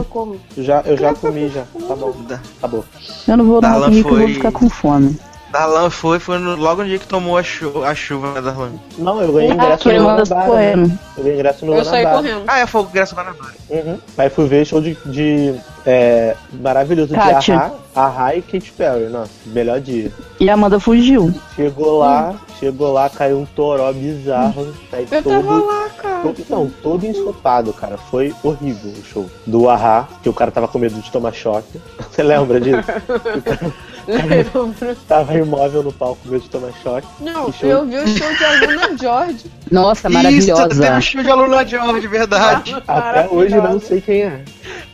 [0.56, 1.64] Eu já, eu já comi já.
[1.86, 2.12] Tá bom.
[2.58, 2.84] Acabou.
[3.28, 5.18] Eu não vou no Darlan Rock in Rio que eu vou foi- ficar com fome.
[5.52, 8.70] Darlan foi, foi no- logo no dia que tomou a, chu a chuva, né, Darlan?
[8.98, 10.46] Não, eu ganhei Ah, ingresso ele no Guanabara.
[10.50, 10.88] correndo.
[10.88, 10.98] né?
[11.16, 12.28] Eu ganhei ingresso no Eu saí Guanabara.
[12.28, 12.44] correndo.
[12.48, 13.54] Ah, é fogo, graças a Guanabara.
[13.68, 13.98] Uhum.
[14.18, 15.54] Aí fui ver show de, de
[15.86, 17.40] é, maravilhoso Kátia.
[17.40, 19.08] de Ahá, Ahá e Katy Perry.
[19.10, 20.10] Nossa, melhor dia.
[20.40, 21.32] E a Amanda fugiu.
[21.54, 24.72] Chegou lá, chegou lá, caiu um toró bizarro.
[24.92, 26.20] Aí Eu todo, tava lá, cara.
[26.22, 27.96] todo- não, todo ensopado, cara.
[27.98, 29.26] Foi horrível o show.
[29.46, 31.78] Do Ahá, que o cara tava com medo de tomar choque.
[32.10, 32.82] Você lembra disso?
[34.06, 34.74] Lembro.
[35.08, 37.06] tava imóvel no palco medo de tomar choque.
[37.20, 37.68] Não, show.
[37.68, 39.50] eu vi o show de Aluna George.
[39.70, 40.68] Nossa, Isso, maravilhosa.
[40.68, 41.30] teve um show de
[41.76, 42.74] aluna de verdade.
[42.86, 44.44] Até hoje não sei quem é.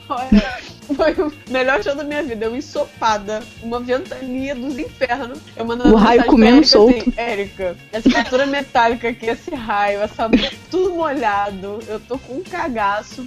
[0.08, 0.58] Olha,
[0.94, 2.46] Foi o melhor show da minha vida.
[2.46, 5.38] Eu ensopada, uma ventania dos infernos.
[5.56, 6.96] Eu mandando O raio comendo Erika solto.
[6.96, 10.30] Assim, Érica, essa estrutura metálica aqui, esse raio, essa
[10.70, 11.78] tudo molhado.
[11.86, 13.26] Eu tô com um cagaço.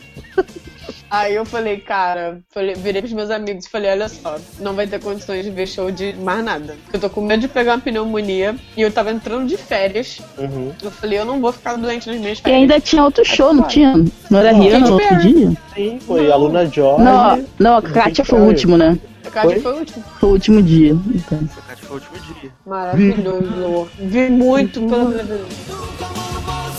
[1.12, 4.88] Aí eu falei, cara, falei, virei pros meus amigos e falei, olha só, não vai
[4.88, 6.78] ter condições de ver show de mais nada.
[6.94, 10.22] Eu tô com medo de pegar uma pneumonia e eu tava entrando de férias.
[10.38, 10.72] Uhum.
[10.82, 12.62] Eu falei, eu não vou ficar doente nas minhas E férias.
[12.62, 13.94] ainda tinha outro show, não tinha?
[14.30, 15.52] Não era Rihanna no outro dia?
[15.76, 16.34] Sim, foi Não.
[16.34, 17.04] a Luna George.
[17.04, 18.98] Não, não, a Kátia foi o último, né?
[19.26, 19.60] A Cátia Foi?
[19.62, 20.04] foi o último.
[20.18, 20.92] Foi o último dia.
[21.14, 21.40] Então.
[21.78, 22.52] Foi o último dia.
[22.66, 23.90] Maravilhoso.
[24.00, 26.71] Vi muito pela primeira vez.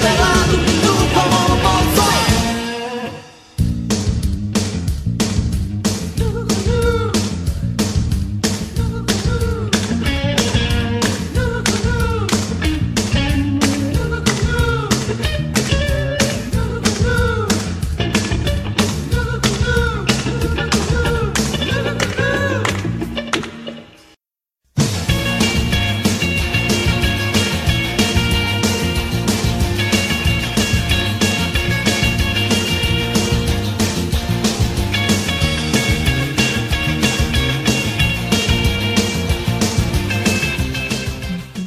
[0.00, 0.39] bye.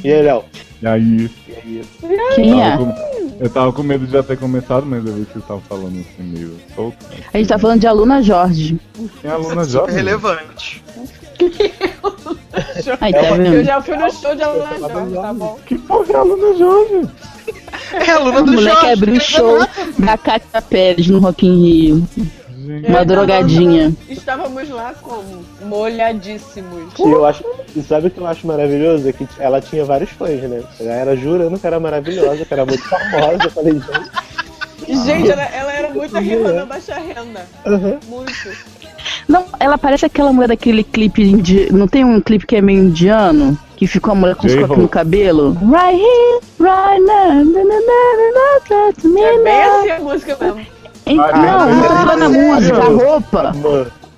[0.04, 0.44] E aí, Léo?
[0.82, 1.82] E aí, E aí?
[2.34, 2.76] Quem tava é?
[2.76, 5.62] com- eu tava com medo de já ter começado, mas eu vi que vocês estavam
[5.62, 6.96] falando assim meio solto.
[7.32, 8.78] A gente tá falando de Aluna Jorge.
[9.22, 9.94] Tem aluna Super jovem.
[9.94, 10.84] relevante.
[13.00, 13.64] Aí, tá Eu vendo?
[13.64, 15.58] já fui no show de Aluna Jorge, tá bom?
[15.66, 17.10] Que porra é aluna jovem?
[17.92, 18.92] É aluna O do moleque Jorge.
[18.92, 19.58] abriu o show
[19.98, 22.08] da Cátia Pérez no Rock in Rio.
[22.64, 23.92] Gente, Uma drogadinha.
[24.08, 25.44] Estávamos lá como?
[25.66, 26.94] Molhadíssimos.
[26.98, 27.44] E eu acho,
[27.76, 29.08] e sabe o que eu acho maravilhoso?
[29.08, 30.62] É que ela tinha vários fãs, né?
[30.80, 33.44] Ela era jurando que era maravilhosa, que era muito famosa.
[33.44, 37.46] Eu falei, gente, Gente, ela, ela era muito a irmã da baixa renda.
[37.66, 37.98] aham.
[38.08, 38.74] Muito.
[39.26, 41.72] Não, ela parece aquela mulher daquele clipe indi...
[41.72, 43.58] Não tem um clipe que é meio indiano?
[43.76, 45.52] Que ficou a mulher com os copos no cabelo?
[45.54, 49.76] Right here, right now, na, na, na, na, na, na, na, É bem na.
[49.78, 50.66] assim a música mesmo.
[51.06, 53.52] Então, Ah, não tô falando a é, música, a roupa.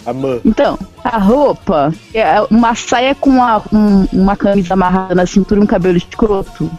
[0.07, 0.39] Amã.
[0.45, 5.65] Então, a roupa é uma saia com uma, um- uma camisa amarrada na cintura e
[5.65, 6.71] um cabelo escroto.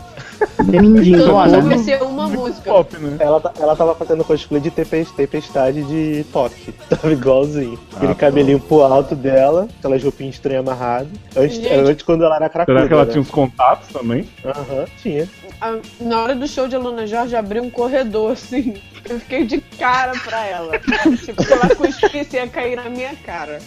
[0.64, 2.70] Mundo conhecia uma música.
[2.72, 3.18] pop, né?
[3.20, 6.72] Ela, ta- ela tava fazendo cosplay de tempes- tempestade de toque.
[6.90, 7.78] Tava igualzinho.
[7.96, 11.08] Aquele Ah, cabelinho pro alto dela, aquelas roupinhas estranhas amarradas.
[11.36, 12.78] Antes, antes, quando ela era cracuda.
[12.78, 13.12] Será que ela né?
[13.12, 14.30] tinha uns contatos também?
[14.46, 15.28] Aham, tinha.
[15.60, 18.76] A- na hora do show de Aluna Jorge, abriu um corredor, assim.
[19.10, 20.78] Eu fiquei de cara pra ela.
[21.26, 23.60] tipo, se ela cuspisse, ia cair na minha cara.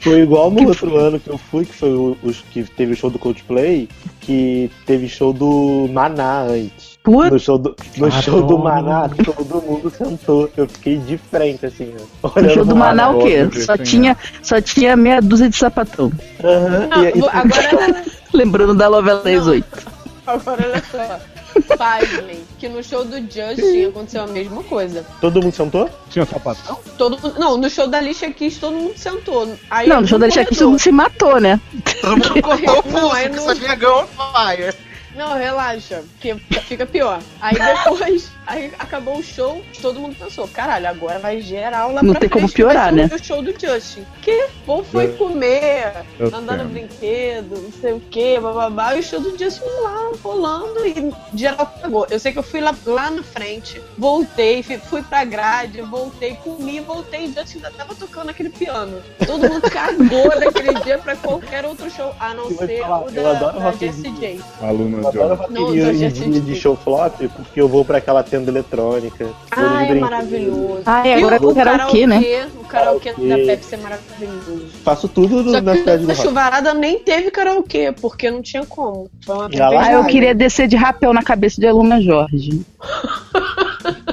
[0.00, 2.96] Foi igual no outro ano que eu fui, que foi o, os que teve o
[2.96, 3.88] show do Coldplay,
[4.20, 6.92] que teve show do Maná antes.
[7.04, 8.22] Putz, No show do, no Adoro.
[8.22, 10.50] show do Maná, todo mundo sentou.
[10.56, 13.48] Eu fiquei de frente, assim, no show do Maná o quê?
[13.60, 13.78] Só desenhar.
[13.78, 16.12] tinha, só tinha meia dúzia de sapatão.
[16.44, 18.04] Aham, Não, e vou- agora,
[18.34, 19.91] Lembrando da novela das oito.
[20.26, 21.76] Agora olha só.
[21.76, 25.04] Pasmem, que no show do Justin aconteceu a mesma coisa.
[25.20, 25.90] Todo mundo sentou?
[26.08, 26.78] Tinha sapatão?
[26.96, 29.54] Todo mundo, não, no show da Alicia Keys todo mundo sentou.
[29.70, 31.60] Aí Não, no show da Alicia Keys todo mundo se matou, né?
[32.00, 34.74] Todo mundo cortou o Não, pulso, que Gun Fire.
[35.14, 37.20] Não, relaxa, porque fica pior.
[37.40, 42.12] Aí depois, aí acabou o show, todo mundo pensou, caralho, agora vai geral lá Não
[42.12, 43.10] pra tem como frente, vai piorar, né?
[43.12, 44.04] O show do Justin.
[44.20, 49.00] Que o povo foi comer, Eu andar no brinquedo, não sei o que, bababá, e
[49.00, 52.06] o show do Justin lá rolando e geral pegou.
[52.10, 56.34] Eu sei que eu fui lá, lá na frente, voltei, fui, fui pra grade, voltei,
[56.42, 59.00] comi, voltei, e Justin ainda tava tocando aquele piano.
[59.26, 63.08] Todo mundo cagou daquele dia pra qualquer outro show, a não Eu ser falar, o
[63.10, 64.10] eu da, adoro da Jessie.
[64.12, 64.40] J.
[64.60, 66.40] Aluna Eu adoro de Não, em assisti.
[66.40, 69.28] de show flop, porque eu vou pra aquela tenda eletrônica.
[69.50, 70.82] Ah, é maravilhoso.
[70.86, 72.48] Ah, e agora o, karaokê, né?
[72.58, 74.64] O karaokê da Pepsi é maravilhoso.
[74.82, 78.64] Faço tudo no- Só na que cidade do chuvarada nem teve karaokê, porque não tinha
[78.64, 79.10] como.
[79.28, 82.62] Ah, eu queria descer de rapel na cabeça de Aluna Jorge.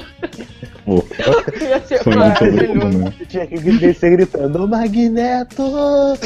[0.90, 1.04] Pô,
[1.62, 2.98] Ia ser sonho todo mundo, maravilhoso.
[2.98, 3.12] né?
[3.28, 5.62] Tinha que descer gritando, "Ô, Magneto!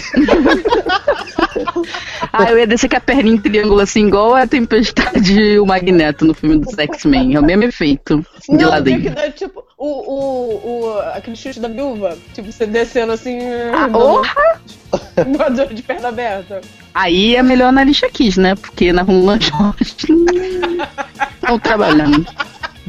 [2.32, 6.24] Ah, eu ia descer com a perninha em triângulo assim, igual a tempestade o Magneto
[6.24, 7.36] no filme do X-Men.
[7.36, 8.26] É o mesmo efeito.
[8.48, 9.02] De Não, ladinho.
[9.02, 12.18] que dar tipo o, o, o, aquele chute da viúva.
[12.34, 13.38] Tipo, você descendo assim.
[13.72, 14.60] Ah, orra!
[15.72, 16.60] de perna aberta.
[16.92, 18.56] Aí é melhor na lixa Kiss, né?
[18.56, 19.94] Porque na Rula Jorge.
[21.40, 22.26] Estão trabalhando.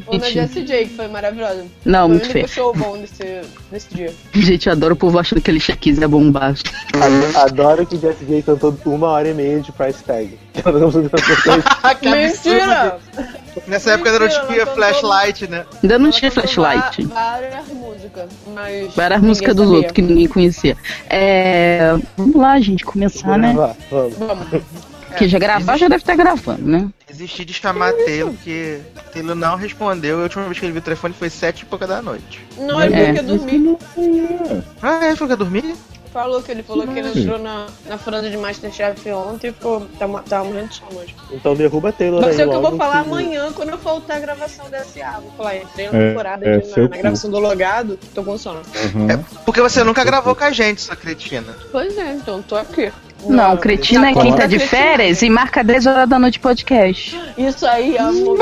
[0.08, 0.30] Ou na.
[0.30, 1.66] Jessie J, que foi maravilhosa.
[1.86, 2.48] Não, foi o muito único feio.
[2.48, 3.42] show bom desse,
[3.72, 4.14] desse dia.
[4.34, 6.76] Gente, eu adoro o povo achando que a lixa Kiss é bombástico.
[7.36, 10.38] Adoro que Jessie J cantou uma hora e meia de price tag.
[12.00, 12.98] que Mentira!
[13.68, 15.66] Nessa época ainda não tinha flashlight, né?
[15.82, 17.06] Ainda não tinha flashlight.
[17.06, 18.94] Várias músicas, mas.
[18.96, 20.78] Várias músicas dos outros que ninguém conhecia.
[21.10, 23.54] É, vamos lá, gente, começar, né?
[23.54, 24.18] Vamos, vamos.
[24.18, 24.95] Vamos.
[25.16, 26.90] Porque já gravar, já deve estar gravando, né?
[27.08, 28.80] Desisti de chamar Taylor, porque
[29.14, 30.20] Taylor não respondeu.
[30.20, 32.46] A última vez que ele viu o telefone foi sete e pouca da noite.
[32.58, 33.10] Não, ele É.
[33.10, 33.22] é.
[33.22, 33.78] dormir.
[34.82, 35.16] Ah, é?
[35.16, 35.76] Foi que dormir?
[36.12, 39.82] Falou que ele falou que ele entrou na, na franda de Masterchef ontem e ficou.
[40.00, 41.14] Tá, tá morrendo de sono hoje.
[41.30, 43.70] Então derruba a Taylor Mas aí é o que eu vou falar que- amanhã quando
[43.72, 45.20] eu voltar a gravação da SA.
[45.22, 48.24] Vou falar, entrei na É, temporada é, aqui seu na, na gravação do logado, tô
[48.24, 48.62] com sono.
[48.96, 49.24] Uhum.
[49.46, 51.54] Porque você nunca gravou com a gente, sua cretina.
[51.70, 52.94] Pois é, então tô aqui.
[53.28, 57.20] Não, cretina é quem tá de férias e marca 10 horas da noite podcast.
[57.38, 58.38] Isso aí, amor.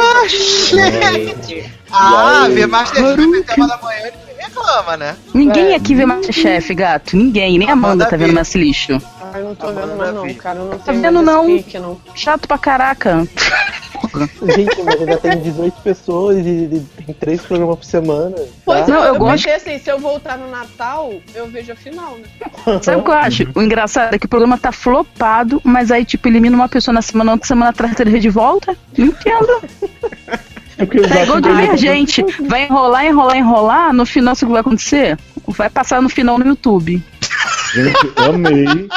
[1.91, 5.15] Ah, ver Masterchef até uma da manhã ninguém reclama, né?
[5.33, 5.75] Ninguém É.
[5.75, 7.15] aqui vê Masterchef, gato.
[7.15, 8.33] Ninguém, nem a Amanda Amanda tá vendo vê.
[8.33, 9.01] mais esse lixo.
[9.33, 10.59] Ai, não tô Amanda vendo mais não, cara.
[10.59, 11.45] Eu não Tá vendo, não?
[11.45, 12.01] pique, não.
[12.15, 13.27] Chato pra caraca.
[14.55, 18.35] Gente, mas já tem 18 pessoas e e tem 3 programas por semana.
[18.65, 18.91] Pois tá?
[18.91, 21.75] Não, é, eu eu, gosto- pensei assim, se eu voltar no Natal, eu vejo a
[21.75, 22.79] final, né?
[22.81, 23.43] Sabe o que eu acho?
[23.55, 27.01] O engraçado é que o programa tá flopado, mas aí, tipo, elimina uma pessoa na
[27.01, 28.75] semana, outra semana atrás ele de volta.
[28.97, 29.61] Não entendo.
[30.75, 32.25] É É igual divergente.
[32.49, 33.93] Vai enrolar, enrolar, enrolar.
[33.93, 35.17] No final, sabe o que vai acontecer?
[35.49, 37.01] Vai passar no final no YouTube.
[37.73, 38.87] Gente, amei.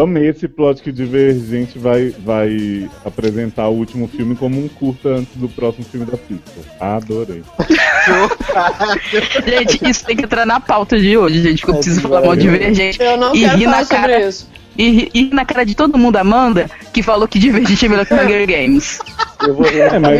[0.00, 5.36] Amei esse plot que Divergente vai, vai apresentar o último filme como um curta antes
[5.36, 6.64] do próximo filme da Pixar.
[6.80, 7.42] Adorei.
[9.46, 12.22] Gente, isso tem que entrar na pauta de hoje, gente, que eu É, preciso falar
[12.22, 12.42] mal de.
[12.42, 13.00] Divergente.
[13.02, 14.28] Eu não E quero ri falar na sobre cara.
[14.28, 14.50] isso.
[14.76, 18.04] E, ri- e na cara de todo mundo, Amanda, que falou que Divergente é melhor
[18.06, 18.98] que Hunger Games.
[19.46, 20.18] Eu vou É, mas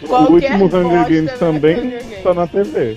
[0.00, 2.22] Né, o qualquer último Hunger Games é também Hunger Games.
[2.22, 2.96] tá na TV.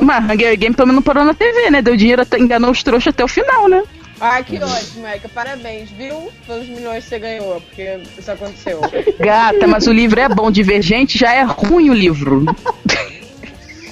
[0.00, 1.82] Mas Hunger Games menos não parou na TV, né?
[1.82, 3.82] Deu dinheiro, até, enganou os trouxas até o final, né?
[4.20, 5.28] Ah, que ótimo, Erika.
[5.28, 6.30] Parabéns, viu?
[6.46, 8.80] Pelos milhões que você ganhou, porque isso aconteceu.
[9.18, 12.46] Gata, mas o livro é bom, Divergente já é ruim o livro.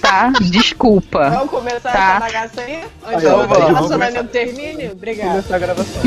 [0.00, 0.32] tá?
[0.40, 1.28] Desculpa.
[1.30, 2.10] Vamos começar Tá.
[2.12, 2.78] essa bagaça aí?
[3.06, 4.88] Antes Aí, que o vamos, vamos relacionamento termine?
[4.92, 5.30] Obrigada.
[5.30, 6.02] começar a gravação.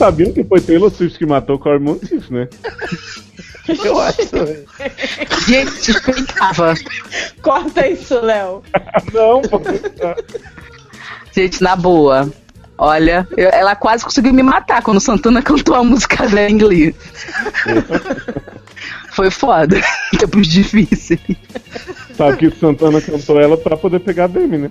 [0.00, 2.48] Sabiam que foi Taylor Swift que matou Corey Monteith, né?
[3.84, 4.18] Eu acho.
[5.46, 6.74] Gente, suspeitava.
[7.42, 8.62] Corta isso, Léo.
[9.12, 9.60] Não, pô.
[11.32, 12.28] Gente, na boa.
[12.76, 16.94] Olha, eu- ela quase conseguiu me matar quando Santana cantou a música em inglês.
[19.12, 19.80] Foi foda.
[20.18, 21.20] Tempos difíceis.
[22.16, 24.70] sabe que Santana cantou ela pra poder pegar a Demi, né?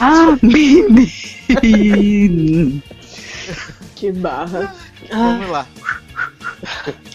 [0.00, 1.06] Ah, menino.
[3.98, 4.72] Que barra.
[5.10, 5.66] Vamos lá.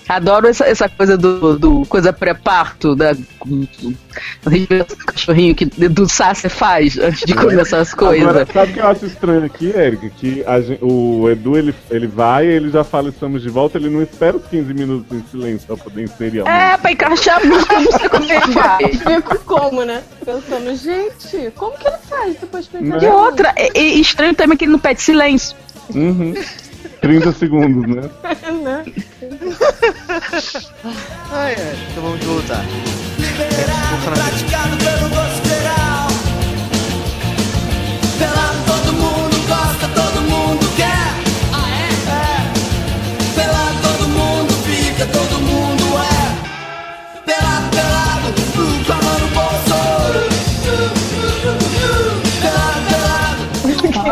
[0.08, 3.16] Adoro essa, essa coisa do, do coisa pré-parto, da
[5.06, 8.28] cachorrinho que do Sassi faz antes de começar as coisas.
[8.28, 10.10] Agora, sabe o que eu acho estranho aqui, Eric?
[10.12, 13.90] Que a gen- o Edu ele, ele vai, ele já fala estamos de volta, ele
[13.90, 16.74] não espera os 15 minutos em silêncio pra poder inserir a música.
[16.74, 18.98] É, pra encaixar a música, não sei como ele faz.
[19.04, 20.04] Fico como, né?
[20.26, 22.98] Pensando, gente, como que ele faz depois pra Né?
[23.02, 25.56] E outra, é, é estranho também que ele não pede silêncio.
[25.94, 26.34] Uhum.
[27.04, 28.10] 30 segundos, né?
[28.64, 28.86] né?
[31.32, 32.64] Ai, ai, então vamos voltar.
[34.06, 35.43] Praticado pelo gosto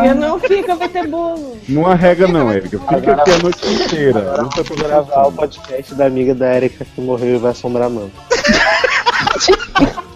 [0.02, 1.58] Quem não fica, vai ter bolo.
[1.70, 2.78] Não arrega não, Erika.
[2.80, 4.38] Fica aqui a noite inteira.
[4.38, 7.88] Não tá Vou gravar o podcast da amiga da Erika que morreu e vai assombrar
[7.88, 8.12] a mão.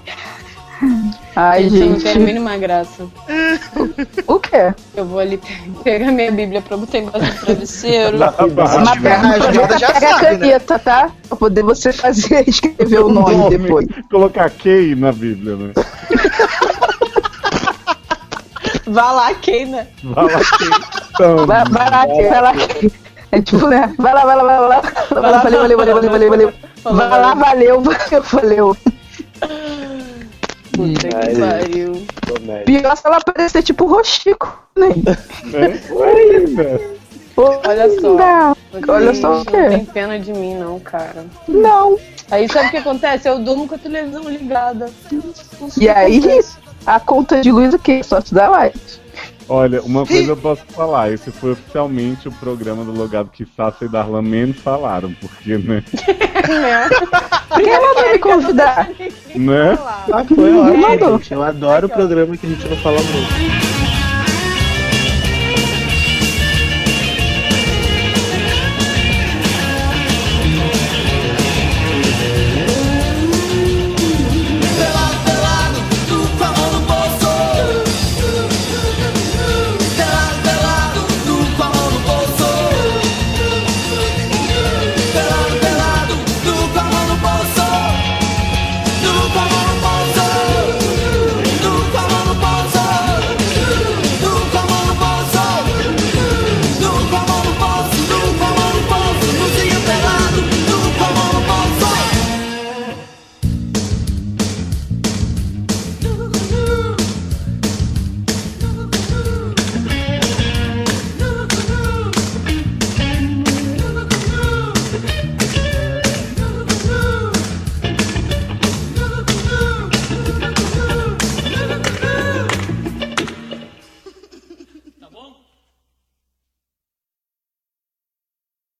[1.37, 3.05] Ai, Gente, eu não tem a mínima graça.
[4.27, 4.73] O quê?
[4.95, 8.17] Eu vou ali pe- pegar minha Bíblia pra botar embaixo do travesseiro.
[8.19, 10.37] Mas tiver na agenda, já pega a sabe, né?
[10.39, 11.11] caneta, tá?
[11.27, 13.85] Pra poder você fazer, escrever o nome depois.
[14.09, 15.71] Colocar Key na Bíblia, né?
[18.87, 19.87] Vá lá, Keina.
[20.03, 20.39] Vai lá.
[21.13, 22.53] Então, Vai, lá, vai lá.
[23.31, 23.93] É tipo, né?
[23.97, 24.81] Vai lá, vai lá, vai lá.
[25.09, 26.53] Vai lá, valeu, valeu, valeu, valeu, valeu, valeu.
[26.83, 28.77] Vai lá, valeu, valeu, valeu.
[30.73, 32.05] Puta que pariu.
[32.65, 34.89] Pior se ela parecer tipo Rochico, né?
[35.45, 35.81] né?
[36.05, 36.81] Ainda.
[37.37, 38.13] Olha só.
[38.13, 38.57] Não,
[38.87, 39.69] olha Gente, só o Não quê?
[39.69, 41.25] tem pena de mim, não, cara.
[41.47, 41.97] Não.
[42.31, 43.27] Aí sabe o que acontece?
[43.27, 44.89] Eu durmo com a televisão ligada.
[45.11, 46.57] Não E aí, acontece.
[46.85, 48.01] A conta de luz o quê?
[48.03, 49.01] Só te dá light.
[49.47, 53.85] Olha, uma coisa eu posso falar, esse foi oficialmente o programa do Logado que Sassa
[53.85, 55.83] e Darlan menos falaram, porque, né?
[56.49, 56.89] Né?
[57.47, 58.89] Por que ela não me convidar?
[59.35, 59.77] né?
[60.11, 61.17] Ah, foi ótimo, Mandou.
[61.19, 61.33] gente.
[61.33, 63.64] Eu adoro o programa que a gente não fala muito.